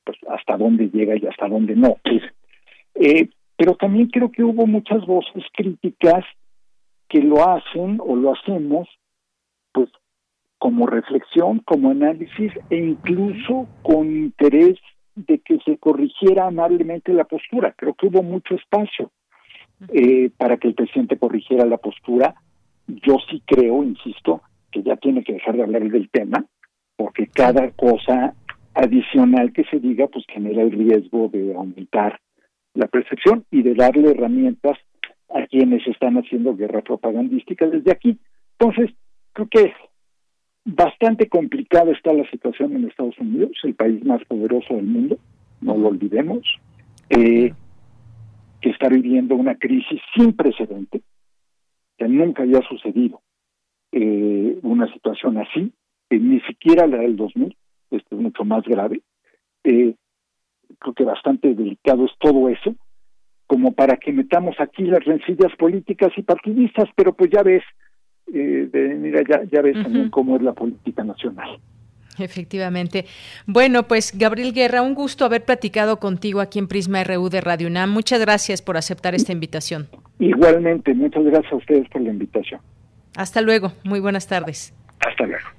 [0.04, 1.98] pues, hasta dónde llega y hasta dónde no.
[2.96, 6.24] Eh, pero también creo que hubo muchas voces críticas
[7.10, 8.88] que lo hacen o lo hacemos
[9.72, 9.90] pues
[10.58, 14.78] como reflexión, como análisis e incluso con interés
[15.16, 17.74] de que se corrigiera amablemente la postura.
[17.76, 19.12] Creo que hubo mucho espacio
[19.94, 22.36] eh, para que el presidente corrigiera la postura.
[22.88, 24.42] Yo sí creo, insisto,
[24.72, 26.46] que ya tiene que dejar de hablar del tema,
[26.96, 28.36] porque cada cosa
[28.78, 32.20] adicional que se diga pues genera el riesgo de aumentar
[32.74, 34.78] la percepción y de darle herramientas
[35.30, 38.18] a quienes están haciendo guerra propagandística desde aquí.
[38.60, 38.96] Entonces,
[39.34, 39.74] creo que
[40.64, 45.18] bastante complicada está la situación en Estados Unidos, el país más poderoso del mundo,
[45.62, 46.46] no lo olvidemos,
[47.10, 47.52] eh,
[48.62, 51.02] que está viviendo una crisis sin precedente,
[51.98, 53.22] que nunca había sucedido
[53.92, 55.72] eh, una situación así,
[56.10, 57.56] ni siquiera la del 2000,
[57.92, 59.02] esto es mucho más grave.
[59.64, 59.96] Eh,
[60.80, 62.76] creo que bastante delicado es todo eso,
[63.48, 67.64] como para que metamos aquí las rencillas políticas y partidistas, pero pues ya ves,
[68.34, 71.60] eh, de, mira, ya, ya ves también cómo es la política nacional.
[72.20, 73.06] Efectivamente.
[73.46, 77.68] Bueno, pues Gabriel Guerra, un gusto haber platicado contigo aquí en Prisma RU de Radio
[77.68, 77.92] UNAM.
[77.92, 79.88] Muchas gracias por aceptar esta invitación.
[80.20, 82.60] Igualmente, muchas gracias a ustedes por la invitación.
[83.16, 84.74] Hasta luego, muy buenas tardes.
[85.00, 85.57] Hasta luego.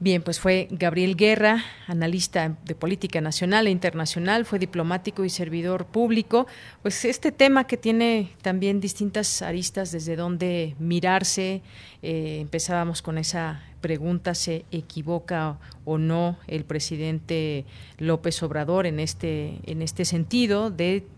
[0.00, 5.86] Bien, pues fue Gabriel Guerra, analista de política nacional e internacional, fue diplomático y servidor
[5.86, 6.46] público.
[6.82, 11.62] Pues este tema que tiene también distintas aristas desde donde mirarse.
[12.02, 17.64] Eh, empezábamos con esa pregunta, ¿se equivoca o no el presidente
[17.98, 21.08] López Obrador en este, en este sentido de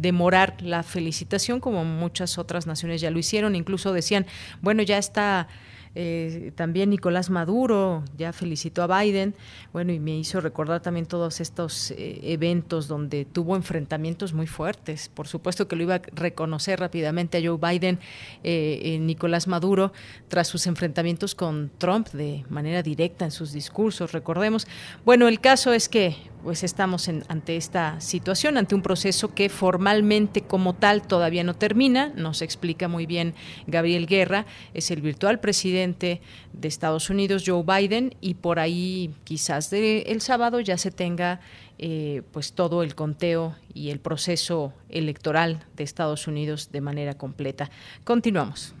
[0.00, 3.56] demorar la felicitación, como muchas otras naciones ya lo hicieron?
[3.56, 4.26] Incluso decían,
[4.62, 5.48] bueno, ya está
[5.94, 9.34] eh, también Nicolás Maduro ya felicitó a Biden,
[9.72, 15.08] bueno, y me hizo recordar también todos estos eh, eventos donde tuvo enfrentamientos muy fuertes.
[15.08, 17.98] Por supuesto que lo iba a reconocer rápidamente a Joe Biden,
[18.44, 19.92] eh, Nicolás Maduro,
[20.28, 24.66] tras sus enfrentamientos con Trump de manera directa en sus discursos, recordemos.
[25.04, 26.16] Bueno, el caso es que
[26.48, 32.10] pues estamos ante esta situación, ante un proceso que formalmente como tal todavía no termina,
[32.16, 33.34] nos explica muy bien
[33.66, 36.22] Gabriel Guerra, es el virtual presidente
[36.54, 41.40] de Estados Unidos, Joe Biden, y por ahí quizás de el sábado ya se tenga
[41.76, 47.70] eh, pues todo el conteo y el proceso electoral de Estados Unidos de manera completa.
[48.04, 48.74] Continuamos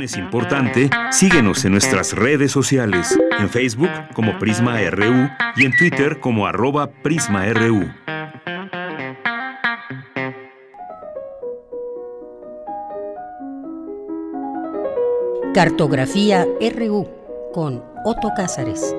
[0.00, 6.18] es importante, síguenos en nuestras redes sociales, en Facebook como Prisma RU y en Twitter
[6.18, 7.92] como arroba PrismaRU.
[15.52, 17.08] Cartografía RU
[17.52, 18.96] con Otto Cázares.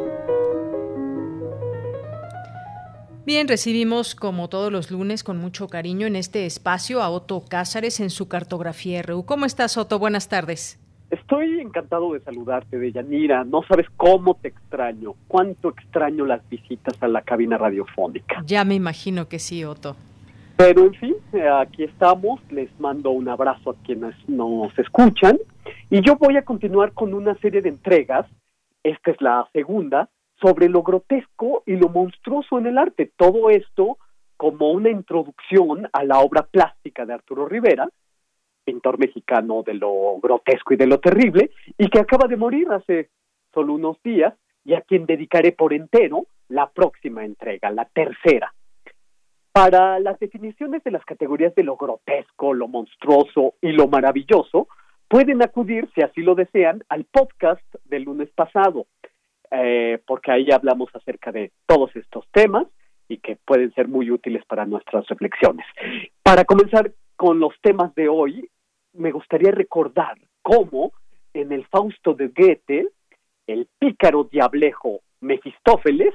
[3.26, 7.99] Bien, recibimos como todos los lunes con mucho cariño en este espacio a Otto Cázares
[7.99, 9.26] en su cartografía RU.
[9.26, 9.98] ¿Cómo estás, Otto?
[9.98, 10.82] Buenas tardes.
[11.24, 13.45] Estoy encantado de saludarte, Deyanira.
[13.45, 18.44] No sabes cómo te extraño, cuánto extraño las visitas a la cabina radiofónica.
[18.45, 19.95] Ya me imagino que sí, Otto.
[20.58, 22.41] Pero en fin, eh, aquí estamos.
[22.52, 25.40] Les mando un abrazo a quienes nos escuchan.
[25.90, 28.28] Y yo voy a continuar con una serie de entregas.
[28.84, 30.10] Esta es la segunda,
[30.41, 33.14] sobre lo grotesco y lo monstruoso en el arte.
[33.16, 33.98] Todo esto
[34.36, 37.88] como una introducción a la obra plástica de Arturo Rivera,
[38.64, 43.10] pintor mexicano de lo grotesco y de lo terrible, y que acaba de morir hace
[43.53, 44.34] solo unos días,
[44.65, 48.53] y a quien dedicaré por entero la próxima entrega, la tercera.
[49.52, 54.68] Para las definiciones de las categorías de lo grotesco, lo monstruoso y lo maravilloso,
[55.07, 58.88] pueden acudir, si así lo desean, al podcast del lunes pasado,
[59.52, 62.65] eh, porque ahí hablamos acerca de todos estos temas
[63.07, 65.65] y que pueden ser muy útiles para nuestras reflexiones.
[66.23, 68.49] Para comenzar con los temas de hoy,
[68.94, 70.94] me gustaría recordar cómo
[71.34, 72.90] en el Fausto de Goethe,
[73.48, 76.14] el pícaro diablejo Mefistófeles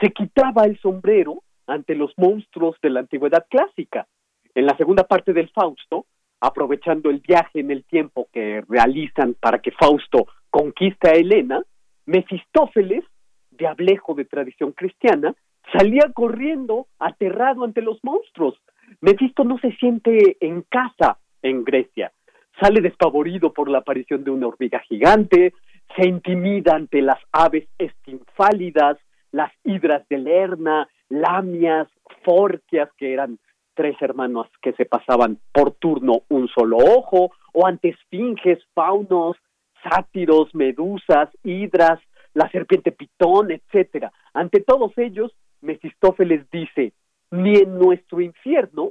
[0.00, 4.06] se quitaba el sombrero ante los monstruos de la antigüedad clásica.
[4.54, 6.06] En la segunda parte del Fausto,
[6.40, 11.62] aprovechando el viaje en el tiempo que realizan para que Fausto conquista a Helena,
[12.06, 13.04] Mefistófeles,
[13.50, 15.34] diablejo de tradición cristiana,
[15.72, 18.54] salía corriendo aterrado ante los monstruos.
[19.00, 22.12] Mefisto no se siente en casa en Grecia.
[22.60, 25.54] Sale despavorido por la aparición de una hormiga gigante,
[25.96, 28.98] se intimida ante las aves estinfálidas,
[29.30, 31.88] las hidras de Lerna, lamias,
[32.24, 33.38] forquias, que eran
[33.74, 39.36] tres hermanos que se pasaban por turno un solo ojo, o ante esfinges, faunos,
[39.82, 42.00] sátiros, medusas, hidras,
[42.34, 44.12] la serpiente pitón, etcétera.
[44.34, 46.92] Ante todos ellos, Mefistófeles dice,
[47.30, 48.90] ni en nuestro infierno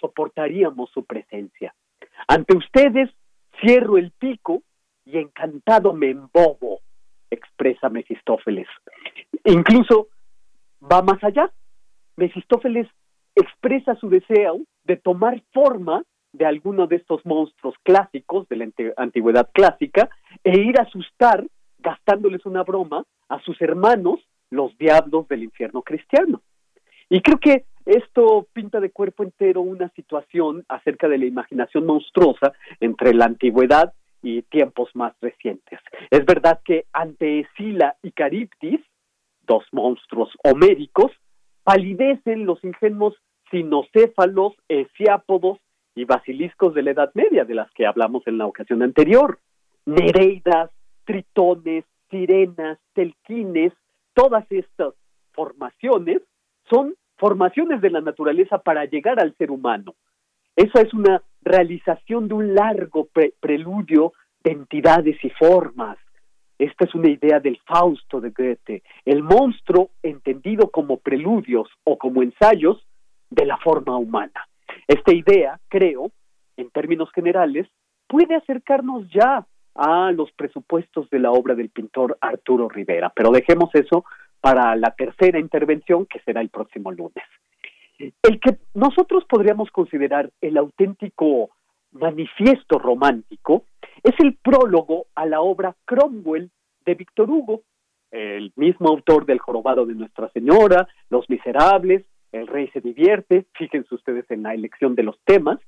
[0.00, 1.74] soportaríamos su presencia.
[2.26, 3.10] Ante ustedes
[3.60, 4.62] cierro el pico
[5.04, 6.80] y encantado me embobo,
[7.30, 8.68] expresa Mefistófeles.
[9.44, 10.08] Incluso
[10.80, 11.50] va más allá.
[12.16, 12.88] Mefistófeles
[13.34, 16.02] expresa su deseo de tomar forma
[16.32, 20.10] de alguno de estos monstruos clásicos de la antigüedad clásica
[20.44, 21.46] e ir a asustar,
[21.78, 24.20] gastándoles una broma, a sus hermanos,
[24.50, 26.42] los diablos del infierno cristiano.
[27.08, 32.52] Y creo que esto pinta de cuerpo entero una situación acerca de la imaginación monstruosa
[32.80, 35.80] entre la antigüedad y tiempos más recientes.
[36.10, 38.80] Es verdad que ante Escila y Cariptis,
[39.46, 41.12] dos monstruos homéricos,
[41.64, 43.14] palidecen los ingenuos
[43.50, 45.58] sinocéfalos, esiápodos
[45.94, 49.38] y basiliscos de la Edad Media, de las que hablamos en la ocasión anterior.
[49.86, 50.70] Nereidas,
[51.06, 53.72] tritones, sirenas, telquines,
[54.12, 54.92] todas estas
[55.32, 56.20] formaciones
[56.68, 59.94] son formaciones de la naturaleza para llegar al ser humano.
[60.56, 63.08] Esa es una realización de un largo
[63.40, 64.12] preludio
[64.42, 65.98] de entidades y formas.
[66.58, 72.22] Esta es una idea del Fausto de Goethe, el monstruo entendido como preludios o como
[72.22, 72.84] ensayos
[73.30, 74.48] de la forma humana.
[74.86, 76.10] Esta idea, creo,
[76.56, 77.68] en términos generales,
[78.08, 79.46] puede acercarnos ya
[79.76, 84.04] a los presupuestos de la obra del pintor Arturo Rivera, pero dejemos eso
[84.40, 87.24] para la tercera intervención que será el próximo lunes.
[87.98, 91.50] El que nosotros podríamos considerar el auténtico
[91.92, 93.64] manifiesto romántico
[94.02, 96.50] es el prólogo a la obra Cromwell
[96.84, 97.62] de Víctor Hugo,
[98.10, 103.94] el mismo autor del Jorobado de Nuestra Señora, Los Miserables, El Rey se divierte, fíjense
[103.94, 105.58] ustedes en la elección de los temas,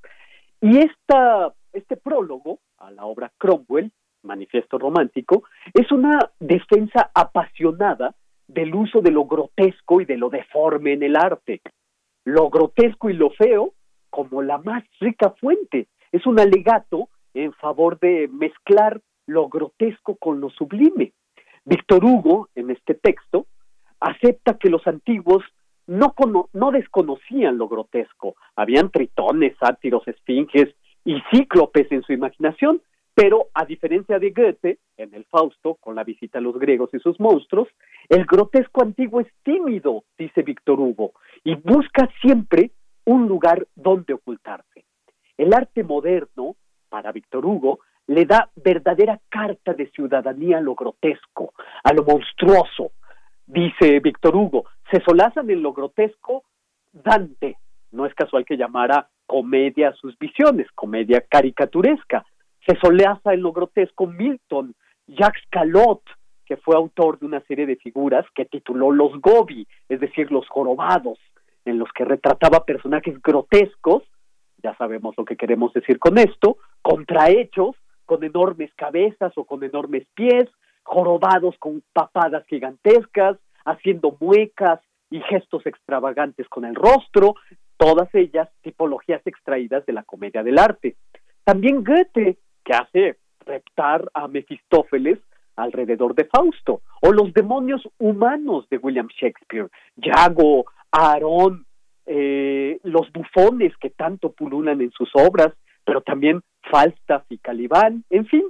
[0.61, 3.91] y esta, este prólogo a la obra Cromwell,
[4.23, 5.43] Manifiesto Romántico,
[5.73, 8.15] es una defensa apasionada
[8.53, 11.61] del uso de lo grotesco y de lo deforme en el arte.
[12.25, 13.73] Lo grotesco y lo feo
[14.09, 15.87] como la más rica fuente.
[16.11, 21.13] Es un alegato en favor de mezclar lo grotesco con lo sublime.
[21.63, 23.45] Víctor Hugo, en este texto,
[23.99, 25.43] acepta que los antiguos
[25.87, 26.13] no,
[26.53, 28.35] no desconocían lo grotesco.
[28.55, 30.75] Habían tritones, sátiros, esfinges
[31.05, 32.81] y cíclopes en su imaginación,
[33.13, 36.99] pero a diferencia de Goethe, en el Fausto, con la visita a los griegos y
[36.99, 37.67] sus monstruos,
[38.09, 41.13] el grotesco antiguo es tímido, dice Víctor Hugo,
[41.43, 42.71] y busca siempre
[43.05, 44.85] un lugar donde ocultarse.
[45.37, 46.55] El arte moderno,
[46.89, 52.91] para Víctor Hugo, le da verdadera carta de ciudadanía a lo grotesco, a lo monstruoso.
[53.45, 56.43] Dice Víctor Hugo, se solazan en lo grotesco
[56.91, 57.57] Dante,
[57.91, 62.25] no es casual que llamara comedia a sus visiones, comedia caricaturesca,
[62.65, 64.75] se soleaza en lo grotesco Milton,
[65.07, 66.01] Jacques Calot,
[66.45, 70.47] que fue autor de una serie de figuras que tituló Los Gobi, es decir, los
[70.47, 71.17] jorobados,
[71.65, 74.03] en los que retrataba personajes grotescos,
[74.63, 77.75] ya sabemos lo que queremos decir con esto, contrahechos,
[78.05, 80.49] con enormes cabezas o con enormes pies,
[80.83, 84.79] jorobados con papadas gigantescas, haciendo muecas
[85.09, 87.35] y gestos extravagantes con el rostro,
[87.77, 90.95] todas ellas tipologías extraídas de la comedia del arte.
[91.43, 92.37] También Goethe
[92.71, 95.19] hace reptar a Mefistófeles
[95.55, 101.65] alrededor de Fausto, o los demonios humanos de William Shakespeare, Yago, Aarón,
[102.05, 105.53] eh, los bufones que tanto pululan en sus obras,
[105.83, 108.43] pero también Falstaff y Calibán, en fin,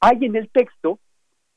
[0.00, 0.98] hay en el texto,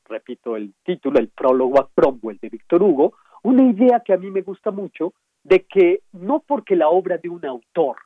[0.08, 4.30] repito el título, el prólogo a Cromwell de Víctor Hugo, una idea que a mí
[4.30, 5.12] me gusta mucho
[5.44, 7.96] de que no porque la obra de un autor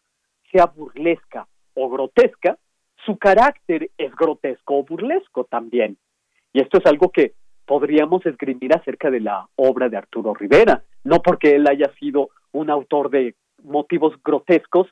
[0.51, 2.59] sea burlesca o grotesca,
[3.05, 5.97] su carácter es grotesco o burlesco también.
[6.53, 10.83] Y esto es algo que podríamos esgrimir acerca de la obra de Arturo Rivera.
[11.05, 14.89] No porque él haya sido un autor de motivos grotescos,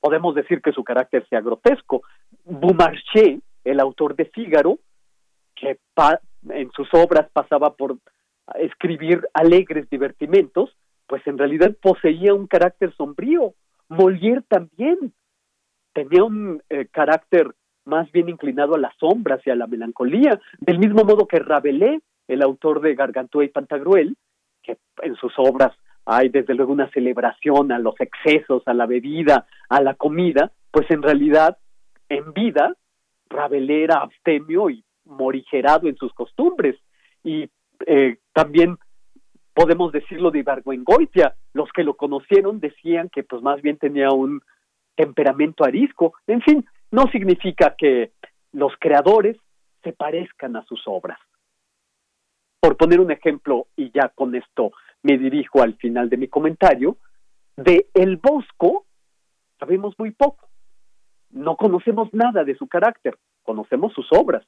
[0.00, 2.02] podemos decir que su carácter sea grotesco.
[2.44, 4.78] Beaumarchais, el autor de Fígaro,
[5.54, 5.78] que
[6.48, 7.96] en sus obras pasaba por
[8.54, 10.74] escribir alegres divertimentos,
[11.06, 13.54] pues en realidad poseía un carácter sombrío.
[13.88, 15.12] Molière también
[15.92, 17.54] tenía un eh, carácter
[17.84, 22.02] más bien inclinado a las sombras y a la melancolía, del mismo modo que Rabelais,
[22.28, 24.16] el autor de Gargantúa y Pantagruel,
[24.62, 25.72] que en sus obras
[26.04, 30.90] hay desde luego una celebración a los excesos, a la bebida, a la comida, pues
[30.90, 31.58] en realidad
[32.08, 32.74] en vida
[33.28, 36.76] Rabelais era abstemio y morigerado en sus costumbres.
[37.22, 37.48] Y
[37.86, 38.76] eh, también
[39.54, 44.40] podemos decirlo de Ibargüengoitia, los que lo conocieron decían que pues más bien tenía un
[45.00, 48.12] temperamento arisco, en fin, no significa que
[48.52, 49.38] los creadores
[49.82, 51.18] se parezcan a sus obras.
[52.60, 54.72] Por poner un ejemplo, y ya con esto
[55.02, 56.98] me dirijo al final de mi comentario,
[57.56, 58.84] de El Bosco
[59.58, 60.48] sabemos muy poco.
[61.30, 64.44] No conocemos nada de su carácter, conocemos sus obras.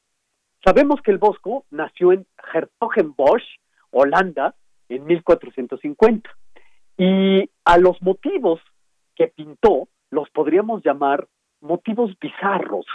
[0.63, 3.45] Sabemos que el Bosco nació en Hertogenbosch,
[3.91, 4.55] Holanda,
[4.91, 6.29] en 1450.
[6.99, 8.61] Y a los motivos
[9.17, 11.27] que pintó los podríamos llamar
[11.61, 12.87] motivos bizarros.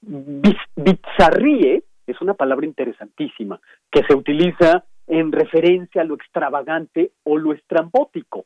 [0.00, 3.58] Bizarrie es una palabra interesantísima
[3.90, 8.44] que se utiliza en referencia a lo extravagante o lo estrambótico.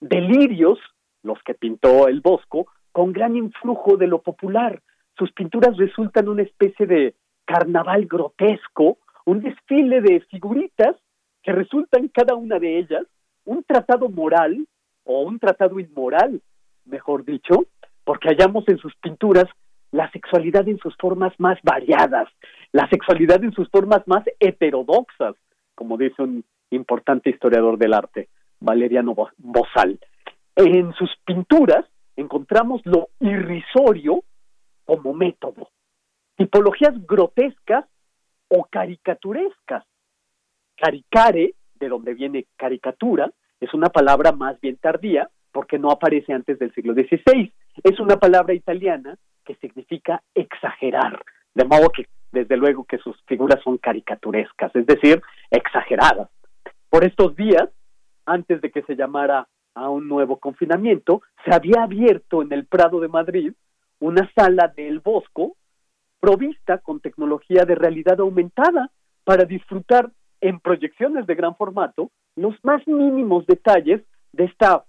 [0.00, 0.78] Delirios,
[1.22, 4.82] los que pintó el Bosco, con gran influjo de lo popular.
[5.16, 7.14] Sus pinturas resultan una especie de
[7.44, 10.96] carnaval grotesco, un desfile de figuritas
[11.42, 13.06] que resultan cada una de ellas
[13.44, 14.66] un tratado moral
[15.04, 16.42] o un tratado inmoral,
[16.86, 17.66] mejor dicho,
[18.04, 19.46] porque hallamos en sus pinturas
[19.92, 22.28] la sexualidad en sus formas más variadas,
[22.72, 25.34] la sexualidad en sus formas más heterodoxas,
[25.74, 28.28] como dice un importante historiador del arte,
[28.60, 29.98] Valeriano Bozal.
[30.56, 31.84] En sus pinturas
[32.16, 34.22] encontramos lo irrisorio
[34.84, 35.70] como método,
[36.36, 37.84] tipologías grotescas
[38.48, 39.84] o caricaturescas.
[40.76, 43.30] Caricare, de donde viene caricatura,
[43.60, 47.50] es una palabra más bien tardía porque no aparece antes del siglo XVI.
[47.82, 51.24] Es una palabra italiana que significa exagerar,
[51.54, 56.28] de modo que desde luego que sus figuras son caricaturescas, es decir, exageradas.
[56.90, 57.70] Por estos días,
[58.26, 63.00] antes de que se llamara a un nuevo confinamiento, se había abierto en el Prado
[63.00, 63.54] de Madrid
[63.98, 65.56] una sala del Bosco
[66.20, 68.90] provista con tecnología de realidad aumentada
[69.24, 70.10] para disfrutar
[70.42, 74.02] en proyecciones de gran formato los más mínimos detalles
[74.32, 74.84] de esta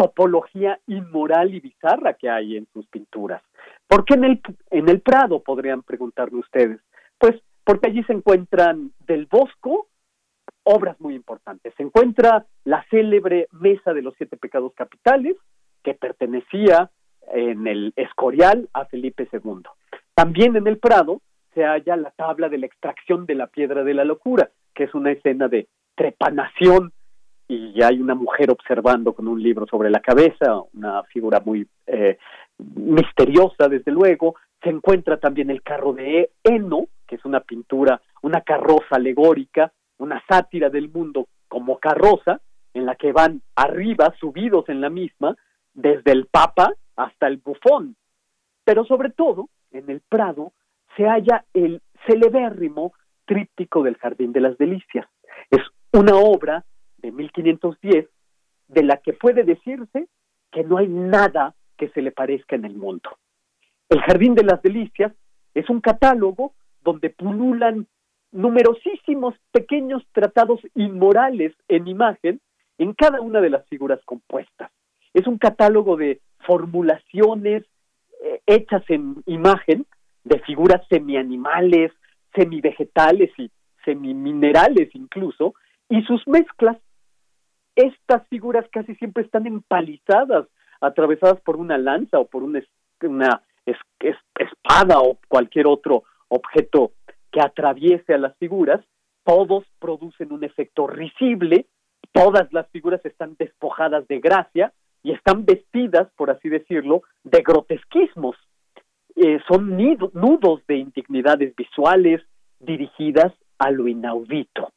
[0.00, 3.42] topología inmoral y bizarra que hay en sus pinturas.
[3.86, 4.40] ¿Por qué en el,
[4.70, 6.80] en el Prado, podrían preguntarme ustedes?
[7.18, 9.88] Pues porque allí se encuentran del Bosco
[10.62, 11.74] obras muy importantes.
[11.76, 15.36] Se encuentra la célebre Mesa de los Siete Pecados Capitales,
[15.82, 16.90] que pertenecía
[17.32, 19.62] en el Escorial a Felipe II.
[20.14, 21.20] También en el Prado
[21.54, 24.94] se halla la tabla de la extracción de la piedra de la locura, que es
[24.94, 26.92] una escena de trepanación
[27.50, 32.16] y hay una mujer observando con un libro sobre la cabeza, una figura muy eh,
[32.58, 34.36] misteriosa, desde luego.
[34.62, 40.22] Se encuentra también el carro de Eno, que es una pintura, una carroza alegórica, una
[40.28, 42.40] sátira del mundo como carroza,
[42.72, 45.34] en la que van arriba, subidos en la misma,
[45.74, 47.96] desde el Papa hasta el bufón.
[48.62, 50.52] Pero sobre todo, en el Prado,
[50.96, 52.92] se halla el celebérrimo
[53.24, 55.08] tríptico del Jardín de las Delicias.
[55.50, 55.62] Es
[55.92, 56.64] una obra
[57.00, 58.06] de 1510
[58.68, 60.08] de la que puede decirse
[60.52, 63.10] que no hay nada que se le parezca en el mundo.
[63.88, 65.12] El Jardín de las Delicias
[65.54, 67.86] es un catálogo donde pululan
[68.32, 72.40] numerosísimos pequeños tratados inmorales en imagen
[72.78, 74.70] en cada una de las figuras compuestas.
[75.12, 77.64] Es un catálogo de formulaciones
[78.22, 79.86] eh, hechas en imagen
[80.24, 81.92] de figuras semianimales,
[82.34, 83.50] semivegetales y
[83.84, 85.54] semiminerales incluso,
[85.88, 86.76] y sus mezclas.
[87.80, 90.46] Estas figuras casi siempre están empalizadas,
[90.82, 92.62] atravesadas por una lanza o por una,
[93.64, 96.92] espada o cualquier otro objeto
[97.32, 98.84] que atraviese a las figuras,
[99.24, 101.66] todos producen un efecto risible,
[102.12, 108.36] todas las figuras están despojadas de gracia y están vestidas, por así decirlo, de grotesquismos.
[109.16, 109.74] Eh, son
[110.12, 112.20] nudos de indignidades visuales
[112.58, 114.70] dirigidas a lo inaudito.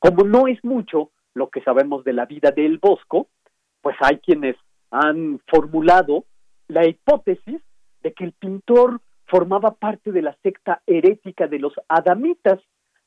[0.00, 3.28] Como no es mucho lo que sabemos de la vida del Bosco,
[3.80, 4.56] pues hay quienes
[4.90, 6.24] han formulado
[6.68, 7.60] la hipótesis
[8.02, 12.60] de que el pintor formaba parte de la secta herética de los adamitas,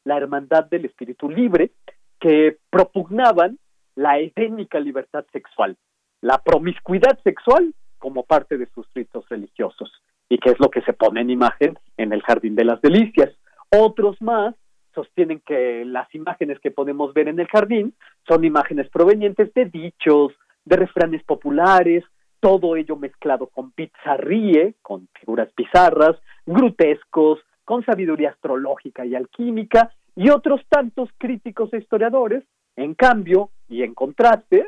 [0.04, 1.72] la hermandad del espíritu libre,
[2.20, 3.60] que propugnaban
[3.96, 5.78] la edénica libertad sexual,
[6.22, 9.92] la promiscuidad sexual como parte de sus ritos religiosos,
[10.30, 13.32] y que es lo que se pone en imagen en el Jardín de las Delicias.
[13.70, 14.56] Otros más
[14.96, 17.94] sostienen que las imágenes que podemos ver en el jardín
[18.28, 22.04] son imágenes provenientes de dichos, de refranes populares,
[22.40, 26.16] todo ello mezclado con pizarríe, con figuras bizarras,
[26.46, 32.44] grotescos, con sabiduría astrológica y alquímica, y otros tantos críticos e historiadores,
[32.76, 34.68] en cambio y en contraste,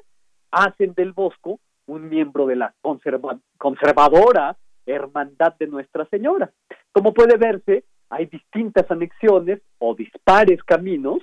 [0.52, 2.74] hacen del Bosco un miembro de la
[3.58, 6.52] conservadora Hermandad de Nuestra Señora.
[6.92, 11.20] Como puede verse, hay distintas anexiones o dispares caminos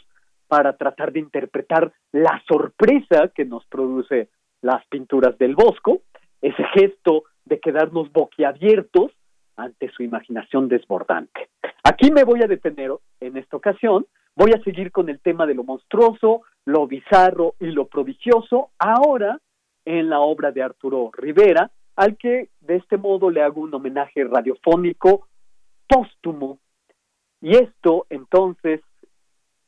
[0.47, 4.28] para tratar de interpretar la sorpresa que nos produce
[4.61, 6.02] las pinturas del Bosco,
[6.40, 9.12] ese gesto de quedarnos boquiabiertos
[9.56, 11.48] ante su imaginación desbordante.
[11.82, 15.55] Aquí me voy a detener en esta ocasión, voy a seguir con el tema de
[15.55, 19.39] lo monstruoso, lo bizarro y lo prodigioso, ahora
[19.85, 24.24] en la obra de Arturo Rivera, al que de este modo le hago un homenaje
[24.24, 25.28] radiofónico
[25.86, 26.59] póstumo.
[27.44, 28.80] Y esto, entonces,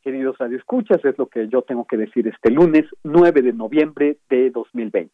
[0.03, 4.49] queridos radioescuchas, es lo que yo tengo que decir este lunes 9 de noviembre de
[4.49, 5.13] 2020.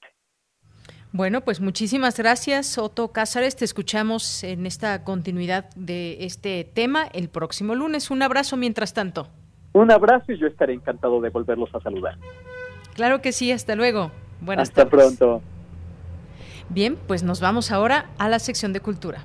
[1.10, 3.56] Bueno, pues muchísimas gracias, Otto Cázares.
[3.56, 8.12] Te escuchamos en esta continuidad de este tema el próximo lunes.
[8.12, 9.26] Un abrazo mientras tanto.
[9.72, 12.14] Un abrazo y yo estaré encantado de volverlos a saludar.
[12.94, 14.12] Claro que sí, hasta luego.
[14.40, 15.42] Buenas Hasta pronto.
[16.68, 19.24] Bien, pues nos vamos ahora a la sección de cultura.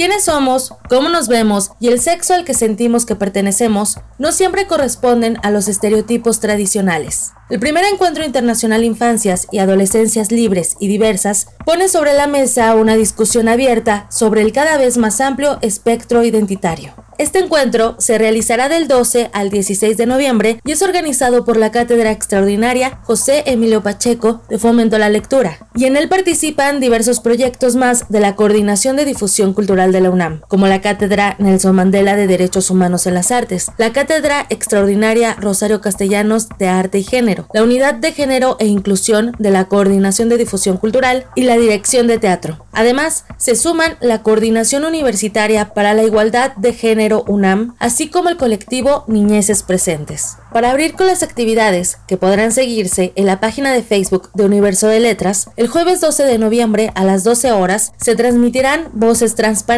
[0.00, 4.66] Quiénes somos, cómo nos vemos y el sexo al que sentimos que pertenecemos no siempre
[4.66, 7.32] corresponden a los estereotipos tradicionales.
[7.50, 12.96] El primer encuentro internacional Infancias y Adolescencias Libres y Diversas pone sobre la mesa una
[12.96, 16.94] discusión abierta sobre el cada vez más amplio espectro identitario.
[17.20, 21.70] Este encuentro se realizará del 12 al 16 de noviembre y es organizado por la
[21.70, 27.20] Cátedra Extraordinaria José Emilio Pacheco de Fomento a la Lectura, y en él participan diversos
[27.20, 31.74] proyectos más de la Coordinación de Difusión Cultural de la UNAM, como la Cátedra Nelson
[31.74, 37.04] Mandela de Derechos Humanos en las Artes, la Cátedra Extraordinaria Rosario Castellanos de Arte y
[37.04, 41.56] Género, la Unidad de Género e Inclusión de la Coordinación de Difusión Cultural y la
[41.56, 42.64] Dirección de Teatro.
[42.72, 48.36] Además, se suman la Coordinación Universitaria para la Igualdad de Género UNAM, así como el
[48.36, 50.36] colectivo Niñeces Presentes.
[50.52, 54.88] Para abrir con las actividades, que podrán seguirse en la página de Facebook de Universo
[54.88, 59.70] de Letras, el jueves 12 de noviembre a las 12 horas se transmitirán voces transparentes,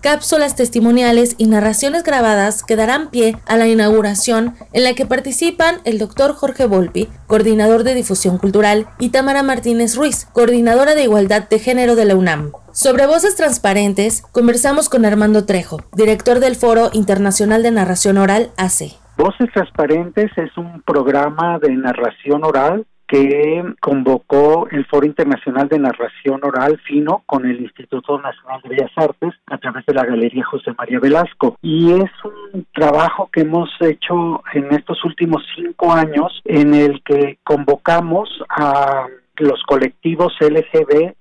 [0.00, 5.76] cápsulas testimoniales y narraciones grabadas que darán pie a la inauguración en la que participan
[5.84, 11.48] el doctor Jorge Volpi, coordinador de difusión cultural, y Tamara Martínez Ruiz, coordinadora de igualdad
[11.48, 12.52] de género de la UNAM.
[12.72, 18.94] Sobre voces transparentes, conversamos con Armando Trejo, director del Foro Internacional de Narración Oral ACE.
[19.16, 26.40] Voces Transparentes es un programa de narración oral que convocó el Foro Internacional de Narración
[26.42, 30.72] Oral FINO con el Instituto Nacional de Bellas Artes a través de la Galería José
[30.76, 31.56] María Velasco.
[31.62, 32.10] Y es
[32.52, 39.06] un trabajo que hemos hecho en estos últimos cinco años en el que convocamos a
[39.38, 41.14] los colectivos LGB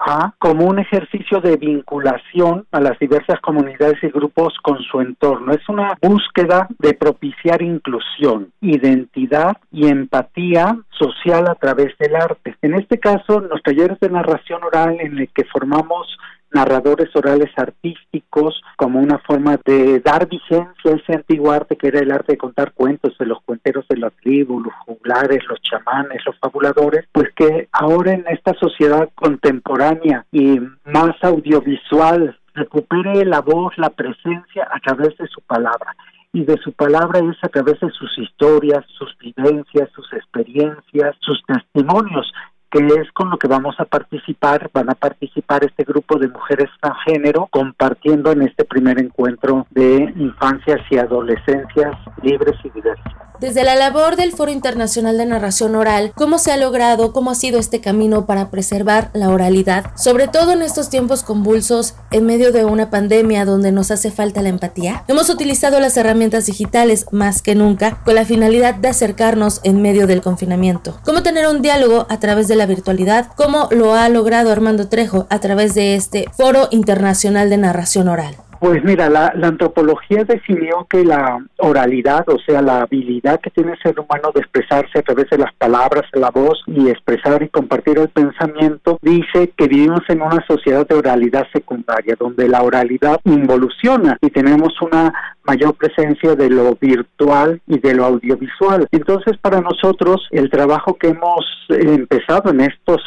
[0.00, 5.52] a como un ejercicio de vinculación a las diversas comunidades y grupos con su entorno.
[5.52, 12.56] Es una búsqueda de propiciar inclusión, identidad y empatía social a través del arte.
[12.62, 16.06] En este caso, los talleres de narración oral en el que formamos
[16.52, 22.00] narradores orales artísticos como una forma de dar vigencia a ese antiguo arte que era
[22.00, 26.22] el arte de contar cuentos de los cuenteros de la tribu, los juglares, los chamanes,
[26.24, 33.76] los fabuladores, pues que ahora en esta sociedad contemporánea y más audiovisual recupere la voz,
[33.76, 35.94] la presencia a través de su palabra.
[36.32, 41.42] Y de su palabra es a través de sus historias, sus vivencias, sus experiencias, sus
[41.46, 42.30] testimonios
[42.70, 44.70] que es con lo que vamos a participar.
[44.72, 50.80] Van a participar este grupo de mujeres transgénero compartiendo en este primer encuentro de infancias
[50.90, 53.27] y adolescencias libres y diversas.
[53.40, 57.36] Desde la labor del Foro Internacional de Narración Oral, ¿cómo se ha logrado, cómo ha
[57.36, 62.50] sido este camino para preservar la oralidad, sobre todo en estos tiempos convulsos, en medio
[62.50, 65.04] de una pandemia donde nos hace falta la empatía?
[65.06, 70.08] Hemos utilizado las herramientas digitales más que nunca con la finalidad de acercarnos en medio
[70.08, 70.98] del confinamiento.
[71.04, 73.28] ¿Cómo tener un diálogo a través de la virtualidad?
[73.36, 78.36] ¿Cómo lo ha logrado Armando Trejo a través de este Foro Internacional de Narración Oral?
[78.60, 83.78] Pues mira, la, antropología definió que la oralidad, o sea, la habilidad que tiene el
[83.78, 87.98] ser humano de expresarse a través de las palabras, la voz y expresar y compartir
[87.98, 94.18] el pensamiento, dice que vivimos en una sociedad de oralidad secundaria, donde la oralidad involuciona
[94.20, 95.12] y tenemos una
[95.44, 98.88] mayor presencia de lo virtual y de lo audiovisual.
[98.90, 103.00] Entonces, para nosotros, el trabajo que hemos empezado en estos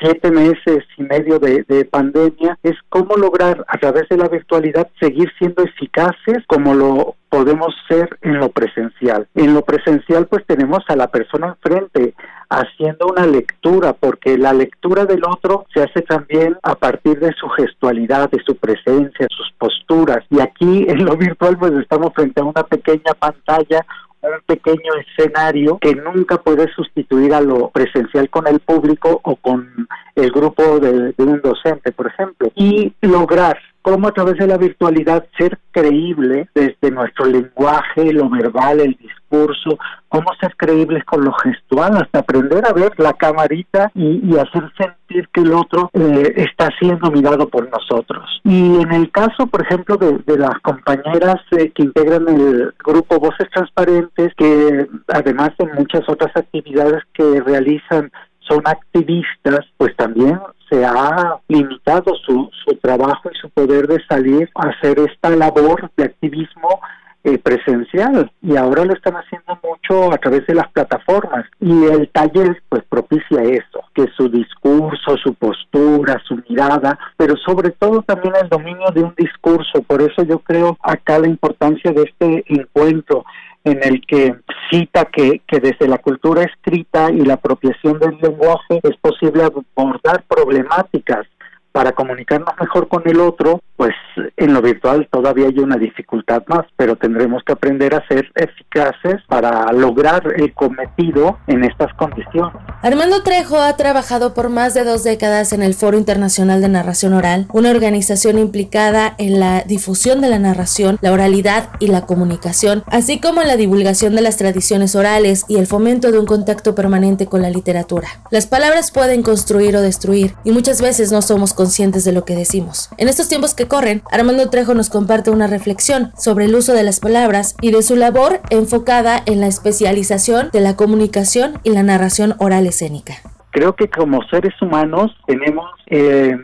[0.00, 5.30] siete meses y medio de, pandemia es cómo lograr a través de la virtualidad seguir
[5.38, 9.26] siendo eficaces como lo podemos ser en lo presencial.
[9.34, 12.14] En lo presencial pues tenemos a la persona enfrente
[12.48, 17.48] haciendo una lectura porque la lectura del otro se hace también a partir de su
[17.48, 22.44] gestualidad, de su presencia, sus posturas y aquí en lo virtual pues estamos frente a
[22.44, 23.84] una pequeña pantalla
[24.30, 29.88] un pequeño escenario que nunca puede sustituir a lo presencial con el público o con
[30.14, 34.56] el grupo de, de un docente, por ejemplo, y lograr cómo a través de la
[34.56, 39.78] virtualidad ser creíble desde nuestro lenguaje, lo verbal, el discurso,
[40.08, 45.28] cómo ser creíbles con lo gestual, hasta aprender a ver la camarita y, hacer sentir
[45.28, 48.24] que el otro eh, está siendo mirado por nosotros.
[48.42, 53.50] Y en el caso, por ejemplo, de, las compañeras eh, que integran el grupo Voces
[53.52, 58.10] Transparentes, que además de muchas otras actividades que realizan
[58.48, 60.38] son activistas, pues también
[60.68, 65.90] se ha limitado su, su trabajo y su poder de salir a hacer esta labor
[65.96, 66.80] de activismo
[67.26, 68.30] eh, presencial.
[68.42, 71.46] Y ahora lo están haciendo mucho a través de las plataformas.
[71.58, 77.70] Y el taller pues propicia eso, que su discurso, su postura, su mirada, pero sobre
[77.70, 82.02] todo también el dominio de un discurso, por eso yo creo acá la importancia de
[82.02, 83.24] este encuentro
[83.64, 84.36] en el que
[84.70, 90.22] cita que, que desde la cultura escrita y la apropiación del lenguaje es posible abordar
[90.28, 91.26] problemáticas
[91.72, 93.94] para comunicarnos mejor con el otro, pues
[94.36, 99.20] en lo virtual todavía hay una dificultad más, pero tendremos que aprender a ser eficaces
[99.28, 102.54] para lograr el cometido en estas condiciones.
[102.82, 107.14] Armando Trejo ha trabajado por más de dos décadas en el Foro Internacional de Narración
[107.14, 112.84] Oral, una organización implicada en la difusión de la narración, la oralidad y la comunicación,
[112.86, 116.74] así como en la divulgación de las tradiciones orales y el fomento de un contacto
[116.74, 118.08] permanente con la literatura.
[118.30, 122.36] Las palabras pueden construir o destruir y muchas veces no somos conscientes de lo que
[122.36, 122.90] decimos.
[122.98, 126.82] En estos tiempos que corren, Armando Trejo nos comparte una reflexión sobre el uso de
[126.82, 131.82] las palabras y de su labor enfocada en la especialización de la comunicación y la
[131.82, 133.14] narración oral escénica.
[133.50, 136.36] Creo que como seres humanos tenemos eh,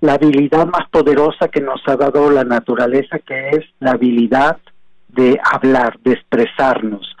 [0.00, 4.58] la habilidad más poderosa que nos ha dado la naturaleza, que es la habilidad
[5.08, 7.16] de hablar, de expresarnos,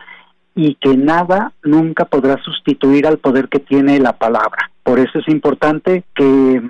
[0.54, 4.70] y que nada nunca podrá sustituir al poder que tiene la palabra.
[4.82, 6.60] Por eso es importante que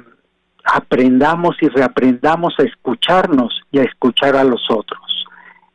[0.64, 5.00] aprendamos y reaprendamos a escucharnos y a escuchar a los otros.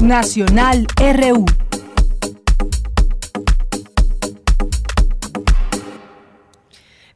[0.00, 1.44] Nacional RU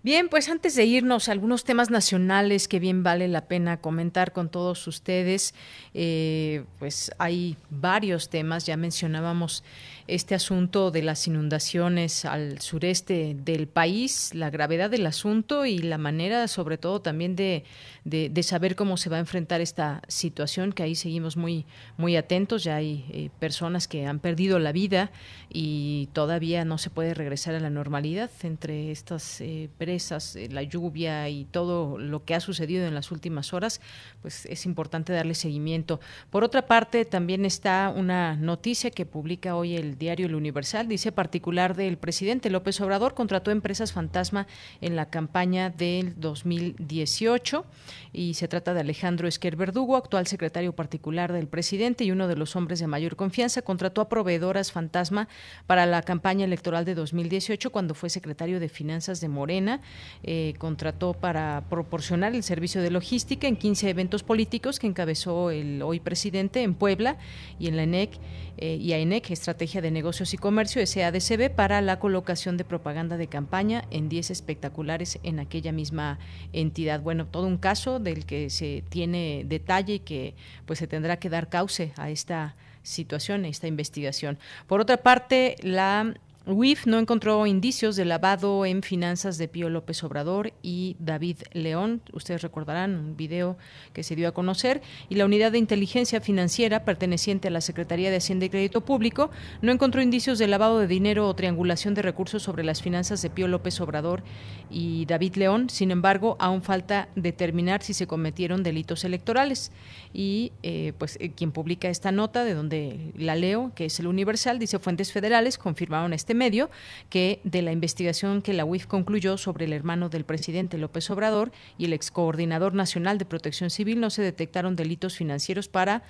[0.04, 4.48] Bien, pues antes de irnos, algunos temas nacionales que bien vale la pena comentar con
[4.48, 5.54] todos ustedes.
[5.94, 9.62] Eh, pues hay varios temas, ya mencionábamos
[10.06, 15.98] este asunto de las inundaciones al sureste del país, la gravedad del asunto y la
[15.98, 17.64] manera, sobre todo, también de,
[18.04, 21.64] de, saber cómo se va a enfrentar esta situación, que ahí seguimos muy,
[21.96, 22.64] muy atentos.
[22.64, 25.10] Ya hay eh, personas que han perdido la vida
[25.48, 30.62] y todavía no se puede regresar a la normalidad entre estas eh, presas, eh, la
[30.62, 33.80] lluvia y todo lo que ha sucedido en las últimas horas,
[34.20, 36.00] pues es importante darle seguimiento.
[36.30, 41.12] Por otra parte, también está una noticia que publica hoy el diario El Universal, dice
[41.12, 44.46] particular del presidente López Obrador, contrató empresas fantasma
[44.80, 47.64] en la campaña del 2018
[48.12, 52.36] y se trata de Alejandro Esquer Verdugo, actual secretario particular del presidente y uno de
[52.36, 55.28] los hombres de mayor confianza, contrató a proveedoras fantasma
[55.66, 59.80] para la campaña electoral de 2018 cuando fue secretario de Finanzas de Morena,
[60.22, 65.82] eh, contrató para proporcionar el servicio de logística en 15 eventos políticos que encabezó el
[65.82, 67.16] hoy presidente en Puebla
[67.58, 68.18] y en la ENEC
[68.58, 73.26] eh, y AENEC, Estrategia de Negocios y Comercio, SADCB, para la colocación de propaganda de
[73.26, 76.18] campaña en 10 espectaculares en aquella misma
[76.52, 77.00] entidad.
[77.00, 80.34] Bueno, todo un caso del que se tiene detalle y que
[80.66, 84.38] pues se tendrá que dar cauce a esta situación, a esta investigación.
[84.66, 86.14] Por otra parte, la
[86.44, 92.02] UIF no encontró indicios de lavado en finanzas de Pío López Obrador y David León.
[92.12, 93.56] Ustedes recordarán un video
[93.92, 94.82] que se dio a conocer.
[95.08, 99.30] Y la unidad de inteligencia financiera perteneciente a la Secretaría de Hacienda y Crédito Público
[99.60, 103.30] no encontró indicios de lavado de dinero o triangulación de recursos sobre las finanzas de
[103.30, 104.24] Pío López Obrador
[104.68, 105.70] y David León.
[105.70, 109.70] Sin embargo, aún falta determinar si se cometieron delitos electorales.
[110.12, 114.06] Y eh, pues eh, quien publica esta nota, de donde la leo, que es el
[114.06, 116.70] Universal, dice fuentes federales confirmaron este medio
[117.08, 121.52] que de la investigación que la UIF concluyó sobre el hermano del presidente López Obrador
[121.78, 126.02] y el ex coordinador nacional de protección civil no se detectaron delitos financieros para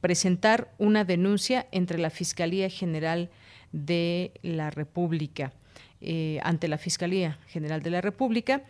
[0.00, 3.30] presentar una denuncia entre la Fiscalía General
[3.72, 5.52] de la República,
[6.00, 8.62] eh, ante la Fiscalía General de la República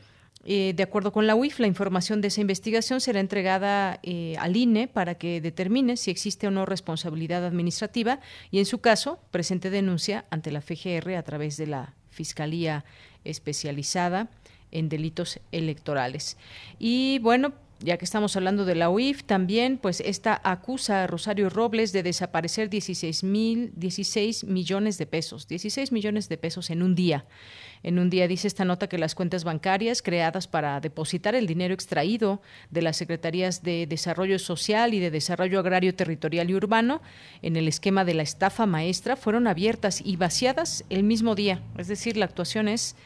[0.44, 4.56] eh, de acuerdo con la UIF, la información de esa investigación será entregada eh, al
[4.56, 9.68] INE para que determine si existe o no responsabilidad administrativa y, en su caso, presente
[9.68, 12.84] denuncia ante la FGR a través de la Fiscalía
[13.24, 14.30] Especializada
[14.70, 16.38] en Delitos Electorales.
[16.78, 21.48] Y bueno, ya que estamos hablando de la UIF, también, pues esta acusa a Rosario
[21.48, 26.94] Robles de desaparecer 16, mil, 16 millones de pesos, 16 millones de pesos en un
[26.94, 27.24] día.
[27.82, 31.72] En un día dice esta nota que las cuentas bancarias creadas para depositar el dinero
[31.72, 37.00] extraído de las Secretarías de Desarrollo Social y de Desarrollo Agrario Territorial y Urbano
[37.40, 41.62] en el esquema de la estafa maestra fueron abiertas y vaciadas el mismo día.
[41.78, 42.96] Es decir, la actuación es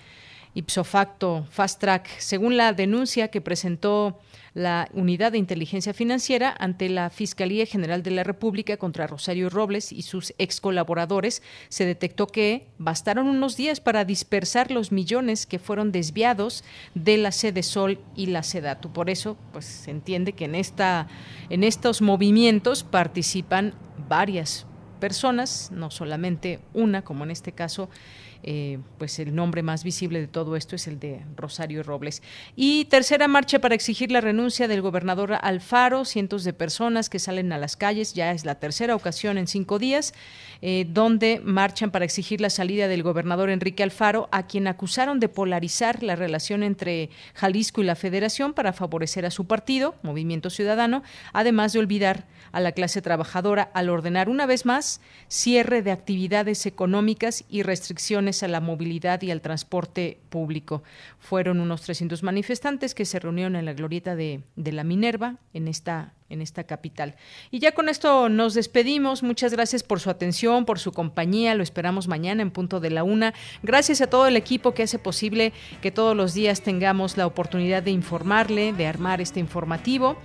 [0.54, 2.08] ipso facto, fast track.
[2.18, 4.20] Según la denuncia que presentó
[4.54, 9.90] la Unidad de Inteligencia Financiera ante la Fiscalía General de la República contra Rosario Robles
[9.92, 15.58] y sus ex colaboradores, se detectó que bastaron unos días para dispersar los millones que
[15.58, 16.62] fueron desviados
[16.94, 18.92] de la sede Sol y la Sedatu.
[18.92, 21.08] Por eso, pues se entiende que en esta
[21.50, 23.74] en estos movimientos participan
[24.08, 24.66] varias
[25.00, 27.90] personas, no solamente una, como en este caso
[28.46, 32.22] eh, pues el nombre más visible de todo esto es el de Rosario Robles.
[32.54, 37.52] Y tercera marcha para exigir la renuncia del gobernador Alfaro, cientos de personas que salen
[37.54, 40.12] a las calles, ya es la tercera ocasión en cinco días,
[40.60, 45.30] eh, donde marchan para exigir la salida del gobernador Enrique Alfaro, a quien acusaron de
[45.30, 51.02] polarizar la relación entre Jalisco y la Federación para favorecer a su partido, Movimiento Ciudadano,
[51.32, 56.66] además de olvidar a la clase trabajadora al ordenar una vez más cierre de actividades
[56.66, 60.84] económicas y restricciones a la movilidad y al transporte público.
[61.18, 65.68] Fueron unos 300 manifestantes que se reunieron en la glorieta de, de la Minerva en
[65.68, 67.14] esta en esta capital.
[67.50, 69.22] Y ya con esto nos despedimos.
[69.22, 71.54] Muchas gracias por su atención, por su compañía.
[71.54, 73.34] Lo esperamos mañana en punto de la una.
[73.62, 75.52] Gracias a todo el equipo que hace posible
[75.82, 80.16] que todos los días tengamos la oportunidad de informarle, de armar este informativo.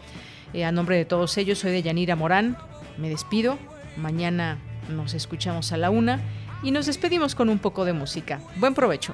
[0.53, 2.57] Eh, a nombre de todos ellos, soy de Yanira Morán.
[2.97, 3.57] Me despido.
[3.97, 4.57] Mañana
[4.89, 6.21] nos escuchamos a la una
[6.63, 8.39] y nos despedimos con un poco de música.
[8.55, 9.13] Buen provecho.